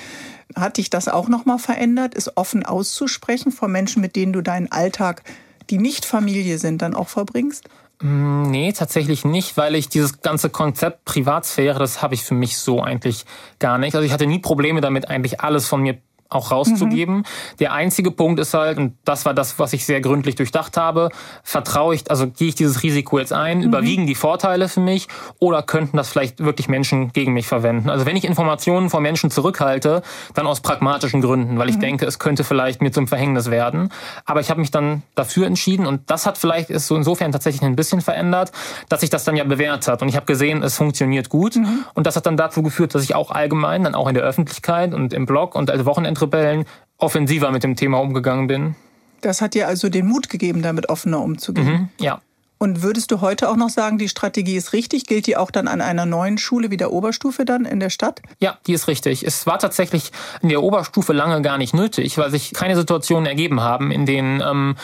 Hat 0.57 0.79
dich 0.79 0.89
das 0.89 1.09
auch 1.09 1.29
noch 1.29 1.45
mal 1.45 1.59
verändert, 1.59 2.15
es 2.17 2.37
offen 2.37 2.65
auszusprechen 2.65 3.53
vor 3.53 3.69
Menschen, 3.69 4.01
mit 4.01 4.17
denen 4.17 4.33
du 4.33 4.41
deinen 4.41 4.73
Alltag, 4.73 5.23
die 5.69 5.79
nicht 5.79 6.07
Familie 6.07 6.59
sind, 6.59 6.81
dann 6.83 6.95
auch 6.95 7.09
verbringst? 7.09 7.69
Mm, 8.03 8.51
nee, 8.51 8.73
tatsächlich 8.73 9.25
nicht, 9.25 9.57
weil 9.57 9.75
ich 9.77 9.89
dieses 9.89 10.21
ganze 10.21 10.51
Konzept 10.51 11.05
Privatsphäre, 11.05 11.79
das 11.79 12.03
habe 12.03 12.15
ich 12.15 12.25
für 12.25 12.35
mich 12.35 12.59
so 12.59 12.83
eigentlich 12.83 13.25
gar 13.61 13.79
nicht. 13.79 13.95
Also 13.95 14.05
ich 14.05 14.13
hatte 14.13 14.27
nie 14.27 14.41
Probleme 14.41 14.81
damit, 14.81 15.09
eigentlich 15.09 15.41
alles 15.41 15.67
von 15.69 15.83
mir 15.83 15.99
auch 16.35 16.51
rauszugeben. 16.51 17.17
Mhm. 17.17 17.23
Der 17.61 17.73
einzige 17.73 18.11
Punkt 18.11 18.41
ist 18.41 18.55
halt, 18.55 18.79
und 18.79 18.95
das 19.05 19.25
war 19.25 19.35
das, 19.35 19.59
was 19.59 19.73
ich 19.73 19.85
sehr 19.85 20.01
gründlich 20.01 20.35
durchdacht 20.35 20.77
habe, 20.77 21.11
vertraue 21.43 21.95
ich, 21.95 22.11
also 22.11 22.27
gehe 22.27 22.49
ich 22.49 22.55
dieses 22.55 22.83
Risiko 22.83 23.19
jetzt 23.19 23.33
ein, 23.33 23.59
mhm. 23.59 23.65
überwiegen 23.65 24.07
die 24.07 24.15
Vorteile 24.15 24.69
für 24.69 24.81
mich 24.81 25.09
oder 25.39 25.63
könnten 25.63 25.97
das 25.97 26.09
vielleicht 26.09 26.41
wirklich 26.41 26.69
Menschen 26.69 27.13
gegen 27.13 27.33
mich 27.33 27.47
verwenden? 27.47 27.91
Also 27.91 28.07
wenn 28.07 28.17
ich 28.17 28.25
Informationen 28.25 28.91
von 28.91 29.03
Menschen 29.03 29.31
zurückhalte, 29.31 30.03
dann 30.35 30.47
aus 30.47 30.61
pragmatischen 30.61 31.21
Gründen, 31.21 31.59
weil 31.59 31.69
ich 31.69 31.77
mhm. 31.77 31.81
denke, 31.81 32.07
es 32.07 32.19
könnte 32.19 32.45
vielleicht 32.45 32.83
mir 32.83 32.93
zum 32.93 33.09
Verhängnis 33.09 33.51
werden. 33.51 33.91
Aber 34.25 34.41
ich 34.41 34.51
habe 34.51 34.61
mich 34.61 34.71
dann 34.71 35.03
dafür 35.15 35.47
entschieden 35.47 35.87
und 35.87 36.11
das 36.11 36.27
hat 36.27 36.39
vielleicht 36.39 36.71
ist 36.71 36.87
so 36.87 36.97
insofern 36.97 37.33
tatsächlich 37.33 37.63
ein 37.63 37.77
bisschen 37.77 38.01
verändert, 38.01 38.53
dass 38.89 39.01
sich 39.01 39.11
das 39.11 39.25
dann 39.25 39.37
ja 39.37 39.45
bewährt 39.45 39.89
hat 39.89 40.03
und 40.03 40.09
ich 40.09 40.17
habe 40.17 40.27
gesehen, 40.27 40.63
es 40.63 40.77
funktioniert 40.77 41.29
gut 41.29 41.57
mhm. 41.57 41.85
und 41.95 42.07
das 42.07 42.17
hat 42.17 42.27
dann 42.27 42.37
dazu 42.37 42.63
geführt, 42.63 42.95
dass 42.95 43.03
ich 43.03 43.15
auch 43.15 43.31
allgemein, 43.31 43.85
dann 43.85 43.95
auch 43.95 44.09
in 44.09 44.15
der 44.15 44.25
Öffentlichkeit 44.25 44.95
und 44.95 45.13
im 45.13 45.27
Blog 45.27 45.55
und 45.55 45.71
als 45.71 45.85
Wochenend 45.85 46.19
Rebellen 46.23 46.65
offensiver 46.99 47.51
mit 47.51 47.65
dem 47.65 47.77
Thema 47.77 48.01
umgegangen 48.01 48.47
bin. 48.47 48.77
Das 49.21 49.41
hat 49.41 49.55
dir 49.55 49.69
also 49.69 49.89
den 49.89 50.07
Mut 50.07 50.29
gegeben, 50.29 50.63
damit 50.63 50.89
offener 50.89 51.21
umzugehen. 51.21 51.67
Mhm, 51.67 51.89
ja. 51.99 52.21
Und 52.63 52.83
würdest 52.83 53.11
du 53.11 53.21
heute 53.21 53.51
auch 53.51 53.57
noch 53.57 53.71
sagen, 53.71 53.99
die 53.99 54.09
Strategie 54.09 54.55
ist 54.55 54.73
richtig? 54.73 55.07
Gilt 55.07 55.27
die 55.27 55.37
auch 55.37 55.51
dann 55.51 55.67
an 55.67 55.81
einer 55.81 56.07
neuen 56.07 56.39
Schule 56.39 56.71
wie 56.71 56.77
der 56.77 56.93
Oberstufe 56.93 57.45
dann 57.45 57.65
in 57.65 57.81
der 57.81 57.91
Stadt? 57.91 58.23
Ja, 58.39 58.57
die 58.69 58.73
ist 58.73 58.87
richtig. 58.87 59.27
Es 59.27 59.49
war 59.49 59.59
tatsächlich 59.59 60.13
in 60.43 60.49
der 60.49 60.63
Oberstufe 60.63 61.13
lange 61.13 61.43
gar 61.43 61.59
nicht 61.59 61.75
nötig, 61.75 62.19
weil 62.19 62.31
sich 62.31 62.53
keine 62.53 62.77
Situationen 62.77 63.27
ergeben 63.27 63.63
haben, 63.63 63.91
in 63.91 64.07
denen 64.07 64.41
ähm, 64.41 64.77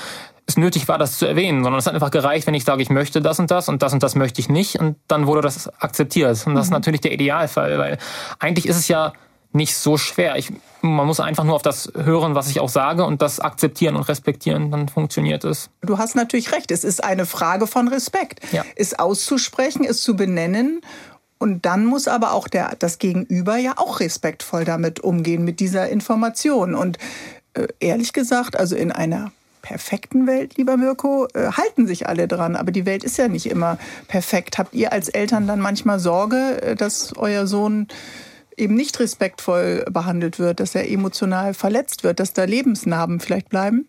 es 0.48 0.56
nötig 0.56 0.88
war, 0.88 0.98
das 0.98 1.18
zu 1.18 1.26
erwähnen, 1.26 1.62
sondern 1.62 1.78
es 1.78 1.86
hat 1.86 1.94
einfach 1.94 2.10
gereicht, 2.10 2.48
wenn 2.48 2.54
ich 2.54 2.64
sage, 2.64 2.82
ich 2.82 2.90
möchte 2.90 3.20
das 3.20 3.38
und 3.38 3.50
das 3.52 3.68
und 3.68 3.80
das 3.80 3.92
und 3.92 4.02
das 4.02 4.16
möchte 4.16 4.40
ich 4.40 4.48
nicht 4.48 4.80
und 4.80 4.96
dann 5.06 5.28
wurde 5.28 5.42
das 5.42 5.68
akzeptiert. 5.80 6.30
Und 6.46 6.56
das 6.56 6.64
ist 6.64 6.70
mhm. 6.70 6.74
natürlich 6.74 7.02
der 7.02 7.12
Idealfall, 7.12 7.78
weil 7.78 7.98
eigentlich 8.40 8.66
ist 8.66 8.76
es 8.76 8.88
ja 8.88 9.12
nicht 9.52 9.76
so 9.76 9.96
schwer. 9.96 10.36
Ich, 10.36 10.52
man 10.82 11.06
muss 11.06 11.20
einfach 11.20 11.44
nur 11.44 11.54
auf 11.54 11.62
das 11.62 11.92
hören, 11.94 12.34
was 12.34 12.48
ich 12.48 12.60
auch 12.60 12.68
sage 12.68 13.04
und 13.04 13.22
das 13.22 13.40
akzeptieren 13.40 13.96
und 13.96 14.02
respektieren, 14.02 14.70
dann 14.70 14.88
funktioniert 14.88 15.44
es. 15.44 15.70
Du 15.80 15.98
hast 15.98 16.14
natürlich 16.14 16.52
recht. 16.52 16.70
Es 16.70 16.84
ist 16.84 17.02
eine 17.02 17.26
Frage 17.26 17.66
von 17.66 17.88
Respekt. 17.88 18.40
Ja. 18.52 18.64
Es 18.76 18.98
auszusprechen, 18.98 19.84
es 19.84 20.02
zu 20.02 20.16
benennen. 20.16 20.80
Und 21.38 21.66
dann 21.66 21.86
muss 21.86 22.08
aber 22.08 22.32
auch 22.32 22.48
der, 22.48 22.74
das 22.78 22.98
Gegenüber 22.98 23.56
ja 23.56 23.74
auch 23.76 24.00
respektvoll 24.00 24.64
damit 24.64 25.00
umgehen, 25.00 25.44
mit 25.44 25.60
dieser 25.60 25.88
Information. 25.88 26.74
Und 26.74 26.98
äh, 27.54 27.68
ehrlich 27.80 28.12
gesagt, 28.12 28.58
also 28.58 28.74
in 28.74 28.92
einer 28.92 29.30
perfekten 29.62 30.26
Welt, 30.26 30.56
lieber 30.56 30.76
Mirko, 30.76 31.28
äh, 31.34 31.52
halten 31.52 31.86
sich 31.86 32.08
alle 32.08 32.26
dran. 32.26 32.56
Aber 32.56 32.72
die 32.72 32.86
Welt 32.86 33.04
ist 33.04 33.18
ja 33.18 33.28
nicht 33.28 33.46
immer 33.46 33.78
perfekt. 34.08 34.58
Habt 34.58 34.74
ihr 34.74 34.92
als 34.92 35.08
Eltern 35.08 35.46
dann 35.46 35.60
manchmal 35.60 36.00
Sorge, 36.00 36.60
äh, 36.62 36.74
dass 36.74 37.16
euer 37.16 37.46
Sohn 37.46 37.86
eben 38.58 38.74
nicht 38.74 38.98
respektvoll 39.00 39.84
behandelt 39.90 40.38
wird, 40.38 40.60
dass 40.60 40.74
er 40.74 40.90
emotional 40.90 41.54
verletzt 41.54 42.04
wird, 42.04 42.20
dass 42.20 42.32
da 42.32 42.44
Lebensnarben 42.44 43.20
vielleicht 43.20 43.48
bleiben? 43.48 43.88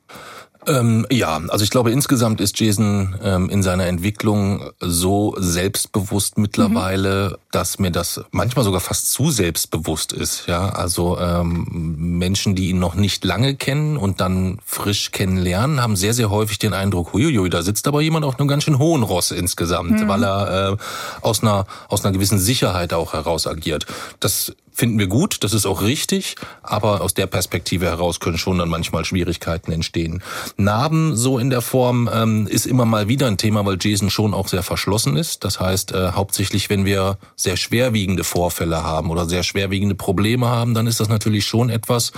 Ähm, 0.69 1.05
ja, 1.09 1.41
also 1.47 1.63
ich 1.63 1.69
glaube 1.69 1.91
insgesamt 1.91 2.41
ist 2.41 2.59
Jason 2.59 3.15
ähm, 3.23 3.49
in 3.49 3.63
seiner 3.63 3.87
Entwicklung 3.87 4.69
so 4.79 5.35
selbstbewusst 5.37 6.37
mittlerweile, 6.37 7.31
mhm. 7.31 7.35
dass 7.51 7.79
mir 7.79 7.91
das 7.91 8.21
manchmal 8.31 8.63
sogar 8.63 8.79
fast 8.79 9.11
zu 9.11 9.31
selbstbewusst 9.31 10.13
ist. 10.13 10.45
Ja, 10.47 10.69
also 10.69 11.17
ähm, 11.19 11.95
Menschen, 11.97 12.55
die 12.55 12.69
ihn 12.69 12.79
noch 12.79 12.95
nicht 12.95 13.25
lange 13.25 13.55
kennen 13.55 13.97
und 13.97 14.21
dann 14.21 14.59
frisch 14.65 15.11
kennenlernen, 15.11 15.81
haben 15.81 15.95
sehr 15.95 16.13
sehr 16.13 16.29
häufig 16.29 16.59
den 16.59 16.73
Eindruck, 16.73 17.13
huiuiui, 17.13 17.49
da 17.49 17.63
sitzt 17.63 17.87
aber 17.87 18.01
jemand 18.01 18.25
auf 18.25 18.39
einem 18.39 18.47
ganz 18.47 18.63
schön 18.63 18.77
hohen 18.77 19.03
Ross 19.03 19.31
insgesamt, 19.31 20.01
mhm. 20.01 20.07
weil 20.07 20.23
er 20.23 20.73
äh, 20.73 20.77
aus 21.21 21.41
einer 21.41 21.65
aus 21.87 22.05
einer 22.05 22.13
gewissen 22.13 22.39
Sicherheit 22.39 22.93
auch 22.93 23.13
heraus 23.13 23.47
agiert. 23.47 23.87
Das 24.19 24.53
finden 24.79 24.97
wir 24.97 25.07
gut, 25.07 25.43
das 25.43 25.53
ist 25.53 25.65
auch 25.65 25.81
richtig, 25.81 26.35
aber 26.63 27.01
aus 27.01 27.13
der 27.13 27.27
Perspektive 27.27 27.85
heraus 27.87 28.21
können 28.21 28.37
schon 28.37 28.59
dann 28.59 28.69
manchmal 28.69 29.03
Schwierigkeiten 29.03 29.73
entstehen. 29.73 30.23
Narben 30.55 31.17
so 31.17 31.37
in 31.37 31.49
der 31.49 31.61
Form 31.61 32.09
ähm, 32.11 32.47
ist 32.47 32.65
immer 32.65 32.85
mal 32.85 33.09
wieder 33.09 33.27
ein 33.27 33.37
Thema, 33.37 33.65
weil 33.65 33.77
Jason 33.79 34.09
schon 34.09 34.33
auch 34.33 34.47
sehr 34.47 34.63
verschlossen 34.63 35.17
ist. 35.17 35.43
Das 35.43 35.59
heißt, 35.59 35.91
äh, 35.91 36.13
hauptsächlich 36.13 36.69
wenn 36.69 36.85
wir 36.85 37.17
sehr 37.35 37.57
schwerwiegende 37.57 38.23
Vorfälle 38.23 38.81
haben 38.81 39.09
oder 39.09 39.25
sehr 39.25 39.43
schwerwiegende 39.43 39.95
Probleme 39.95 40.47
haben, 40.47 40.73
dann 40.73 40.87
ist 40.87 41.01
das 41.01 41.09
natürlich 41.09 41.45
schon 41.45 41.69
etwas, 41.69 42.13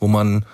wo 0.00 0.08
man 0.08 0.46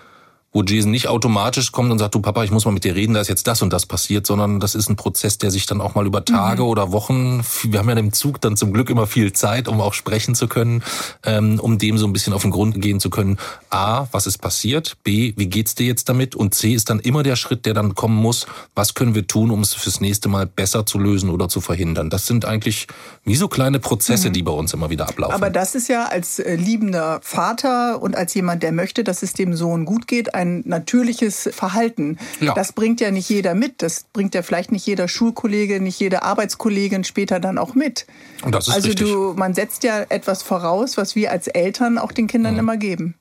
wo 0.53 0.63
Jason 0.63 0.91
nicht 0.91 1.09
automatisch 1.09 1.73
kommt 1.73 1.91
und 1.91 1.99
sagt, 1.99 2.15
du 2.15 2.21
Papa, 2.21 2.45
ich 2.45 2.51
muss 2.51 2.67
mal 2.67 2.73
mit 2.73 2.85
dir 2.85 2.95
reden, 2.95 3.15
da 3.15 3.21
ist 3.21 3.29
jetzt 3.29 3.47
das 3.47 3.63
und 3.63 3.73
das 3.73 3.87
passiert, 3.87 4.27
sondern 4.27 4.61
das 4.61 4.75
ist 4.75 4.91
ein 4.91 4.97
Prozess, 4.97 5.39
der 5.39 5.51
sich 5.51 5.65
dann 5.65 5.81
auch 5.81 5.95
mal 5.95 6.07
über 6.07 6.25
Tage 6.25 6.63
mhm. 6.63 6.69
oder 6.69 6.93
Wochen, 6.93 7.43
wir 7.65 7.79
haben 7.79 7.89
ja 7.89 7.97
im 7.97 8.13
Zug 8.13 8.41
dann 8.41 8.57
zum 8.57 8.73
Glück 8.73 8.91
immer 8.91 9.07
viel 9.07 9.33
Zeit, 9.33 9.67
um 9.67 9.81
auch 9.81 9.95
sprechen 9.95 10.35
zu 10.35 10.49
können, 10.49 10.83
ähm, 11.25 11.59
um 11.59 11.79
dem 11.79 11.97
so 11.97 12.07
ein 12.07 12.13
bisschen 12.13 12.35
auf 12.35 12.43
den 12.43 12.51
Grund 12.51 12.81
gehen 12.83 13.01
zu 13.01 13.09
können. 13.09 13.39
A, 13.71 14.07
was 14.13 14.27
ist 14.27 14.39
passiert? 14.39 14.99
B, 15.05 15.33
wie 15.37 15.47
geht's 15.47 15.75
dir 15.75 15.87
jetzt 15.87 16.11
damit? 16.11 16.35
Und 16.35 16.55
C 16.55 16.75
ist 16.75 16.91
dann 16.91 17.01
immer 17.01 17.23
der 17.23 17.37
Schritt, 17.37 17.65
der 17.65 17.73
dann 17.73 17.95
kommen 17.95 18.17
muss, 18.17 18.47
was 18.75 18.93
können 18.95 19.15
wir 19.15 19.27
tun, 19.27 19.51
um 19.51 19.61
es 19.61 19.73
fürs 19.73 20.01
nächste 20.03 20.29
Mal 20.29 20.47
besser 20.47 20.85
zu 20.85 20.99
lösen 20.99 21.31
oder 21.31 21.49
zu 21.49 21.63
verhindern? 21.63 22.11
Das 22.11 22.27
sind 22.27 22.45
eigentlich 22.45 22.89
wie 23.25 23.37
so 23.37 23.49
kleine 23.49 23.79
Prozesse, 23.79 24.29
mhm. 24.29 24.33
die 24.35 24.43
bei 24.43 24.53
uns 24.53 24.75
immer 24.75 24.91
wieder 24.91 25.09
ablaufen. 25.09 25.35
Aber 25.35 25.49
das 25.49 25.75
ist 25.75 25.89
ja 25.89 26.07
als 26.07 26.39
äh, 26.39 26.57
liebender 26.57 27.21
Vater 27.23 28.03
und 28.03 28.17
als 28.17 28.35
jemand, 28.35 28.63
der 28.63 28.73
möchte, 28.73 29.03
dass 29.03 29.23
es 29.23 29.33
dem 29.33 29.57
Sohn 29.57 29.87
gut 29.87 30.07
geht, 30.07 30.35
ein 30.43 30.63
natürliches 30.67 31.49
Verhalten. 31.53 32.19
Ja. 32.41 32.55
Das 32.55 32.73
bringt 32.73 33.01
ja 33.01 33.11
nicht 33.11 33.29
jeder 33.29 33.55
mit. 33.55 33.83
Das 33.83 34.05
bringt 34.13 34.35
ja 34.35 34.43
vielleicht 34.43 34.73
nicht 34.73 34.87
jeder 34.87 35.09
Schulkollege, 35.09 35.81
nicht 35.81 35.99
jede 35.99 36.23
Arbeitskollegin 36.23 37.05
später 37.05 37.41
dann 37.41 37.59
auch 37.59 37.75
mit. 37.75 38.07
Das 38.51 38.69
ist 38.69 38.75
also 38.75 38.89
richtig. 38.89 39.09
du, 39.09 39.35
man 39.35 39.55
setzt 39.55 39.85
ja 39.85 40.05
etwas 40.09 40.43
voraus, 40.43 40.97
was 40.97 41.17
wir 41.17 41.31
als 41.31 41.49
Eltern 41.49 41.99
auch 41.99 42.13
den 42.13 42.27
Kindern 42.27 42.55
mhm. 42.55 42.61
immer 42.61 42.77
geben. 42.77 43.15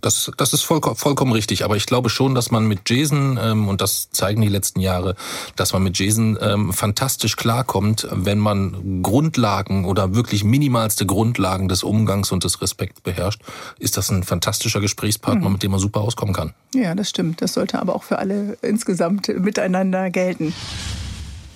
Das, 0.00 0.30
das 0.36 0.52
ist 0.52 0.62
voll, 0.62 0.80
vollkommen 0.94 1.32
richtig. 1.32 1.64
Aber 1.64 1.76
ich 1.76 1.86
glaube 1.86 2.10
schon, 2.10 2.34
dass 2.34 2.50
man 2.50 2.66
mit 2.66 2.88
Jason, 2.88 3.38
ähm, 3.42 3.68
und 3.68 3.80
das 3.80 4.10
zeigen 4.10 4.40
die 4.40 4.48
letzten 4.48 4.80
Jahre, 4.80 5.14
dass 5.56 5.72
man 5.72 5.82
mit 5.82 5.98
Jason 5.98 6.38
ähm, 6.40 6.72
fantastisch 6.72 7.36
klarkommt, 7.36 8.06
wenn 8.10 8.38
man 8.38 9.02
Grundlagen 9.02 9.84
oder 9.84 10.14
wirklich 10.14 10.44
minimalste 10.44 11.06
Grundlagen 11.06 11.68
des 11.68 11.82
Umgangs 11.82 12.32
und 12.32 12.44
des 12.44 12.60
Respekts 12.60 13.00
beherrscht, 13.00 13.42
ist 13.78 13.96
das 13.96 14.10
ein 14.10 14.22
fantastischer 14.22 14.80
Gesprächspartner, 14.80 15.46
mhm. 15.46 15.52
mit 15.52 15.62
dem 15.62 15.70
man 15.70 15.80
super 15.80 16.00
auskommen 16.00 16.34
kann. 16.34 16.54
Ja, 16.74 16.94
das 16.94 17.08
stimmt. 17.08 17.42
Das 17.42 17.54
sollte 17.54 17.78
aber 17.78 17.94
auch 17.94 18.02
für 18.02 18.18
alle 18.18 18.58
insgesamt 18.62 19.28
miteinander 19.28 20.10
gelten. 20.10 20.52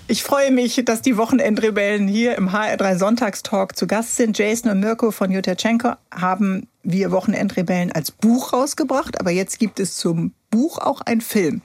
Ich 0.07 0.23
freue 0.23 0.51
mich, 0.51 0.81
dass 0.85 1.01
die 1.01 1.17
Wochenendrebellen 1.17 2.07
hier 2.07 2.35
im 2.35 2.49
HR3 2.49 2.97
Sonntagstalk 2.97 3.75
zu 3.75 3.87
Gast 3.87 4.17
sind. 4.17 4.37
Jason 4.37 4.69
und 4.69 4.79
Mirko 4.79 5.11
von 5.11 5.31
Jutachenko 5.31 5.93
haben 6.13 6.67
wir 6.83 7.11
Wochenendrebellen 7.11 7.91
als 7.91 8.11
Buch 8.11 8.51
rausgebracht, 8.51 9.19
aber 9.19 9.31
jetzt 9.31 9.59
gibt 9.59 9.79
es 9.79 9.95
zum 9.95 10.33
Buch 10.49 10.77
auch 10.77 11.01
einen 11.01 11.21
Film. 11.21 11.61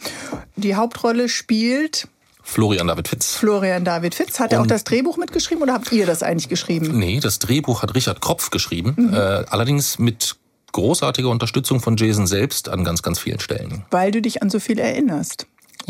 Die 0.57 0.77
Hauptrolle 0.77 1.29
spielt 1.29 2.09
Florian 2.43 2.87
David 2.87 3.09
Fitz. 3.09 3.35
Florian 3.35 3.85
David 3.85 4.15
Fitz. 4.15 4.41
Hat 4.41 4.53
er 4.53 4.63
auch 4.63 4.67
das 4.67 4.85
Drehbuch 4.85 5.19
mitgeschrieben 5.19 5.63
oder 5.63 5.75
habt 5.75 5.93
ihr 5.93 6.07
das 6.07 6.23
eigentlich 6.23 6.49
geschrieben? 6.49 6.97
Nee, 6.99 7.21
das 7.21 7.41
Drehbuch 7.41 7.83
hat 7.83 7.95
Richard 7.95 8.23
Kropf 8.23 8.51
geschrieben. 8.51 8.95
Mhm. 8.97 9.15
Äh, 9.15 9.45
allerdings 9.51 9.99
mit 9.99 10.37
großartiger 10.73 11.29
Unterstützung 11.29 11.81
von 11.81 11.97
Jason 11.97 12.27
selbst 12.27 12.69
an 12.69 12.85
ganz, 12.85 13.03
ganz 13.03 13.19
vielen 13.19 13.41
Stellen. 13.41 13.85
Weil 13.91 14.13
du 14.13 14.23
dich 14.23 14.43
an 14.43 14.49
so 14.49 14.61
viel 14.61 14.79
erinnerst. 14.79 15.47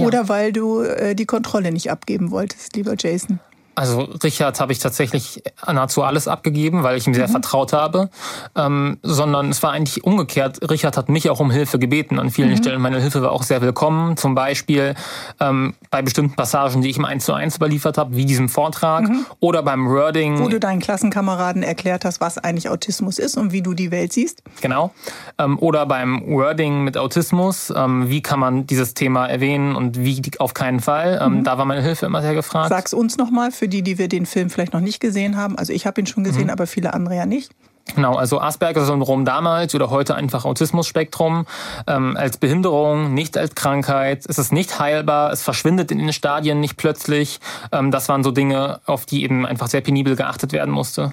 Oder 0.06 0.28
weil 0.28 0.52
du 0.52 0.80
äh, 0.80 1.14
die 1.14 1.26
Kontrolle 1.26 1.72
nicht 1.72 1.90
abgeben 1.90 2.30
wolltest, 2.30 2.76
lieber 2.76 2.94
Jason? 2.98 3.40
Also 3.78 4.08
Richard 4.24 4.58
habe 4.58 4.72
ich 4.72 4.80
tatsächlich 4.80 5.40
nahezu 5.64 6.02
alles 6.02 6.26
abgegeben, 6.26 6.82
weil 6.82 6.96
ich 6.96 7.06
ihm 7.06 7.14
sehr 7.14 7.28
mhm. 7.28 7.32
vertraut 7.32 7.72
habe. 7.72 8.10
Ähm, 8.56 8.98
sondern 9.04 9.50
es 9.50 9.62
war 9.62 9.70
eigentlich 9.70 10.02
umgekehrt. 10.02 10.68
Richard 10.68 10.96
hat 10.96 11.08
mich 11.08 11.30
auch 11.30 11.38
um 11.38 11.52
Hilfe 11.52 11.78
gebeten 11.78 12.18
an 12.18 12.30
vielen 12.30 12.50
mhm. 12.50 12.56
Stellen. 12.56 12.80
Meine 12.80 13.00
Hilfe 13.00 13.22
war 13.22 13.30
auch 13.30 13.44
sehr 13.44 13.60
willkommen. 13.60 14.16
Zum 14.16 14.34
Beispiel 14.34 14.96
ähm, 15.38 15.74
bei 15.92 16.02
bestimmten 16.02 16.34
Passagen, 16.34 16.82
die 16.82 16.90
ich 16.90 16.96
ihm 16.96 17.04
eins 17.04 17.24
zu 17.24 17.34
eins 17.34 17.58
überliefert 17.58 17.98
habe, 17.98 18.16
wie 18.16 18.24
diesem 18.24 18.48
Vortrag 18.48 19.04
mhm. 19.08 19.26
oder 19.38 19.62
beim 19.62 19.88
Wording. 19.88 20.40
Wo 20.40 20.48
du 20.48 20.58
deinen 20.58 20.80
Klassenkameraden 20.80 21.62
erklärt 21.62 22.04
hast, 22.04 22.20
was 22.20 22.36
eigentlich 22.36 22.68
Autismus 22.68 23.20
ist 23.20 23.36
und 23.36 23.52
wie 23.52 23.62
du 23.62 23.74
die 23.74 23.92
Welt 23.92 24.12
siehst. 24.12 24.42
Genau. 24.60 24.92
Ähm, 25.38 25.56
oder 25.60 25.86
beim 25.86 26.26
Wording 26.26 26.82
mit 26.82 26.98
Autismus. 26.98 27.72
Ähm, 27.76 28.10
wie 28.10 28.22
kann 28.22 28.40
man 28.40 28.66
dieses 28.66 28.94
Thema 28.94 29.26
erwähnen 29.26 29.76
und 29.76 30.02
wie 30.02 30.20
auf 30.38 30.52
keinen 30.52 30.80
Fall. 30.80 31.20
Ähm, 31.22 31.38
mhm. 31.38 31.44
Da 31.44 31.58
war 31.58 31.64
meine 31.64 31.82
Hilfe 31.82 32.06
immer 32.06 32.22
sehr 32.22 32.34
gefragt. 32.34 32.70
Sag's 32.70 32.92
uns 32.92 33.16
nochmal 33.16 33.52
für 33.52 33.67
die, 33.68 33.82
die 33.82 33.98
wir 33.98 34.08
den 34.08 34.26
Film 34.26 34.50
vielleicht 34.50 34.72
noch 34.72 34.80
nicht 34.80 35.00
gesehen 35.00 35.36
haben. 35.36 35.56
Also 35.56 35.72
ich 35.72 35.86
habe 35.86 36.00
ihn 36.00 36.06
schon 36.06 36.24
gesehen, 36.24 36.44
mhm. 36.44 36.50
aber 36.50 36.66
viele 36.66 36.94
andere 36.94 37.16
ja 37.16 37.26
nicht. 37.26 37.52
Genau, 37.94 38.16
also 38.16 38.40
Asperger-Syndrom 38.40 39.24
damals 39.24 39.74
oder 39.74 39.90
heute 39.90 40.14
einfach 40.14 40.44
Autismus-Spektrum 40.44 41.46
ähm, 41.86 42.16
als 42.16 42.36
Behinderung, 42.36 43.14
nicht 43.14 43.36
als 43.38 43.54
Krankheit. 43.54 44.24
Es 44.28 44.38
ist 44.38 44.52
nicht 44.52 44.78
heilbar, 44.78 45.32
es 45.32 45.42
verschwindet 45.42 45.90
in 45.90 45.98
den 45.98 46.12
Stadien 46.12 46.60
nicht 46.60 46.76
plötzlich. 46.76 47.40
Ähm, 47.72 47.90
das 47.90 48.08
waren 48.08 48.22
so 48.22 48.30
Dinge, 48.30 48.80
auf 48.84 49.06
die 49.06 49.22
eben 49.22 49.46
einfach 49.46 49.68
sehr 49.68 49.80
penibel 49.80 50.16
geachtet 50.16 50.52
werden 50.52 50.72
musste. 50.72 51.12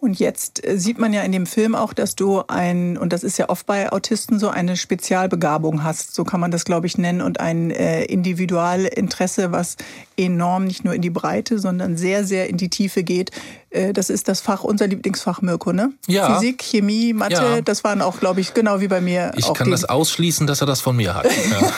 Und 0.00 0.20
jetzt 0.20 0.64
äh, 0.64 0.78
sieht 0.78 1.00
man 1.00 1.12
ja 1.12 1.22
in 1.22 1.32
dem 1.32 1.44
Film 1.44 1.74
auch, 1.74 1.92
dass 1.92 2.14
du 2.14 2.44
ein, 2.46 2.96
und 2.96 3.12
das 3.12 3.24
ist 3.24 3.36
ja 3.36 3.48
oft 3.48 3.66
bei 3.66 3.90
Autisten 3.90 4.38
so, 4.38 4.48
eine 4.48 4.76
Spezialbegabung 4.76 5.82
hast, 5.82 6.14
so 6.14 6.22
kann 6.22 6.38
man 6.38 6.52
das, 6.52 6.64
glaube 6.64 6.86
ich, 6.86 6.98
nennen, 6.98 7.20
und 7.20 7.40
ein 7.40 7.72
äh, 7.72 8.04
Individualinteresse, 8.04 9.50
was 9.50 9.76
enorm 10.16 10.66
nicht 10.66 10.84
nur 10.84 10.94
in 10.94 11.02
die 11.02 11.10
Breite, 11.10 11.58
sondern 11.58 11.96
sehr, 11.96 12.24
sehr 12.24 12.48
in 12.48 12.56
die 12.56 12.68
Tiefe 12.68 13.02
geht. 13.02 13.32
Äh, 13.70 13.92
das 13.92 14.08
ist 14.08 14.28
das 14.28 14.40
Fach, 14.40 14.62
unser 14.62 14.86
Lieblingsfach, 14.86 15.42
Mirko, 15.42 15.72
ne? 15.72 15.92
Ja. 16.06 16.32
Physik, 16.32 16.62
Chemie, 16.62 17.12
Mathe, 17.12 17.34
ja. 17.34 17.60
das 17.60 17.82
waren 17.82 18.00
auch, 18.00 18.20
glaube 18.20 18.40
ich, 18.40 18.54
genau 18.54 18.80
wie 18.80 18.88
bei 18.88 19.00
mir. 19.00 19.32
Ich 19.34 19.52
kann 19.52 19.72
das 19.72 19.84
ausschließen, 19.84 20.46
dass 20.46 20.60
er 20.60 20.68
das 20.68 20.80
von 20.80 20.94
mir 20.94 21.14
hat. 21.14 21.26
Ja. 21.48 21.72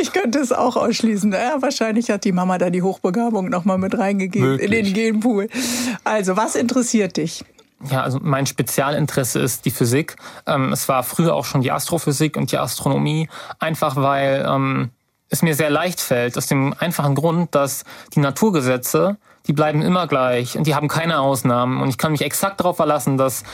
Ich 0.00 0.12
könnte 0.12 0.38
es 0.38 0.52
auch 0.52 0.76
ausschließen. 0.76 1.32
Ja, 1.32 1.60
wahrscheinlich 1.60 2.10
hat 2.10 2.24
die 2.24 2.32
Mama 2.32 2.58
da 2.58 2.70
die 2.70 2.82
Hochbegabung 2.82 3.48
nochmal 3.48 3.78
mit 3.78 3.96
reingegeben 3.96 4.50
Möglich. 4.50 4.70
in 4.70 4.84
den 4.84 4.94
Genpool. 4.94 5.48
Also, 6.04 6.36
was 6.36 6.54
interessiert 6.54 7.16
dich? 7.16 7.44
Ja, 7.88 8.02
also 8.02 8.18
mein 8.20 8.46
Spezialinteresse 8.46 9.40
ist 9.40 9.64
die 9.64 9.70
Physik. 9.70 10.16
Ähm, 10.46 10.72
es 10.72 10.88
war 10.88 11.02
früher 11.02 11.34
auch 11.34 11.46
schon 11.46 11.62
die 11.62 11.72
Astrophysik 11.72 12.36
und 12.36 12.52
die 12.52 12.58
Astronomie, 12.58 13.28
einfach 13.58 13.96
weil 13.96 14.46
ähm, 14.46 14.90
es 15.30 15.42
mir 15.42 15.54
sehr 15.54 15.70
leicht 15.70 16.00
fällt, 16.00 16.36
aus 16.36 16.46
dem 16.46 16.74
einfachen 16.78 17.14
Grund, 17.14 17.54
dass 17.54 17.84
die 18.14 18.20
Naturgesetze, 18.20 19.16
die 19.46 19.54
bleiben 19.54 19.80
immer 19.80 20.06
gleich 20.06 20.58
und 20.58 20.66
die 20.66 20.74
haben 20.74 20.88
keine 20.88 21.20
Ausnahmen. 21.20 21.80
Und 21.80 21.88
ich 21.88 21.96
kann 21.96 22.12
mich 22.12 22.20
exakt 22.20 22.60
darauf 22.60 22.76
verlassen, 22.76 23.16
dass 23.16 23.44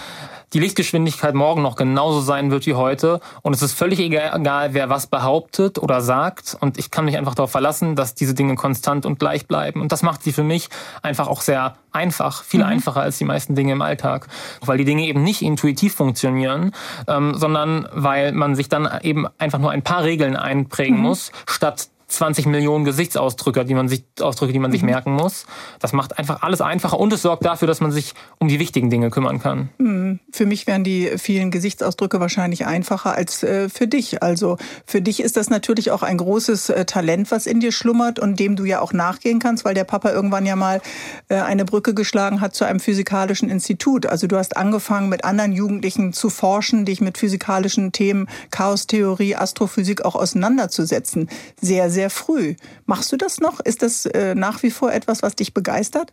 die 0.52 0.60
Lichtgeschwindigkeit 0.60 1.34
morgen 1.34 1.62
noch 1.62 1.76
genauso 1.76 2.20
sein 2.20 2.50
wird 2.50 2.66
wie 2.66 2.74
heute. 2.74 3.20
Und 3.42 3.54
es 3.54 3.62
ist 3.62 3.72
völlig 3.72 3.98
egal, 3.98 4.74
wer 4.74 4.88
was 4.88 5.06
behauptet 5.06 5.78
oder 5.78 6.00
sagt. 6.00 6.56
Und 6.60 6.78
ich 6.78 6.90
kann 6.90 7.04
mich 7.04 7.16
einfach 7.16 7.34
darauf 7.34 7.50
verlassen, 7.50 7.96
dass 7.96 8.14
diese 8.14 8.34
Dinge 8.34 8.54
konstant 8.54 9.06
und 9.06 9.18
gleich 9.18 9.46
bleiben. 9.46 9.80
Und 9.80 9.92
das 9.92 10.02
macht 10.02 10.22
sie 10.22 10.32
für 10.32 10.44
mich 10.44 10.68
einfach 11.02 11.26
auch 11.26 11.40
sehr 11.40 11.74
einfach, 11.90 12.44
viel 12.44 12.60
mhm. 12.60 12.66
einfacher 12.66 13.00
als 13.00 13.18
die 13.18 13.24
meisten 13.24 13.54
Dinge 13.54 13.72
im 13.72 13.82
Alltag. 13.82 14.28
Weil 14.60 14.78
die 14.78 14.84
Dinge 14.84 15.04
eben 15.06 15.22
nicht 15.22 15.42
intuitiv 15.42 15.94
funktionieren, 15.94 16.72
ähm, 17.08 17.34
sondern 17.34 17.88
weil 17.92 18.32
man 18.32 18.54
sich 18.54 18.68
dann 18.68 18.88
eben 19.02 19.26
einfach 19.38 19.58
nur 19.58 19.70
ein 19.70 19.82
paar 19.82 20.04
Regeln 20.04 20.36
einprägen 20.36 20.96
mhm. 20.96 21.02
muss, 21.02 21.32
statt 21.46 21.88
20 22.08 22.46
Millionen 22.46 22.84
Gesichtsausdrücke, 22.84 23.64
die 23.64 23.74
man 23.74 23.88
sich, 23.88 24.04
Ausdrücke, 24.20 24.52
die 24.52 24.58
man 24.58 24.70
sich 24.70 24.82
mhm. 24.82 24.90
merken 24.90 25.12
muss. 25.12 25.46
Das 25.80 25.92
macht 25.92 26.18
einfach 26.18 26.42
alles 26.42 26.60
einfacher 26.60 27.00
und 27.00 27.12
es 27.12 27.22
sorgt 27.22 27.44
dafür, 27.44 27.66
dass 27.66 27.80
man 27.80 27.90
sich 27.90 28.14
um 28.38 28.48
die 28.48 28.60
wichtigen 28.60 28.90
Dinge 28.90 29.10
kümmern 29.10 29.40
kann. 29.40 29.70
Mhm. 29.78 30.20
Für 30.32 30.46
mich 30.46 30.66
wären 30.66 30.84
die 30.84 31.12
vielen 31.18 31.50
Gesichtsausdrücke 31.50 32.20
wahrscheinlich 32.20 32.66
einfacher 32.66 33.14
als 33.14 33.42
äh, 33.42 33.68
für 33.68 33.88
dich. 33.88 34.22
Also 34.22 34.56
für 34.86 35.02
dich 35.02 35.20
ist 35.20 35.36
das 35.36 35.50
natürlich 35.50 35.90
auch 35.90 36.02
ein 36.02 36.18
großes 36.18 36.70
äh, 36.70 36.84
Talent, 36.84 37.30
was 37.30 37.46
in 37.46 37.60
dir 37.60 37.72
schlummert 37.72 38.18
und 38.18 38.38
dem 38.38 38.54
du 38.54 38.64
ja 38.64 38.80
auch 38.80 38.92
nachgehen 38.92 39.40
kannst, 39.40 39.64
weil 39.64 39.74
der 39.74 39.84
Papa 39.84 40.10
irgendwann 40.10 40.46
ja 40.46 40.54
mal 40.54 40.80
äh, 41.28 41.36
eine 41.36 41.64
Brücke 41.64 41.92
geschlagen 41.92 42.40
hat 42.40 42.54
zu 42.54 42.64
einem 42.64 42.78
physikalischen 42.78 43.50
Institut. 43.50 44.06
Also 44.06 44.28
du 44.28 44.36
hast 44.36 44.56
angefangen, 44.56 45.08
mit 45.08 45.24
anderen 45.24 45.52
Jugendlichen 45.52 46.12
zu 46.12 46.30
forschen, 46.30 46.84
dich 46.84 47.00
mit 47.00 47.18
physikalischen 47.18 47.90
Themen, 47.90 48.28
Chaostheorie, 48.50 49.34
Astrophysik 49.34 50.04
auch 50.04 50.14
auseinanderzusetzen. 50.14 51.28
Sehr, 51.60 51.90
sehr 51.90 51.95
früh. 52.10 52.54
Machst 52.84 53.10
du 53.12 53.16
das 53.16 53.40
noch? 53.40 53.60
Ist 53.60 53.82
das 53.82 54.06
äh, 54.06 54.34
nach 54.34 54.62
wie 54.62 54.70
vor 54.70 54.92
etwas, 54.92 55.22
was 55.22 55.34
dich 55.34 55.54
begeistert? 55.54 56.12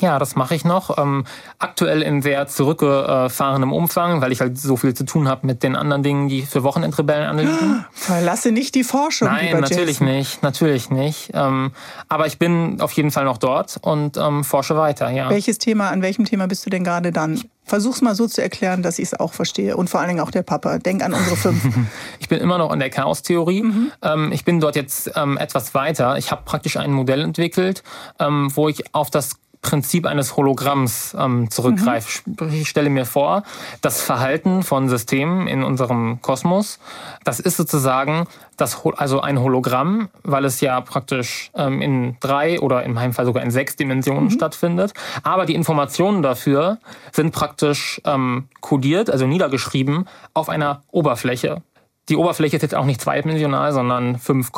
Ja, 0.00 0.18
das 0.18 0.36
mache 0.36 0.54
ich 0.54 0.64
noch. 0.64 0.98
Ähm, 0.98 1.24
aktuell 1.58 2.02
in 2.02 2.20
sehr 2.20 2.46
zurückgefahrenem 2.46 3.72
Umfang, 3.72 4.20
weil 4.20 4.32
ich 4.32 4.40
halt 4.40 4.58
so 4.58 4.76
viel 4.76 4.94
zu 4.94 5.04
tun 5.04 5.28
habe 5.28 5.46
mit 5.46 5.62
den 5.62 5.74
anderen 5.74 6.02
Dingen, 6.02 6.28
die 6.28 6.42
für 6.42 6.62
Wochenendrebellen 6.62 7.26
anliegen. 7.26 7.84
Verlasse 7.92 8.52
nicht 8.52 8.74
die 8.74 8.84
Forschung. 8.84 9.28
Nein, 9.28 9.60
natürlich 9.60 10.00
Jason. 10.00 10.06
nicht, 10.06 10.42
natürlich 10.42 10.90
nicht. 10.90 11.30
Ähm, 11.34 11.72
aber 12.08 12.26
ich 12.26 12.38
bin 12.38 12.80
auf 12.80 12.92
jeden 12.92 13.10
Fall 13.10 13.24
noch 13.24 13.38
dort 13.38 13.78
und 13.80 14.16
ähm, 14.16 14.44
forsche 14.44 14.76
weiter. 14.76 15.10
Ja. 15.10 15.30
Welches 15.30 15.58
Thema? 15.58 15.90
An 15.90 16.02
welchem 16.02 16.24
Thema 16.24 16.46
bist 16.46 16.66
du 16.66 16.70
denn 16.70 16.84
gerade 16.84 17.12
dann? 17.12 17.42
Versuch's 17.64 18.00
mal 18.00 18.14
so 18.14 18.28
zu 18.28 18.40
erklären, 18.40 18.82
dass 18.84 19.00
ich 19.00 19.06
es 19.06 19.14
auch 19.18 19.32
verstehe. 19.32 19.76
Und 19.76 19.90
vor 19.90 19.98
allen 19.98 20.10
Dingen 20.10 20.20
auch 20.20 20.30
der 20.30 20.44
Papa. 20.44 20.78
Denk 20.78 21.02
an 21.02 21.12
unsere 21.12 21.34
fünf. 21.36 21.64
ich 22.20 22.28
bin 22.28 22.38
immer 22.38 22.58
noch 22.58 22.72
in 22.72 22.78
der 22.78 22.90
Chaostheorie. 22.90 23.64
Mhm. 23.64 23.92
Ähm, 24.02 24.30
ich 24.30 24.44
bin 24.44 24.60
dort 24.60 24.76
jetzt 24.76 25.10
ähm, 25.16 25.36
etwas 25.36 25.74
weiter. 25.74 26.16
Ich 26.16 26.30
habe 26.30 26.42
praktisch 26.44 26.76
ein 26.76 26.92
Modell 26.92 27.22
entwickelt, 27.22 27.82
ähm, 28.20 28.52
wo 28.54 28.68
ich 28.68 28.94
auf 28.94 29.10
das 29.10 29.32
Prinzip 29.66 30.06
eines 30.06 30.36
Hologramms 30.36 31.16
ähm, 31.18 31.50
zurückgreife. 31.50 32.22
Mhm. 32.24 32.52
Ich 32.52 32.68
stelle 32.68 32.88
mir 32.88 33.04
vor, 33.04 33.42
das 33.80 34.00
Verhalten 34.00 34.62
von 34.62 34.88
Systemen 34.88 35.48
in 35.48 35.64
unserem 35.64 36.22
Kosmos, 36.22 36.78
das 37.24 37.40
ist 37.40 37.56
sozusagen 37.56 38.28
das, 38.56 38.80
also 38.96 39.22
ein 39.22 39.40
Hologramm, 39.40 40.08
weil 40.22 40.44
es 40.44 40.60
ja 40.60 40.80
praktisch 40.80 41.50
ähm, 41.56 41.82
in 41.82 42.16
drei 42.20 42.60
oder 42.60 42.84
in 42.84 42.92
meinem 42.92 43.12
Fall 43.12 43.26
sogar 43.26 43.42
in 43.42 43.50
sechs 43.50 43.74
Dimensionen 43.74 44.26
mhm. 44.26 44.30
stattfindet. 44.30 44.92
Aber 45.24 45.46
die 45.46 45.56
Informationen 45.56 46.22
dafür 46.22 46.78
sind 47.10 47.32
praktisch 47.32 48.00
ähm, 48.04 48.48
kodiert, 48.60 49.10
also 49.10 49.26
niedergeschrieben, 49.26 50.06
auf 50.32 50.48
einer 50.48 50.82
Oberfläche. 50.92 51.62
Die 52.08 52.16
Oberfläche 52.16 52.54
ist 52.54 52.62
jetzt 52.62 52.76
auch 52.76 52.84
nicht 52.84 53.00
zweidimensional, 53.00 53.72
sondern 53.72 54.20
5, 54.20 54.52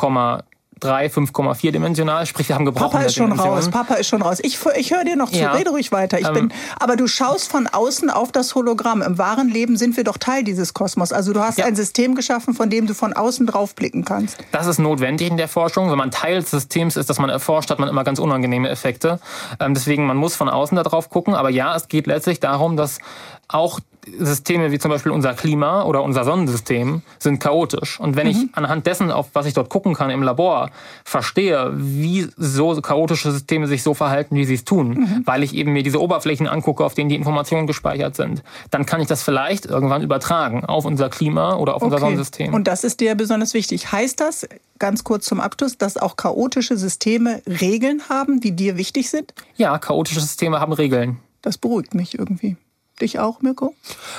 3, 0.79 1.07
5,4 1.07 1.71
dimensional, 1.71 2.25
sprich 2.25 2.49
wir 2.49 2.55
haben 2.55 2.65
gebrochene 2.65 2.91
Papa 2.91 3.05
ist 3.05 3.15
schon 3.15 3.31
raus, 3.31 3.69
Papa 3.69 3.95
ist 3.95 4.07
schon 4.07 4.21
raus. 4.21 4.39
Ich, 4.41 4.59
ich 4.75 4.91
höre 4.91 5.03
dir 5.03 5.15
noch 5.15 5.29
zu, 5.29 5.37
ja. 5.37 5.51
rede 5.51 5.69
ruhig 5.71 5.91
weiter. 5.91 6.19
Ich 6.19 6.27
ähm, 6.27 6.33
bin, 6.33 6.53
aber 6.79 6.95
du 6.95 7.07
schaust 7.07 7.49
von 7.49 7.67
außen 7.67 8.09
auf 8.09 8.31
das 8.31 8.55
Hologramm. 8.55 9.01
Im 9.01 9.17
wahren 9.17 9.49
Leben 9.49 9.77
sind 9.77 9.97
wir 9.97 10.03
doch 10.03 10.17
Teil 10.17 10.43
dieses 10.43 10.73
Kosmos. 10.73 11.11
Also 11.11 11.33
du 11.33 11.41
hast 11.41 11.57
ja. 11.57 11.65
ein 11.65 11.75
System 11.75 12.15
geschaffen, 12.15 12.53
von 12.53 12.69
dem 12.69 12.87
du 12.87 12.93
von 12.93 13.13
außen 13.13 13.45
drauf 13.47 13.75
blicken 13.75 14.05
kannst. 14.05 14.37
Das 14.51 14.67
ist 14.67 14.79
notwendig 14.79 15.29
in 15.29 15.37
der 15.37 15.47
Forschung. 15.47 15.89
Wenn 15.91 15.97
man 15.97 16.11
Teil 16.11 16.39
des 16.39 16.51
Systems 16.51 16.97
ist, 16.97 17.09
das 17.09 17.19
man 17.19 17.29
erforscht, 17.29 17.69
hat 17.69 17.79
man 17.79 17.89
immer 17.89 18.03
ganz 18.03 18.19
unangenehme 18.19 18.69
Effekte. 18.69 19.19
Ähm, 19.59 19.73
deswegen, 19.73 20.05
man 20.05 20.17
muss 20.17 20.35
von 20.35 20.49
außen 20.49 20.75
da 20.75 20.83
drauf 20.83 21.09
gucken. 21.09 21.35
Aber 21.35 21.49
ja, 21.49 21.75
es 21.75 21.87
geht 21.87 22.07
letztlich 22.07 22.39
darum, 22.39 22.77
dass 22.77 22.99
auch 23.47 23.79
Systeme 24.17 24.71
wie 24.71 24.79
zum 24.79 24.91
Beispiel 24.91 25.11
unser 25.11 25.33
Klima 25.33 25.83
oder 25.83 26.03
unser 26.03 26.23
Sonnensystem 26.23 27.01
sind 27.19 27.39
chaotisch. 27.39 27.99
Und 27.99 28.15
wenn 28.15 28.27
mhm. 28.27 28.31
ich 28.31 28.57
anhand 28.57 28.85
dessen, 28.87 29.11
auf 29.11 29.29
was 29.33 29.45
ich 29.45 29.53
dort 29.53 29.69
gucken 29.69 29.93
kann 29.93 30.09
im 30.09 30.23
Labor, 30.23 30.71
verstehe, 31.03 31.71
wie 31.75 32.27
so 32.37 32.79
chaotische 32.81 33.31
Systeme 33.31 33.67
sich 33.67 33.83
so 33.83 33.93
verhalten, 33.93 34.35
wie 34.35 34.45
sie 34.45 34.55
es 34.55 34.65
tun, 34.65 34.89
mhm. 34.89 35.21
weil 35.25 35.43
ich 35.43 35.53
eben 35.55 35.73
mir 35.73 35.83
diese 35.83 36.01
Oberflächen 36.01 36.47
angucke, 36.47 36.83
auf 36.83 36.93
denen 36.93 37.09
die 37.09 37.15
Informationen 37.15 37.67
gespeichert 37.67 38.15
sind, 38.15 38.43
dann 38.71 38.85
kann 38.85 39.01
ich 39.01 39.07
das 39.07 39.23
vielleicht 39.23 39.65
irgendwann 39.65 40.01
übertragen 40.01 40.65
auf 40.65 40.85
unser 40.85 41.09
Klima 41.09 41.55
oder 41.55 41.75
auf 41.75 41.81
okay. 41.81 41.85
unser 41.85 41.99
Sonnensystem. 41.99 42.53
Und 42.53 42.67
das 42.67 42.83
ist 42.83 42.99
dir 42.99 43.15
besonders 43.15 43.53
wichtig. 43.53 43.91
Heißt 43.91 44.19
das, 44.19 44.47
ganz 44.79 45.03
kurz 45.03 45.25
zum 45.25 45.39
Abschluss, 45.39 45.77
dass 45.77 45.97
auch 45.97 46.15
chaotische 46.15 46.77
Systeme 46.77 47.41
Regeln 47.45 48.03
haben, 48.09 48.39
die 48.39 48.55
dir 48.55 48.77
wichtig 48.77 49.09
sind? 49.09 49.33
Ja, 49.55 49.77
chaotische 49.77 50.21
Systeme 50.21 50.59
haben 50.59 50.73
Regeln. 50.73 51.19
Das 51.41 51.57
beruhigt 51.57 51.93
mich 51.93 52.17
irgendwie. 52.17 52.57
Dich 53.01 53.19
auch, 53.19 53.41
Mirko? 53.41 53.73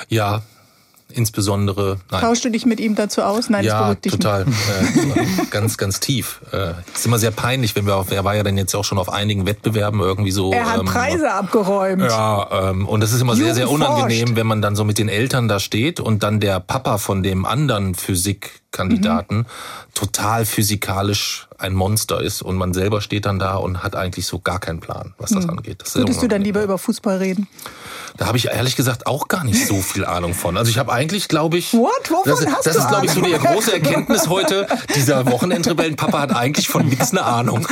Ja, 0.09 0.43
insbesondere. 1.13 1.99
Nein. 2.11 2.21
Tauschst 2.21 2.45
du 2.45 2.51
dich 2.51 2.67
mit 2.67 2.81
ihm 2.81 2.95
dazu 2.95 3.23
aus? 3.23 3.51
Nein, 3.51 3.65
ja, 3.65 3.95
das 3.95 4.13
total. 4.13 4.43
Äh, 4.43 5.47
ganz, 5.51 5.77
ganz 5.77 6.01
tief. 6.01 6.41
Äh, 6.53 6.73
ist 6.95 7.07
immer 7.07 7.19
sehr 7.19 7.31
peinlich, 7.31 7.77
wenn 7.77 7.87
wir 7.87 7.97
auf, 7.97 8.11
er 8.11 8.25
war 8.25 8.35
ja 8.35 8.43
dann 8.43 8.57
jetzt 8.57 8.75
auch 8.75 8.85
schon 8.85 8.99
auf 8.99 9.13
einigen 9.13 9.47
Wettbewerben 9.47 10.01
irgendwie 10.01 10.31
so. 10.31 10.53
Er 10.53 10.71
hat 10.71 10.81
ähm, 10.81 10.87
Preise 10.87 11.33
abgeräumt. 11.33 12.03
Ja, 12.03 12.71
ähm, 12.71 12.87
und 12.87 13.01
das 13.01 13.13
ist 13.13 13.21
immer 13.21 13.33
Jugend 13.33 13.47
sehr, 13.47 13.55
sehr 13.55 13.71
unangenehm, 13.71 14.29
forscht. 14.29 14.37
wenn 14.37 14.47
man 14.47 14.63
dann 14.63 14.77
so 14.77 14.85
mit 14.85 14.99
den 14.99 15.09
Eltern 15.09 15.49
da 15.49 15.61
steht 15.61 16.01
und 16.01 16.23
dann 16.23 16.41
der 16.41 16.61
Papa 16.61 16.99
von 16.99 17.23
dem 17.23 17.45
anderen 17.45 17.95
Physikkandidaten 17.95 19.39
mhm. 19.39 19.47
total 19.95 20.45
physikalisch 20.47 21.49
ein 21.61 21.75
Monster 21.75 22.21
ist 22.21 22.43
und 22.43 22.57
man 22.57 22.73
selber 22.73 23.01
steht 23.01 23.27
dann 23.27 23.39
da 23.39 23.57
und 23.57 23.83
hat 23.83 23.95
eigentlich 23.97 24.27
so 24.27 24.39
gar 24.39 24.59
keinen 24.59 24.81
Plan, 24.81 25.15
was 25.19 25.31
das 25.31 25.45
mhm. 25.45 25.59
angeht. 25.59 25.83
Das 25.83 25.95
Würdest 25.95 26.23
du 26.23 26.29
dann 26.29 26.43
lieber 26.43 26.63
über 26.63 26.79
Fußball 26.79 27.19
reden? 27.19 27.49
Da 28.17 28.27
habe 28.27 28.37
ich 28.37 28.49
ehrlich 28.49 28.77
gesagt 28.77 29.07
auch 29.07 29.29
gar 29.29 29.45
nicht 29.45 29.67
so 29.67 29.81
viel 29.81 30.05
Ahnung 30.05 30.35
von. 30.35 30.57
Also 30.57 30.71
ich 30.71 30.79
habe 30.79 30.93
eigentlich, 30.93 31.29
glaube 31.29 31.59
ich, 31.59 31.73
What? 31.73 32.11
Wovon 32.11 32.23
das, 32.25 32.47
hast 32.47 32.67
das 32.67 32.75
du 32.75 32.81
ist, 32.81 32.89
glaube 32.89 33.07
ich, 33.07 33.13
so 33.13 33.21
die 33.23 33.33
große 33.33 33.73
Erkenntnis 33.73 34.29
heute. 34.29 34.67
Dieser 34.95 35.27
Wochenendrebellen 35.31 35.97
Papa 35.97 36.21
hat 36.21 36.35
eigentlich 36.35 36.69
von 36.69 36.87
nichts 36.87 37.13
eine 37.13 37.23
Ahnung. 37.23 37.67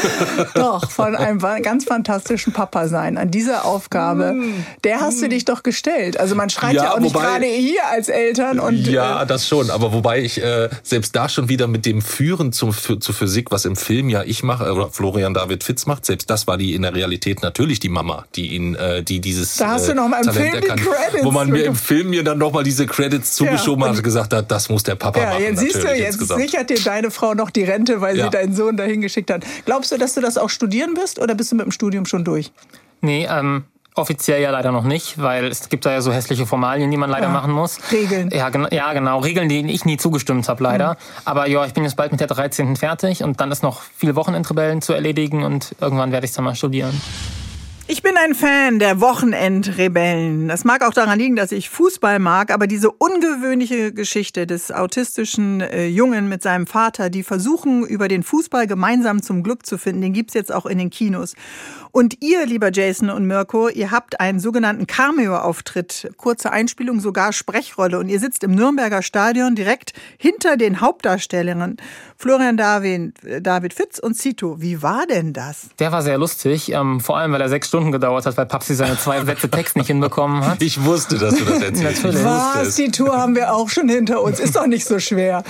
Doch, 0.55 0.91
von 0.91 1.17
einem 1.17 1.39
ganz 1.39 1.85
fantastischen 1.85 2.53
Papa 2.53 2.89
sein. 2.89 3.19
An 3.19 3.31
dieser 3.31 3.65
Aufgabe, 3.65 4.33
mm. 4.33 4.65
der 4.85 5.01
hast 5.01 5.21
du 5.21 5.29
dich 5.29 5.45
doch 5.45 5.63
gestellt. 5.63 6.19
Also 6.19 6.35
man 6.35 6.51
schreit 6.51 6.75
ja, 6.75 6.85
ja 6.85 6.95
auch 6.95 7.01
nicht 7.01 7.15
gerade 7.15 7.47
hier 7.47 7.87
als 7.91 8.09
Eltern. 8.09 8.61
Und, 8.61 8.87
ja, 8.87 9.23
äh, 9.23 9.27
das 9.27 9.47
schon. 9.47 9.71
Aber 9.71 9.93
wobei 9.93 10.21
ich 10.21 10.43
äh, 10.43 10.69
selbst 10.83 11.15
da 11.17 11.29
schon 11.29 11.49
wieder 11.49 11.67
mit 11.67 11.85
dem 11.85 12.01
Führen 12.01 12.53
zum, 12.53 12.73
für, 12.73 12.99
zu 12.99 13.13
Physik, 13.13 13.51
was 13.51 13.65
im 13.65 13.77
Film 13.81 14.09
ja 14.09 14.23
ich 14.23 14.43
mache, 14.43 14.73
oder 14.73 14.91
Florian 14.91 15.35
David 15.35 15.65
Fitz 15.65 15.87
macht, 15.87 16.07
selbst 16.07 16.29
das 16.31 16.47
war 16.47 16.57
die 16.57 16.75
in 16.75 16.83
der 16.83 16.95
Realität 16.95 17.43
natürlich 17.43 17.81
die 17.81 17.89
Mama, 17.89 18.27
die 18.35 18.55
ihn, 18.55 18.75
äh, 18.75 19.03
die 19.03 19.21
dieses 19.21 19.57
da 19.57 19.69
hast 19.69 19.89
du 19.89 19.95
noch 19.95 20.09
mal 20.09 20.19
im 20.19 20.25
Talent 20.25 20.51
Film 20.51 20.63
erkannt, 20.63 20.83
wo 21.23 21.31
man 21.31 21.51
mir 21.51 21.65
im 21.65 21.75
Film 21.75 22.11
mir 22.11 22.25
dann 22.25 22.39
nochmal 22.39 22.65
diese 22.65 22.87
Credits 22.87 23.35
zugeschoben 23.35 23.83
ja, 23.83 23.91
hat 23.91 23.97
und 23.97 24.03
gesagt 24.03 24.33
hat, 24.33 24.51
das 24.51 24.69
muss 24.69 24.83
der 24.83 24.97
Papa 24.97 25.21
ja, 25.21 25.27
machen. 25.31 25.43
Jetzt 25.43 25.61
siehst 25.61 25.83
du, 25.83 25.89
jetzt 25.89 26.15
insgesamt. 26.15 26.41
sichert 26.41 26.71
dir 26.71 26.81
deine 26.81 27.11
Frau 27.11 27.35
noch 27.35 27.51
die 27.51 27.65
Rente, 27.65 28.01
weil 28.01 28.17
ja. 28.17 28.25
sie 28.25 28.31
deinen 28.31 28.55
Sohn 28.55 28.77
dahin 28.77 29.01
geschickt 29.01 29.31
hat. 29.31 29.45
Glaubst 29.65 29.93
du, 29.93 29.99
dass 29.99 30.15
du 30.15 30.21
das 30.21 30.39
auch 30.39 30.51
studieren 30.51 30.97
wirst 30.97 31.19
oder 31.19 31.35
bist 31.35 31.53
du 31.53 31.57
mit 31.57 31.65
dem 31.65 31.73
Studium 31.73 32.07
schon 32.07 32.25
durch? 32.25 32.51
Nee, 33.01 33.29
ähm, 33.31 33.65
Offiziell 33.99 34.41
ja 34.41 34.51
leider 34.51 34.73
noch 34.73 34.85
nicht, 34.85 35.21
weil 35.21 35.47
es 35.47 35.69
gibt 35.69 35.87
da 35.87 35.93
ja 35.93 36.01
so 36.01 36.13
hässliche 36.13 36.47
Formalien, 36.47 36.91
die 36.91 36.97
man 36.97 37.11
leider 37.11 37.27
ja, 37.27 37.33
machen 37.33 37.53
muss. 37.53 37.79
Regeln. 37.93 38.31
Ja, 38.33 38.51
ja, 38.71 38.93
genau. 38.93 39.21
Regeln, 39.21 39.49
denen 39.49 39.69
ich 39.69 39.85
nie 39.85 39.97
zugestimmt 39.97 40.49
habe, 40.49 40.63
leider. 40.63 40.95
Mhm. 40.95 40.97
Aber 41.25 41.49
ja, 41.49 41.65
ich 41.65 41.75
bin 41.75 41.85
jetzt 41.85 41.97
bald 41.97 42.13
mit 42.13 42.21
der 42.21 42.29
13. 42.29 42.77
fertig 42.77 43.23
und 43.23 43.41
dann 43.41 43.51
ist 43.51 43.63
noch 43.63 43.83
viele 43.97 44.17
Wochenendrebellen 44.17 44.83
zu 44.83 44.93
erledigen 44.93 45.45
und 45.45 45.75
irgendwann 45.81 46.13
werde 46.13 46.27
ich 46.27 46.33
dann 46.33 46.45
mal 46.45 46.55
studieren. 46.55 47.01
Ich 47.91 48.03
bin 48.03 48.19
ein 48.19 48.35
Fan 48.35 48.79
der 48.79 49.01
Wochenendrebellen. 49.01 50.47
Das 50.47 50.65
mag 50.65 50.87
auch 50.87 50.93
daran 50.93 51.19
liegen, 51.19 51.37
dass 51.37 51.53
ich 51.53 51.71
Fußball 51.71 52.19
mag, 52.19 52.53
aber 52.53 52.67
diese 52.67 52.91
ungewöhnliche 52.91 53.95
Geschichte 53.95 54.47
des 54.47 54.71
autistischen 54.71 55.63
äh, 55.63 55.87
Jungen 55.87 56.29
mit 56.29 56.43
seinem 56.43 56.67
Vater, 56.67 57.09
die 57.09 57.23
versuchen, 57.23 57.87
über 57.87 58.09
den 58.09 58.23
Fußball 58.23 58.67
gemeinsam 58.67 59.23
zum 59.23 59.43
Glück 59.43 59.65
zu 59.65 59.79
finden, 59.79 60.03
den 60.03 60.13
gibt's 60.13 60.35
jetzt 60.35 60.53
auch 60.53 60.67
in 60.67 60.77
den 60.77 60.91
Kinos. 60.91 61.35
Und 61.91 62.23
ihr, 62.23 62.47
lieber 62.47 62.71
Jason 62.73 63.11
und 63.11 63.27
Mirko, 63.27 63.69
ihr 63.69 63.91
habt 63.91 64.21
einen 64.21 64.39
sogenannten 64.39 64.87
Cameo-Auftritt, 64.87 66.11
kurze 66.17 66.53
Einspielung, 66.53 67.01
sogar 67.01 67.33
Sprechrolle. 67.33 67.99
Und 67.99 68.09
ihr 68.09 68.21
sitzt 68.21 68.45
im 68.45 68.53
Nürnberger 68.53 69.03
Stadion 69.03 69.55
direkt 69.55 69.93
hinter 70.19 70.57
den 70.57 70.81
Hauptdarstellern 70.81 71.79
Florian 72.17 72.57
David, 72.57 73.15
David 73.41 73.75
Fitz 73.75 73.99
und 73.99 74.15
Zito. 74.15 74.61
Wie 74.61 74.83
war 74.83 75.07
denn 75.07 75.33
das? 75.33 75.69
Der 75.79 75.93
war 75.93 76.03
sehr 76.03 76.19
lustig, 76.19 76.73
ähm, 76.73 77.01
vor 77.01 77.17
allem, 77.17 77.33
weil 77.33 77.41
er 77.41 77.49
sechs 77.49 77.69
Stunden 77.69 77.79
Stunden 77.79 77.93
gedauert 77.93 78.27
hat, 78.27 78.37
weil 78.37 78.47
Papsi 78.47 78.75
seine 78.75 78.99
zwei 78.99 79.25
Sätze 79.25 79.49
Text 79.49 79.77
nicht 79.77 79.87
hinbekommen 79.87 80.45
hat. 80.45 80.59
Ich 80.69 80.85
wusste, 80.85 81.17
dass 81.17 81.37
du 81.37 81.45
das 81.45 81.63
erzählst. 81.63 82.03
Natürlich. 82.03 82.25
Was? 82.25 82.75
Die 82.75 82.91
Tour 82.91 83.17
haben 83.17 83.35
wir 83.35 83.55
auch 83.55 83.71
schon 83.71 83.89
hinter 83.89 84.21
uns. 84.23 84.39
Ist 84.39 84.57
doch 84.57 84.67
nicht 84.67 84.85
so 84.85 84.99
schwer. 84.99 85.45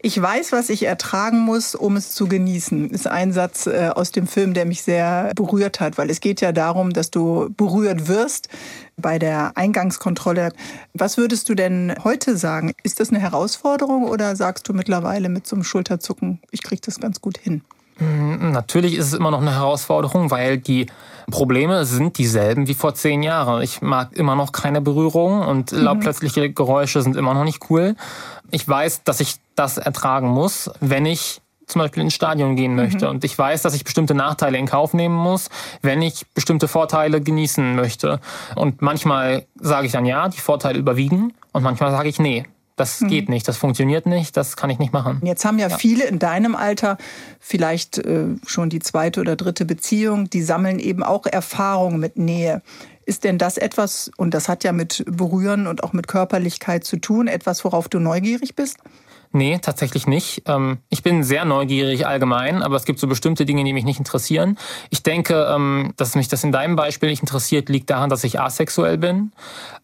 Ich 0.00 0.20
weiß, 0.20 0.50
was 0.52 0.70
ich 0.70 0.84
ertragen 0.84 1.40
muss, 1.40 1.74
um 1.74 1.96
es 1.96 2.12
zu 2.12 2.26
genießen. 2.26 2.90
Ist 2.90 3.06
ein 3.06 3.32
Satz 3.32 3.66
äh, 3.66 3.90
aus 3.94 4.12
dem 4.12 4.26
Film, 4.26 4.54
der 4.54 4.64
mich 4.64 4.82
sehr 4.82 5.30
berührt 5.36 5.78
hat, 5.78 5.85
weil 5.94 6.10
es 6.10 6.20
geht 6.20 6.40
ja 6.40 6.52
darum, 6.52 6.92
dass 6.92 7.10
du 7.10 7.50
berührt 7.56 8.08
wirst 8.08 8.48
bei 8.96 9.18
der 9.18 9.56
Eingangskontrolle. 9.56 10.52
Was 10.94 11.16
würdest 11.16 11.48
du 11.48 11.54
denn 11.54 11.94
heute 12.04 12.36
sagen? 12.36 12.72
Ist 12.82 13.00
das 13.00 13.10
eine 13.10 13.18
Herausforderung 13.18 14.04
oder 14.04 14.36
sagst 14.36 14.68
du 14.68 14.72
mittlerweile 14.72 15.28
mit 15.28 15.46
so 15.46 15.56
einem 15.56 15.64
Schulterzucken, 15.64 16.40
ich 16.50 16.62
kriege 16.62 16.82
das 16.84 17.00
ganz 17.00 17.20
gut 17.20 17.38
hin? 17.38 17.62
Hm, 17.98 18.52
natürlich 18.52 18.94
ist 18.94 19.06
es 19.06 19.14
immer 19.14 19.30
noch 19.30 19.40
eine 19.40 19.54
Herausforderung, 19.54 20.30
weil 20.30 20.58
die 20.58 20.86
Probleme 21.30 21.86
sind 21.86 22.18
dieselben 22.18 22.68
wie 22.68 22.74
vor 22.74 22.94
zehn 22.94 23.22
Jahren. 23.22 23.62
Ich 23.62 23.80
mag 23.80 24.12
immer 24.12 24.36
noch 24.36 24.52
keine 24.52 24.80
Berührung 24.80 25.40
und 25.40 25.72
mhm. 25.72 25.78
lautplötzliche 25.78 26.52
Geräusche 26.52 27.02
sind 27.02 27.16
immer 27.16 27.34
noch 27.34 27.44
nicht 27.44 27.70
cool. 27.70 27.96
Ich 28.50 28.68
weiß, 28.68 29.02
dass 29.04 29.20
ich 29.20 29.36
das 29.54 29.78
ertragen 29.78 30.28
muss, 30.28 30.70
wenn 30.80 31.06
ich 31.06 31.40
zum 31.66 31.80
Beispiel 31.80 32.02
ins 32.02 32.14
Stadion 32.14 32.56
gehen 32.56 32.72
mhm. 32.72 32.76
möchte. 32.76 33.06
Mhm. 33.06 33.12
Und 33.12 33.24
ich 33.24 33.36
weiß, 33.36 33.62
dass 33.62 33.74
ich 33.74 33.84
bestimmte 33.84 34.14
Nachteile 34.14 34.58
in 34.58 34.66
Kauf 34.66 34.94
nehmen 34.94 35.16
muss, 35.16 35.50
wenn 35.82 36.00
ich 36.02 36.26
bestimmte 36.34 36.68
Vorteile 36.68 37.20
genießen 37.20 37.74
möchte. 37.74 38.20
Und 38.54 38.82
manchmal 38.82 39.46
sage 39.60 39.86
ich 39.86 39.92
dann 39.92 40.06
ja, 40.06 40.28
die 40.28 40.40
Vorteile 40.40 40.78
überwiegen. 40.78 41.34
Und 41.52 41.62
manchmal 41.62 41.90
sage 41.90 42.08
ich 42.08 42.18
nee, 42.18 42.44
das 42.76 43.00
mhm. 43.00 43.08
geht 43.08 43.28
nicht, 43.28 43.48
das 43.48 43.56
funktioniert 43.56 44.06
nicht, 44.06 44.36
das 44.36 44.56
kann 44.56 44.70
ich 44.70 44.78
nicht 44.78 44.92
machen. 44.92 45.20
Jetzt 45.24 45.44
haben 45.44 45.58
ja, 45.58 45.68
ja. 45.68 45.76
viele 45.76 46.04
in 46.04 46.18
deinem 46.18 46.54
Alter 46.54 46.98
vielleicht 47.40 47.98
äh, 47.98 48.26
schon 48.46 48.68
die 48.68 48.80
zweite 48.80 49.20
oder 49.20 49.34
dritte 49.34 49.64
Beziehung, 49.64 50.30
die 50.30 50.42
sammeln 50.42 50.78
eben 50.78 51.02
auch 51.02 51.26
Erfahrungen 51.26 51.98
mit 51.98 52.18
Nähe. 52.18 52.62
Ist 53.06 53.24
denn 53.24 53.38
das 53.38 53.56
etwas, 53.56 54.10
und 54.16 54.34
das 54.34 54.48
hat 54.48 54.62
ja 54.64 54.72
mit 54.72 55.04
Berühren 55.08 55.66
und 55.66 55.84
auch 55.84 55.92
mit 55.92 56.06
Körperlichkeit 56.06 56.84
zu 56.84 56.98
tun, 56.98 57.28
etwas, 57.28 57.64
worauf 57.64 57.88
du 57.88 57.98
neugierig 57.98 58.56
bist? 58.56 58.78
Nee, 59.32 59.58
tatsächlich 59.60 60.06
nicht. 60.06 60.42
Ähm, 60.46 60.78
ich 60.88 61.02
bin 61.02 61.22
sehr 61.22 61.44
neugierig 61.44 62.06
allgemein, 62.06 62.62
aber 62.62 62.76
es 62.76 62.84
gibt 62.84 62.98
so 62.98 63.06
bestimmte 63.06 63.44
Dinge, 63.44 63.64
die 63.64 63.72
mich 63.72 63.84
nicht 63.84 63.98
interessieren. 63.98 64.58
Ich 64.90 65.02
denke, 65.02 65.46
ähm, 65.50 65.92
dass 65.96 66.14
mich 66.14 66.28
das 66.28 66.44
in 66.44 66.52
deinem 66.52 66.76
Beispiel 66.76 67.08
nicht 67.10 67.20
interessiert, 67.20 67.68
liegt 67.68 67.90
daran, 67.90 68.10
dass 68.10 68.24
ich 68.24 68.40
asexuell 68.40 68.98
bin. 68.98 69.32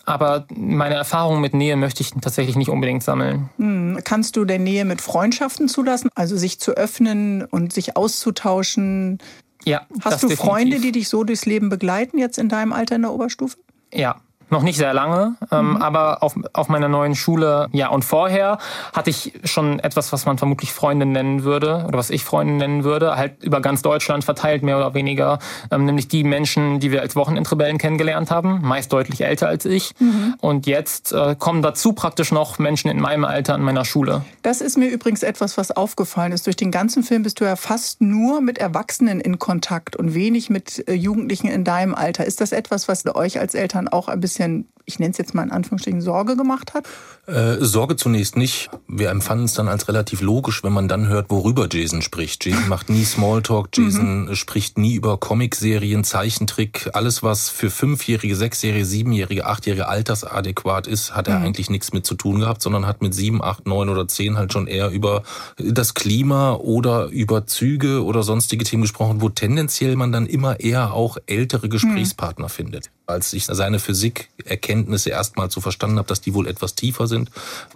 Aber 0.04 0.46
meine 0.54 0.94
Erfahrungen 0.94 1.40
mit 1.40 1.54
Nähe 1.54 1.76
möchte 1.76 2.02
ich 2.02 2.10
tatsächlich 2.10 2.56
nicht 2.56 2.70
unbedingt 2.70 3.02
sammeln. 3.02 3.50
Hm. 3.58 4.00
Kannst 4.04 4.36
du 4.36 4.44
denn 4.44 4.64
Nähe 4.64 4.84
mit 4.84 5.00
Freundschaften 5.00 5.68
zulassen? 5.68 6.10
Also 6.14 6.36
sich 6.36 6.58
zu 6.58 6.72
öffnen 6.72 7.44
und 7.44 7.72
sich 7.72 7.96
auszutauschen? 7.96 9.18
Ja. 9.64 9.86
Hast 10.00 10.22
du 10.22 10.28
definitiv. 10.28 10.38
Freunde, 10.38 10.80
die 10.80 10.92
dich 10.92 11.08
so 11.08 11.24
durchs 11.24 11.46
Leben 11.46 11.68
begleiten, 11.68 12.18
jetzt 12.18 12.38
in 12.38 12.48
deinem 12.48 12.72
Alter 12.72 12.96
in 12.96 13.02
der 13.02 13.12
Oberstufe? 13.12 13.56
Ja, 13.92 14.16
noch 14.52 14.62
nicht 14.62 14.76
sehr 14.76 14.94
lange, 14.94 15.34
ähm, 15.50 15.70
mhm. 15.70 15.76
aber 15.82 16.22
auf, 16.22 16.36
auf 16.52 16.68
meiner 16.68 16.88
neuen 16.88 17.14
Schule, 17.14 17.68
ja, 17.72 17.88
und 17.88 18.04
vorher 18.04 18.58
hatte 18.92 19.10
ich 19.10 19.32
schon 19.44 19.80
etwas, 19.80 20.12
was 20.12 20.26
man 20.26 20.38
vermutlich 20.38 20.72
Freundin 20.72 21.12
nennen 21.12 21.42
würde, 21.42 21.84
oder 21.88 21.98
was 21.98 22.10
ich 22.10 22.24
Freundin 22.24 22.58
nennen 22.58 22.84
würde, 22.84 23.16
halt 23.16 23.42
über 23.42 23.60
ganz 23.60 23.82
Deutschland 23.82 24.24
verteilt, 24.24 24.62
mehr 24.62 24.76
oder 24.76 24.94
weniger, 24.94 25.38
ähm, 25.70 25.84
nämlich 25.84 26.08
die 26.08 26.22
Menschen, 26.24 26.78
die 26.80 26.92
wir 26.92 27.00
als 27.00 27.16
Wochenendrebellen 27.16 27.78
kennengelernt 27.78 28.30
haben, 28.30 28.60
meist 28.62 28.92
deutlich 28.92 29.22
älter 29.22 29.48
als 29.48 29.64
ich. 29.64 29.92
Mhm. 29.98 30.34
Und 30.40 30.66
jetzt 30.66 31.12
äh, 31.12 31.34
kommen 31.36 31.62
dazu 31.62 31.92
praktisch 31.92 32.32
noch 32.32 32.58
Menschen 32.58 32.90
in 32.90 33.00
meinem 33.00 33.24
Alter 33.24 33.54
an 33.54 33.62
meiner 33.62 33.84
Schule. 33.84 34.22
Das 34.42 34.60
ist 34.60 34.76
mir 34.76 34.88
übrigens 34.88 35.22
etwas, 35.22 35.56
was 35.56 35.70
aufgefallen 35.70 36.32
ist. 36.32 36.46
Durch 36.46 36.56
den 36.56 36.70
ganzen 36.70 37.02
Film 37.02 37.22
bist 37.22 37.40
du 37.40 37.44
ja 37.44 37.56
fast 37.56 38.00
nur 38.00 38.40
mit 38.40 38.58
Erwachsenen 38.58 39.20
in 39.20 39.38
Kontakt 39.38 39.96
und 39.96 40.14
wenig 40.14 40.50
mit 40.50 40.86
äh, 40.88 40.92
Jugendlichen 40.92 41.48
in 41.48 41.64
deinem 41.64 41.94
Alter. 41.94 42.24
Ist 42.24 42.40
das 42.40 42.52
etwas, 42.52 42.88
was 42.88 43.02
euch 43.14 43.40
als 43.40 43.54
Eltern 43.54 43.88
auch 43.88 44.08
ein 44.08 44.20
bisschen 44.20 44.41
bisschen, 44.42 44.68
ich 44.84 44.98
nenne 44.98 45.12
es 45.12 45.18
jetzt 45.18 45.34
mal 45.34 45.44
in 45.44 45.50
Anführungsstrichen, 45.50 46.00
Sorge 46.00 46.36
gemacht 46.36 46.74
hat? 46.74 46.86
Äh, 47.26 47.64
Sorge 47.64 47.94
zunächst 47.94 48.36
nicht. 48.36 48.68
Wir 48.88 49.10
empfanden 49.10 49.44
es 49.44 49.54
dann 49.54 49.68
als 49.68 49.86
relativ 49.86 50.20
logisch, 50.20 50.64
wenn 50.64 50.72
man 50.72 50.88
dann 50.88 51.06
hört, 51.06 51.30
worüber 51.30 51.68
Jason 51.70 52.02
spricht. 52.02 52.44
Jason 52.44 52.68
macht 52.68 52.90
nie 52.90 53.04
Smalltalk, 53.04 53.68
Jason 53.72 54.26
mhm. 54.26 54.34
spricht 54.34 54.78
nie 54.78 54.94
über 54.94 55.18
Comicserien, 55.18 56.02
Zeichentrick. 56.02 56.90
Alles, 56.94 57.22
was 57.22 57.48
für 57.48 57.70
Fünfjährige, 57.70 58.34
Sechsjährige, 58.34 58.84
Siebenjährige, 58.84 59.46
Achtjährige 59.46 59.86
altersadäquat 59.86 60.88
ist, 60.88 61.14
hat 61.14 61.28
er 61.28 61.38
mhm. 61.38 61.46
eigentlich 61.46 61.70
nichts 61.70 61.92
mit 61.92 62.04
zu 62.04 62.14
tun 62.14 62.40
gehabt, 62.40 62.60
sondern 62.60 62.86
hat 62.86 63.02
mit 63.02 63.14
sieben, 63.14 63.42
acht, 63.42 63.66
neun 63.66 63.88
oder 63.88 64.08
zehn 64.08 64.36
halt 64.36 64.52
schon 64.52 64.66
eher 64.66 64.90
über 64.90 65.22
das 65.58 65.94
Klima 65.94 66.54
oder 66.54 67.06
über 67.06 67.46
Züge 67.46 68.02
oder 68.02 68.24
sonstige 68.24 68.64
Themen 68.64 68.82
gesprochen, 68.82 69.20
wo 69.20 69.28
tendenziell 69.28 69.94
man 69.94 70.10
dann 70.10 70.26
immer 70.26 70.58
eher 70.58 70.92
auch 70.92 71.18
ältere 71.26 71.68
Gesprächspartner 71.68 72.46
mhm. 72.46 72.50
findet. 72.50 72.90
Als 73.12 73.32
ich 73.32 73.44
seine 73.46 73.78
Physikerkenntnisse 73.78 75.10
erstmal 75.10 75.50
so 75.50 75.60
verstanden 75.60 75.98
habe, 75.98 76.08
dass 76.08 76.20
die 76.20 76.34
wohl 76.34 76.46
etwas 76.46 76.74
tiefer 76.74 77.06
sind, 77.06 77.30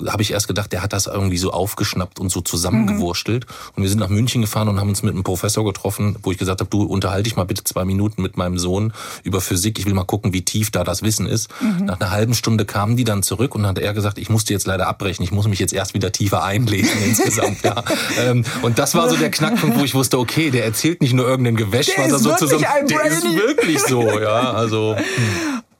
habe 0.07 0.23
ich 0.23 0.33
erst 0.33 0.49
gedacht, 0.49 0.73
der 0.73 0.83
hat 0.83 0.93
das 0.93 1.07
irgendwie 1.07 1.39
so 1.39 1.53
aufgeschnappt 1.53 2.19
und 2.19 2.31
so 2.31 2.41
zusammengewurstelt. 2.41 3.47
Mhm. 3.47 3.73
Und 3.77 3.83
wir 3.83 3.91
sind 3.91 3.99
nach 3.99 4.09
München 4.09 4.41
gefahren 4.41 4.69
und 4.69 4.81
haben 4.81 4.89
uns 4.89 5.03
mit 5.03 5.15
einem 5.15 5.25
Professor 5.25 5.65
getroffen, 5.65 6.17
wo 6.23 6.33
ich 6.33 6.39
gesagt 6.39 6.61
habe, 6.61 6.71
du 6.71 6.83
unterhalte 6.83 7.25
dich 7.25 7.37
mal 7.37 7.45
bitte 7.45 7.65
zwei 7.65 7.85
Minuten 7.85 8.23
mit 8.23 8.37
meinem 8.37 8.59
Sohn 8.59 8.93
über 9.23 9.41
Physik. 9.41 9.79
Ich 9.79 9.87
will 9.87 9.95
mal 9.95 10.05
gucken, 10.05 10.33
wie 10.33 10.43
tief 10.43 10.71
da 10.71 10.85
das 10.85 11.03
Wissen 11.03 11.27
ist. 11.27 11.49
Mhm. 11.61 11.87
Nach 11.87 12.01
einer 12.01 12.11
halben 12.11 12.35
Stunde 12.35 12.65
kamen 12.65 12.97
die 12.97 13.05
dann 13.05 13.23
zurück 13.23 13.55
und 13.55 13.67
hat 13.67 13.79
er 13.79 13.93
gesagt, 13.93 14.19
ich 14.19 14.31
musste 14.31 14.53
jetzt 14.53 14.67
leider 14.67 14.87
abbrechen. 14.87 15.23
Ich 15.23 15.33
muss 15.33 15.47
mich 15.47 15.59
jetzt 15.59 15.73
erst 15.73 15.95
wieder 15.95 16.13
tiefer 16.13 16.43
einlesen 16.43 17.03
insgesamt. 17.05 17.63
Ja. 17.63 17.83
Ähm, 18.19 18.45
und 18.63 18.79
das 18.79 18.95
war 18.95 19.09
so 19.09 19.17
der 19.17 19.31
Knackpunkt, 19.31 19.79
wo 19.79 19.85
ich 19.85 19.95
wusste, 19.95 20.19
okay, 20.19 20.51
der 20.51 20.65
erzählt 20.65 21.01
nicht 21.01 21.13
nur 21.13 21.27
irgendeinen 21.27 21.57
Gewäsch, 21.57 21.87
der 21.87 22.05
was 22.05 22.13
er 22.13 22.19
so 22.19 22.35
zusammen. 22.37 22.65
Der 22.89 23.05
ist 23.05 23.25
wirklich 23.25 23.81
so, 23.81 24.19
ja. 24.21 24.53
Also. 24.53 24.97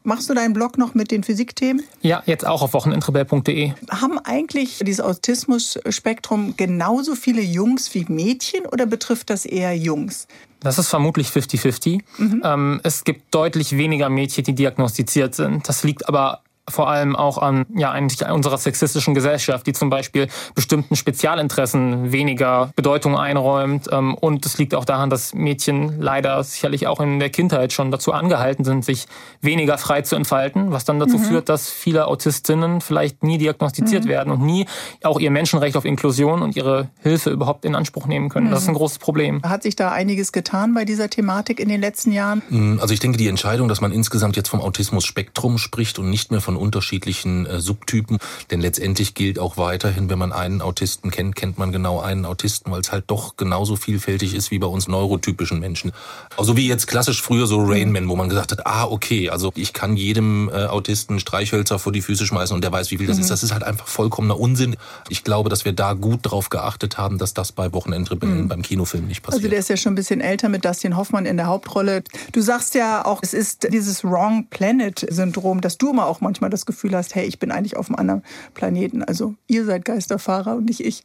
Machst 0.07 0.31
du 0.31 0.35
deinen 0.35 0.53
Blog 0.53 0.79
noch 0.79 0.95
mit 0.95 1.11
den 1.11 1.25
Physikthemen? 1.25 1.83
Ja, 2.01 2.23
jetzt 2.27 2.47
auch 2.47 2.63
auf 2.63 2.75
wochenendrebell.de. 2.75 3.73
Haben 3.91 4.21
eigentlich 4.21 4.79
dieses 4.79 5.01
Autismus-Spektrum 5.01 6.55
genauso 6.57 7.17
viele 7.17 7.43
Jungs 7.43 7.93
wie 7.93 8.07
Mädchen 8.09 8.67
oder 8.67 8.87
betrifft 8.87 9.31
das 9.31 9.45
eher 9.45 9.77
Jungs? 9.77 10.29
Das 10.61 10.79
ist 10.79 10.89
vermutlich 10.89 11.29
50-50. 11.31 12.03
Mhm. 12.19 12.43
Ähm, 12.45 12.81
es 12.85 13.03
gibt 13.03 13.35
deutlich 13.35 13.77
weniger 13.77 14.09
Mädchen, 14.09 14.45
die 14.45 14.55
diagnostiziert 14.55 15.35
sind. 15.35 15.69
Das 15.69 15.83
liegt 15.83 16.09
aber 16.09 16.41
vor 16.69 16.89
allem 16.89 17.15
auch 17.15 17.39
an 17.39 17.67
ja 17.75 17.91
eigentlich 17.91 18.27
unserer 18.29 18.59
sexistischen 18.59 19.15
Gesellschaft, 19.15 19.67
die 19.67 19.73
zum 19.73 19.91
Beispiel 19.91 20.29
bestimmten 20.55 20.97
Spezialinteressen 20.97 22.13
weniger 22.13 22.71
Bedeutung 22.77 23.17
einräumt. 23.17 23.89
Ähm, 23.91 24.15
und 24.15 24.45
es 24.47 24.59
liegt 24.59 24.75
auch 24.75 24.85
daran, 24.85 25.11
dass 25.11 25.35
Mädchen 25.35 26.01
leider 26.01 26.43
sicherlich 26.43 26.87
auch 26.87 27.01
in 27.01 27.21
der 27.21 27.31
Kindheit 27.31 27.73
schon 27.73 27.91
dazu 27.91 28.13
angehalten 28.13 28.65
sind, 28.65 28.85
sich 28.85 29.07
weniger 29.41 29.79
frei 29.79 30.03
zu 30.03 30.17
entfalten, 30.17 30.73
was 30.73 30.85
dann 30.85 30.99
dazu 30.99 31.19
mhm. 31.19 31.25
führt, 31.25 31.49
dass 31.49 31.71
viele 31.71 32.07
Autistinnen 32.07 32.81
vielleicht 32.81 33.23
nie 33.23 33.39
diagnostiziert 33.39 34.05
mhm. 34.05 34.09
werden 34.09 34.33
und 34.33 34.43
nie 34.43 34.67
auch 35.03 35.21
ihr 35.21 35.31
Menschenrecht 35.31 35.77
auf 35.77 35.85
Inklusion 35.85 36.43
und 36.43 36.57
ihre 36.57 36.89
Hilfe 37.03 37.31
überhaupt 37.31 37.65
in 37.65 37.75
Anspruch 37.75 38.07
nehmen 38.07 38.29
können. 38.29 38.47
Mhm. 38.47 38.51
Das 38.51 38.63
ist 38.63 38.69
ein 38.69 38.73
mhm. 38.73 38.79
großes 38.79 38.99
Problem. 38.99 39.43
Hat 39.43 39.63
sich 39.63 39.77
da 39.77 39.93
einiges 39.93 40.33
getan 40.33 40.75
bei 40.75 40.85
dieser 40.85 41.09
Thematik 41.11 41.61
in 41.61 41.69
den 41.69 41.81
letzten 41.81 42.13
Jahren? 42.13 42.43
Mm, 42.49 42.79
also 42.81 42.93
ich 42.93 43.01
denke, 43.01 43.19
die 43.19 43.29
Entscheidung, 43.29 43.69
dass 43.69 43.81
man 43.81 43.93
insgesamt 43.93 44.37
jetzt 44.37 44.49
vom 44.49 44.61
Autismus-Spektrum 44.61 45.59
spricht 45.59 45.99
und 45.99 46.11
nicht 46.11 46.31
mehr 46.31 46.41
von 46.41 46.56
unterschiedlichen 46.59 47.47
äh, 47.47 47.61
Subtypen. 47.61 48.19
Denn 48.51 48.61
letztendlich 48.61 49.15
gilt 49.15 49.39
auch 49.39 49.57
weiterhin, 49.57 50.09
wenn 50.09 50.19
man 50.19 50.33
einen 50.33 50.61
Autisten 50.61 51.11
kennt, 51.11 51.37
kennt 51.37 51.59
man 51.59 51.73
genau 51.73 52.01
einen 52.01 52.25
Autisten, 52.25 52.71
weil 52.73 52.81
es 52.81 52.93
halt 52.93 53.05
doch 53.09 53.37
genauso 53.37 53.77
vielfältig 53.77 54.35
ist 54.35 54.51
wie 54.51 54.59
bei 54.59 54.67
uns 54.67 54.89
neurotypischen 54.89 55.61
Menschen. 55.61 55.93
Also 56.37 56.57
wie 56.57 56.69
jetzt 56.69 56.87
klassisch 56.87 57.23
früher 57.23 57.47
so 57.47 57.59
Rainman, 57.63 58.09
wo 58.09 58.17
man 58.17 58.29
gesagt 58.29 58.53
hat, 58.53 58.67
ah, 58.67 58.85
okay, 58.85 59.31
also 59.31 59.53
ich 59.55 59.73
kann 59.73 59.97
jedem 59.97 60.49
äh, 60.49 60.67
Autisten 60.67 61.21
Streichhölzer 61.21 61.79
vor 61.79 61.93
die 61.93 62.03
Füße 62.03 62.27
schmeißen 62.27 62.55
und 62.55 62.63
der 62.63 62.73
weiß, 62.73 62.91
wie 62.91 62.99
viel 62.99 63.07
das 63.07 63.17
mhm. 63.17 63.23
ist. 63.23 63.31
Das 63.31 63.43
ist 63.43 63.53
halt 63.53 63.63
einfach 63.63 63.87
vollkommener 63.87 64.39
Unsinn. 64.39 64.77
Ich 65.09 65.25
glaube, 65.25 65.49
dass 65.49 65.65
wir 65.65 65.73
da 65.73 65.93
gut 65.93 66.21
drauf 66.23 66.49
geachtet 66.49 66.99
haben, 66.99 67.19
dass 67.19 67.35
das 67.35 67.53
bei 67.53 67.73
Wochenendrebellen 67.73 68.43
mhm. 68.43 68.49
beim 68.49 68.63
Kinofilm 68.63 69.07
nicht 69.07 69.23
passiert. 69.23 69.43
Also 69.43 69.49
der 69.49 69.59
ist 69.59 69.69
ja 69.69 69.77
schon 69.77 69.93
ein 69.93 69.97
bisschen 69.97 70.21
älter 70.21 70.49
mit 70.49 70.65
Dustin 70.65 70.97
Hoffmann 70.97 71.27
in 71.27 71.37
der 71.37 71.47
Hauptrolle. 71.47 72.03
Du 72.33 72.41
sagst 72.41 72.75
ja 72.75 73.05
auch, 73.05 73.21
es 73.23 73.35
ist 73.35 73.69
dieses 73.73 74.05
Wrong 74.05 74.47
Planet 74.49 75.07
Syndrom, 75.11 75.61
dass 75.61 75.79
du 75.79 75.91
immer 75.91 76.07
auch 76.07 76.21
manchmal 76.21 76.46
das 76.51 76.67
Gefühl 76.67 76.95
hast, 76.97 77.15
hey, 77.15 77.27
ich 77.27 77.39
bin 77.39 77.51
eigentlich 77.51 77.77
auf 77.77 77.89
einem 77.89 77.97
anderen 77.97 78.23
Planeten. 78.55 79.03
Also 79.03 79.35
ihr 79.47 79.65
seid 79.65 79.85
Geisterfahrer 79.85 80.57
und 80.57 80.67
nicht 80.67 80.81
ich. 80.81 81.05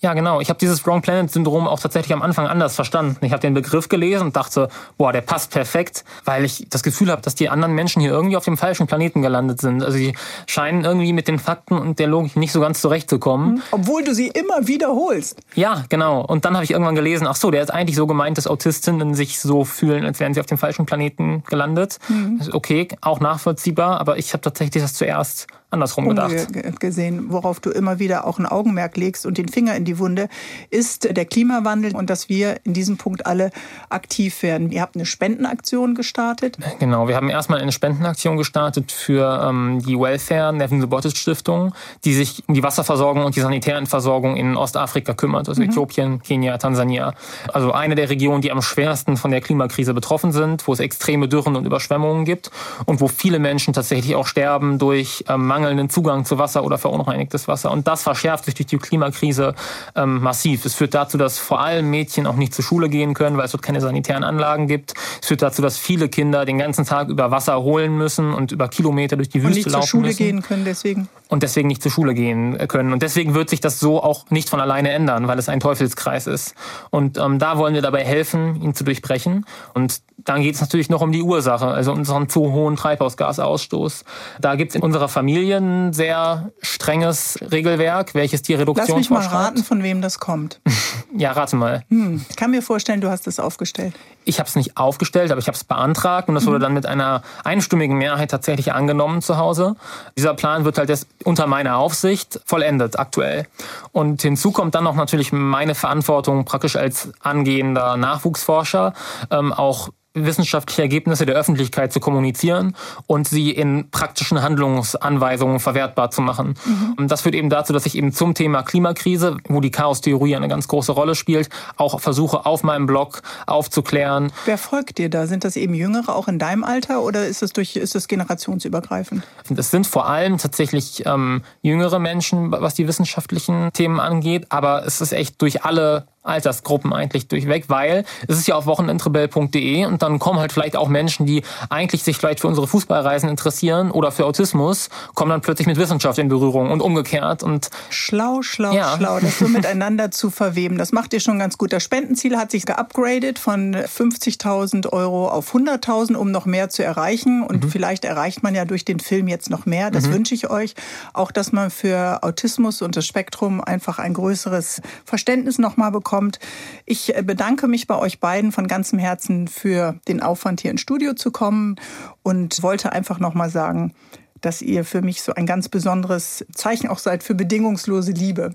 Ja, 0.00 0.14
genau. 0.14 0.40
Ich 0.40 0.48
habe 0.48 0.58
dieses 0.58 0.86
Wrong 0.86 1.02
Planet 1.02 1.30
Syndrom 1.30 1.66
auch 1.66 1.80
tatsächlich 1.80 2.12
am 2.12 2.22
Anfang 2.22 2.46
anders 2.46 2.74
verstanden. 2.74 3.24
Ich 3.24 3.32
habe 3.32 3.40
den 3.40 3.54
Begriff 3.54 3.88
gelesen 3.88 4.26
und 4.26 4.36
dachte, 4.36 4.68
boah, 4.98 5.12
der 5.12 5.20
passt 5.20 5.50
perfekt, 5.50 6.04
weil 6.24 6.44
ich 6.44 6.66
das 6.70 6.82
Gefühl 6.82 7.10
habe, 7.10 7.22
dass 7.22 7.34
die 7.34 7.48
anderen 7.48 7.74
Menschen 7.74 8.00
hier 8.00 8.10
irgendwie 8.10 8.36
auf 8.36 8.44
dem 8.44 8.56
falschen 8.56 8.86
Planeten 8.86 9.22
gelandet 9.22 9.60
sind. 9.60 9.82
Also 9.82 9.96
sie 9.96 10.14
scheinen 10.46 10.84
irgendwie 10.84 11.12
mit 11.12 11.28
den 11.28 11.38
Fakten 11.38 11.78
und 11.78 11.98
der 11.98 12.06
Logik 12.06 12.36
nicht 12.36 12.52
so 12.52 12.60
ganz 12.60 12.80
zurechtzukommen. 12.80 13.54
Mhm. 13.54 13.62
Obwohl 13.70 14.04
du 14.04 14.14
sie 14.14 14.28
immer 14.28 14.66
wiederholst. 14.66 15.40
Ja, 15.54 15.84
genau. 15.88 16.24
Und 16.24 16.44
dann 16.44 16.54
habe 16.54 16.64
ich 16.64 16.70
irgendwann 16.70 16.94
gelesen, 16.94 17.26
ach 17.26 17.36
so, 17.36 17.50
der 17.50 17.62
ist 17.62 17.70
eigentlich 17.70 17.96
so 17.96 18.06
gemeint, 18.06 18.38
dass 18.38 18.46
Autistinnen 18.46 19.14
sich 19.14 19.40
so 19.40 19.64
fühlen, 19.64 20.04
als 20.04 20.20
wären 20.20 20.34
sie 20.34 20.40
auf 20.40 20.46
dem 20.46 20.58
falschen 20.58 20.86
Planeten 20.86 21.42
gelandet. 21.48 21.98
Mhm. 22.08 22.40
Okay, 22.52 22.88
auch 23.00 23.20
nachvollziehbar, 23.20 24.00
aber 24.00 24.18
ich 24.18 24.32
habe 24.32 24.42
tatsächlich 24.42 24.81
das 24.82 24.94
zuerst 24.94 25.46
andersrum 25.72 26.08
gedacht. 26.08 26.80
gesehen, 26.80 27.26
worauf 27.28 27.60
du 27.60 27.70
immer 27.70 27.98
wieder 27.98 28.26
auch 28.26 28.38
ein 28.38 28.46
Augenmerk 28.46 28.96
legst 28.96 29.26
und 29.26 29.38
den 29.38 29.48
Finger 29.48 29.74
in 29.74 29.84
die 29.84 29.98
Wunde, 29.98 30.28
ist 30.70 31.16
der 31.16 31.24
Klimawandel 31.24 31.94
und 31.94 32.10
dass 32.10 32.28
wir 32.28 32.56
in 32.64 32.74
diesem 32.74 32.96
Punkt 32.96 33.26
alle 33.26 33.50
aktiv 33.88 34.42
werden. 34.42 34.70
Ihr 34.70 34.82
habt 34.82 34.96
eine 34.96 35.06
Spendenaktion 35.06 35.94
gestartet. 35.94 36.58
Genau, 36.78 37.08
wir 37.08 37.16
haben 37.16 37.28
erstmal 37.28 37.60
eine 37.60 37.72
Spendenaktion 37.72 38.36
gestartet 38.36 38.92
für 38.92 39.46
ähm, 39.48 39.82
die 39.86 39.98
Welfare 39.98 40.52
Nevin 40.52 40.80
Subotic 40.80 41.16
Stiftung, 41.16 41.74
die 42.04 42.14
sich 42.14 42.42
um 42.46 42.54
die 42.54 42.62
Wasserversorgung 42.62 43.24
und 43.24 43.36
die 43.36 43.40
sanitären 43.40 43.86
Versorgung 43.86 44.36
in 44.36 44.56
Ostafrika 44.56 45.14
kümmert, 45.14 45.48
also 45.48 45.62
mhm. 45.62 45.70
Äthiopien, 45.70 46.22
Kenia, 46.22 46.58
Tansania. 46.58 47.14
Also 47.52 47.72
eine 47.72 47.94
der 47.94 48.10
Regionen, 48.10 48.42
die 48.42 48.52
am 48.52 48.62
schwersten 48.62 49.16
von 49.16 49.30
der 49.30 49.40
Klimakrise 49.40 49.94
betroffen 49.94 50.32
sind, 50.32 50.66
wo 50.66 50.72
es 50.72 50.80
extreme 50.80 51.28
Dürren 51.28 51.56
und 51.56 51.64
Überschwemmungen 51.64 52.24
gibt 52.24 52.50
und 52.84 53.00
wo 53.00 53.08
viele 53.08 53.38
Menschen 53.38 53.72
tatsächlich 53.72 54.14
auch 54.14 54.26
sterben 54.26 54.78
durch 54.78 55.24
ähm, 55.28 55.46
mangelnden 55.62 55.88
Zugang 55.88 56.24
zu 56.24 56.38
Wasser 56.38 56.64
oder 56.64 56.78
verunreinigtes 56.78 57.48
Wasser. 57.48 57.70
Und 57.70 57.86
das 57.86 58.02
verschärft 58.02 58.44
sich 58.44 58.54
durch 58.54 58.66
die 58.66 58.78
Klimakrise 58.78 59.54
ähm, 59.94 60.20
massiv. 60.20 60.64
Es 60.64 60.74
führt 60.74 60.94
dazu, 60.94 61.16
dass 61.18 61.38
vor 61.38 61.60
allem 61.60 61.90
Mädchen 61.90 62.26
auch 62.26 62.36
nicht 62.36 62.54
zur 62.54 62.64
Schule 62.64 62.88
gehen 62.88 63.14
können, 63.14 63.36
weil 63.36 63.46
es 63.46 63.52
dort 63.52 63.62
keine 63.62 63.80
sanitären 63.80 64.24
Anlagen 64.24 64.66
gibt. 64.66 64.94
Es 65.20 65.28
führt 65.28 65.42
dazu, 65.42 65.62
dass 65.62 65.78
viele 65.78 66.08
Kinder 66.08 66.44
den 66.44 66.58
ganzen 66.58 66.84
Tag 66.84 67.08
über 67.08 67.30
Wasser 67.30 67.62
holen 67.62 67.96
müssen 67.96 68.34
und 68.34 68.52
über 68.52 68.68
Kilometer 68.68 69.16
durch 69.16 69.28
die 69.28 69.42
Wüste 69.42 69.70
laufen 69.70 69.72
müssen. 69.72 69.72
Und 69.72 69.72
nicht 69.72 69.72
zur 69.72 69.86
Schule 69.86 70.06
müssen. 70.08 70.18
gehen 70.18 70.42
können 70.42 70.64
deswegen. 70.64 71.08
Und 71.28 71.42
deswegen 71.42 71.68
nicht 71.68 71.82
zur 71.82 71.92
Schule 71.92 72.14
gehen 72.14 72.58
können. 72.68 72.92
Und 72.92 73.02
deswegen 73.02 73.34
wird 73.34 73.48
sich 73.48 73.60
das 73.60 73.80
so 73.80 74.02
auch 74.02 74.30
nicht 74.30 74.50
von 74.50 74.60
alleine 74.60 74.90
ändern, 74.90 75.28
weil 75.28 75.38
es 75.38 75.48
ein 75.48 75.60
Teufelskreis 75.60 76.26
ist. 76.26 76.54
Und 76.90 77.16
ähm, 77.18 77.38
da 77.38 77.56
wollen 77.56 77.74
wir 77.74 77.82
dabei 77.82 78.04
helfen, 78.04 78.60
ihn 78.60 78.74
zu 78.74 78.84
durchbrechen. 78.84 79.46
Und 79.72 80.02
dann 80.24 80.42
geht 80.42 80.54
es 80.54 80.60
natürlich 80.60 80.88
noch 80.88 81.00
um 81.00 81.12
die 81.12 81.22
Ursache, 81.22 81.66
also 81.66 81.92
unseren 81.92 82.28
zu 82.28 82.52
hohen 82.52 82.76
Treibhausgasausstoß. 82.76 84.04
Da 84.40 84.54
gibt 84.54 84.72
es 84.72 84.76
in 84.76 84.82
unserer 84.82 85.08
Familie 85.08 85.51
ein 85.58 85.92
sehr 85.92 86.50
strenges 86.60 87.38
Regelwerk, 87.50 88.14
welches 88.14 88.42
die 88.42 88.54
Reduktion 88.54 88.86
Lass 88.88 88.96
mich 88.96 89.10
mal 89.10 89.26
raten, 89.26 89.62
von 89.64 89.82
wem 89.82 90.02
das 90.02 90.18
kommt. 90.18 90.60
ja, 91.16 91.32
rate 91.32 91.56
mal. 91.56 91.84
Hm. 91.88 92.24
Ich 92.28 92.36
kann 92.36 92.50
mir 92.50 92.62
vorstellen, 92.62 93.00
du 93.00 93.10
hast 93.10 93.26
es 93.26 93.40
aufgestellt. 93.40 93.94
Ich 94.24 94.38
habe 94.38 94.48
es 94.48 94.54
nicht 94.54 94.76
aufgestellt, 94.76 95.30
aber 95.32 95.40
ich 95.40 95.48
habe 95.48 95.56
es 95.56 95.64
beantragt 95.64 96.28
und 96.28 96.34
das 96.34 96.46
wurde 96.46 96.58
mhm. 96.58 96.62
dann 96.62 96.74
mit 96.74 96.86
einer 96.86 97.22
einstimmigen 97.44 97.98
Mehrheit 97.98 98.30
tatsächlich 98.30 98.72
angenommen 98.72 99.20
zu 99.20 99.36
Hause. 99.36 99.74
Dieser 100.16 100.34
Plan 100.34 100.64
wird 100.64 100.78
halt 100.78 100.88
jetzt 100.88 101.08
unter 101.24 101.46
meiner 101.46 101.76
Aufsicht 101.76 102.40
vollendet 102.44 102.98
aktuell. 102.98 103.46
Und 103.90 104.22
hinzu 104.22 104.52
kommt 104.52 104.74
dann 104.74 104.84
noch 104.84 104.94
natürlich 104.94 105.32
meine 105.32 105.74
Verantwortung 105.74 106.44
praktisch 106.44 106.76
als 106.76 107.12
angehender 107.20 107.96
Nachwuchsforscher, 107.96 108.92
ähm, 109.30 109.52
auch 109.52 109.88
wissenschaftliche 110.14 110.82
Ergebnisse 110.82 111.26
der 111.26 111.34
Öffentlichkeit 111.36 111.92
zu 111.92 112.00
kommunizieren 112.00 112.76
und 113.06 113.28
sie 113.28 113.50
in 113.50 113.90
praktischen 113.90 114.42
Handlungsanweisungen 114.42 115.60
verwertbar 115.60 116.10
zu 116.10 116.20
machen. 116.20 116.54
Mhm. 116.64 116.94
Und 116.98 117.10
das 117.10 117.22
führt 117.22 117.34
eben 117.34 117.48
dazu, 117.48 117.72
dass 117.72 117.86
ich 117.86 117.96
eben 117.96 118.12
zum 118.12 118.34
Thema 118.34 118.62
Klimakrise, 118.62 119.36
wo 119.48 119.60
die 119.60 119.70
Chaostheorie 119.70 120.36
eine 120.36 120.48
ganz 120.48 120.68
große 120.68 120.92
Rolle 120.92 121.14
spielt, 121.14 121.48
auch 121.76 122.00
versuche 122.00 122.44
auf 122.46 122.62
meinem 122.62 122.86
Blog 122.86 123.22
aufzuklären. 123.46 124.32
Wer 124.44 124.58
folgt 124.58 124.98
dir 124.98 125.08
da? 125.08 125.26
Sind 125.26 125.44
das 125.44 125.56
eben 125.56 125.74
Jüngere 125.74 126.14
auch 126.14 126.28
in 126.28 126.38
deinem 126.38 126.64
Alter 126.64 127.02
oder 127.02 127.26
ist 127.26 127.42
es 127.42 127.52
durch 127.52 127.76
ist 127.76 127.94
es 127.94 128.08
generationsübergreifend? 128.08 129.22
Das 129.48 129.70
sind 129.70 129.86
vor 129.86 130.08
allem 130.08 130.38
tatsächlich 130.38 131.04
ähm, 131.06 131.42
jüngere 131.62 131.98
Menschen, 131.98 132.52
was 132.52 132.74
die 132.74 132.86
wissenschaftlichen 132.86 133.72
Themen 133.72 134.00
angeht, 134.00 134.46
aber 134.50 134.84
es 134.86 135.00
ist 135.00 135.12
echt 135.12 135.40
durch 135.40 135.64
alle 135.64 136.06
Altersgruppen 136.22 136.92
eigentlich 136.92 137.26
durchweg, 137.26 137.64
weil 137.68 138.04
es 138.28 138.38
ist 138.38 138.46
ja 138.46 138.54
auf 138.54 138.66
wochenendrebell.de 138.66 139.86
und 139.86 140.02
dann 140.02 140.18
kommen 140.20 140.38
halt 140.38 140.52
vielleicht 140.52 140.76
auch 140.76 140.88
Menschen, 140.88 141.26
die 141.26 141.42
eigentlich 141.68 142.04
sich 142.04 142.16
vielleicht 142.16 142.40
für 142.40 142.46
unsere 142.46 142.68
Fußballreisen 142.68 143.28
interessieren 143.28 143.90
oder 143.90 144.12
für 144.12 144.24
Autismus, 144.26 144.88
kommen 145.14 145.30
dann 145.30 145.40
plötzlich 145.40 145.66
mit 145.66 145.78
Wissenschaft 145.78 146.18
in 146.18 146.28
Berührung 146.28 146.70
und 146.70 146.80
umgekehrt 146.80 147.42
und 147.42 147.70
schlau, 147.90 148.42
schlau, 148.42 148.72
ja. 148.72 148.96
schlau, 148.96 149.18
das 149.18 149.38
so 149.38 149.48
miteinander 149.48 150.12
zu 150.12 150.30
verweben. 150.30 150.78
Das 150.78 150.92
macht 150.92 151.12
ihr 151.12 151.20
schon 151.20 151.40
ganz 151.40 151.58
gut. 151.58 151.72
Das 151.72 151.82
Spendenziel 151.82 152.36
hat 152.36 152.52
sich 152.52 152.66
geupgradet 152.66 153.40
von 153.40 153.74
50.000 153.74 154.92
Euro 154.92 155.28
auf 155.28 155.52
100.000, 155.54 156.14
um 156.14 156.30
noch 156.30 156.46
mehr 156.46 156.68
zu 156.68 156.84
erreichen 156.84 157.42
und 157.42 157.64
mhm. 157.64 157.70
vielleicht 157.70 158.04
erreicht 158.04 158.44
man 158.44 158.54
ja 158.54 158.64
durch 158.64 158.84
den 158.84 159.00
Film 159.00 159.26
jetzt 159.26 159.50
noch 159.50 159.66
mehr. 159.66 159.90
Das 159.90 160.06
mhm. 160.06 160.14
wünsche 160.14 160.34
ich 160.34 160.50
euch. 160.50 160.74
Auch, 161.14 161.32
dass 161.32 161.50
man 161.50 161.70
für 161.70 162.22
Autismus 162.22 162.80
und 162.80 162.96
das 162.96 163.06
Spektrum 163.06 163.60
einfach 163.60 163.98
ein 163.98 164.14
größeres 164.14 164.82
Verständnis 165.04 165.58
nochmal 165.58 165.90
bekommt 165.90 166.11
kommt. 166.12 166.38
Ich 166.84 167.16
äh, 167.16 167.22
bedanke 167.22 167.68
mich 167.68 167.86
bei 167.86 167.96
euch 167.96 168.20
beiden 168.20 168.52
von 168.52 168.68
ganzem 168.68 168.98
Herzen 168.98 169.48
für 169.48 169.94
den 170.08 170.20
Aufwand, 170.22 170.60
hier 170.60 170.70
ins 170.70 170.82
Studio 170.82 171.14
zu 171.14 171.30
kommen 171.30 171.76
und 172.22 172.62
wollte 172.62 172.92
einfach 172.92 173.18
nochmal 173.18 173.48
sagen, 173.48 173.94
dass 174.42 174.60
ihr 174.60 174.84
für 174.84 175.00
mich 175.00 175.22
so 175.22 175.32
ein 175.32 175.46
ganz 175.46 175.70
besonderes 175.70 176.44
Zeichen 176.52 176.88
auch 176.88 176.98
seid 176.98 177.22
für 177.22 177.34
bedingungslose 177.34 178.12
Liebe. 178.12 178.50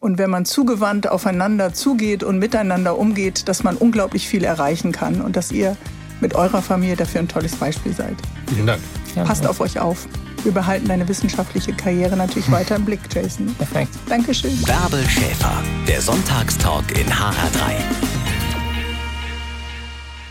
Und 0.00 0.18
wenn 0.18 0.28
man 0.28 0.44
zugewandt 0.44 1.08
aufeinander 1.08 1.72
zugeht 1.72 2.22
und 2.22 2.38
miteinander 2.38 2.98
umgeht, 2.98 3.48
dass 3.48 3.64
man 3.64 3.76
unglaublich 3.76 4.28
viel 4.28 4.44
erreichen 4.44 4.92
kann 4.92 5.22
und 5.22 5.34
dass 5.34 5.50
ihr 5.50 5.78
mit 6.20 6.34
eurer 6.34 6.60
Familie 6.60 6.96
dafür 6.96 7.20
ein 7.22 7.28
tolles 7.28 7.56
Beispiel 7.56 7.94
seid. 7.94 8.16
Vielen 8.48 8.66
Dank. 8.66 8.82
Passt 9.24 9.46
auf 9.46 9.60
euch 9.60 9.80
auf. 9.80 10.06
Wir 10.44 10.52
behalten 10.52 10.88
deine 10.88 11.06
wissenschaftliche 11.08 11.72
Karriere 11.72 12.16
natürlich 12.16 12.50
weiter 12.50 12.76
im 12.76 12.84
Blick, 12.84 13.00
Jason. 13.12 13.54
Perfekt. 13.56 13.90
Dankeschön. 14.08 14.56
Bärbel 14.62 15.06
Schäfer, 15.08 15.62
der 15.86 16.00
Sonntagstalk 16.00 16.98
in 16.98 17.06
HR3. 17.06 18.37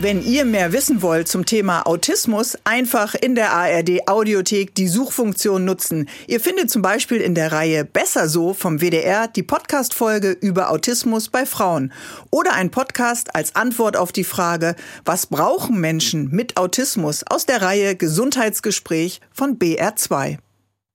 Wenn 0.00 0.24
ihr 0.24 0.44
mehr 0.44 0.72
wissen 0.72 1.02
wollt 1.02 1.26
zum 1.26 1.44
Thema 1.44 1.84
Autismus, 1.84 2.56
einfach 2.62 3.16
in 3.16 3.34
der 3.34 3.52
ARD 3.52 4.06
Audiothek 4.06 4.72
die 4.76 4.86
Suchfunktion 4.86 5.64
nutzen. 5.64 6.08
Ihr 6.28 6.38
findet 6.38 6.70
zum 6.70 6.82
Beispiel 6.82 7.20
in 7.20 7.34
der 7.34 7.50
Reihe 7.50 7.84
Besser 7.84 8.28
so 8.28 8.54
vom 8.54 8.80
WDR 8.80 9.26
die 9.26 9.42
Podcast-Folge 9.42 10.30
über 10.40 10.70
Autismus 10.70 11.30
bei 11.30 11.44
Frauen 11.44 11.92
oder 12.30 12.52
ein 12.52 12.70
Podcast 12.70 13.34
als 13.34 13.56
Antwort 13.56 13.96
auf 13.96 14.12
die 14.12 14.22
Frage, 14.22 14.76
was 15.04 15.26
brauchen 15.26 15.80
Menschen 15.80 16.28
mit 16.30 16.58
Autismus 16.58 17.24
aus 17.28 17.46
der 17.46 17.60
Reihe 17.60 17.96
Gesundheitsgespräch 17.96 19.20
von 19.32 19.58
BR2. 19.58 20.38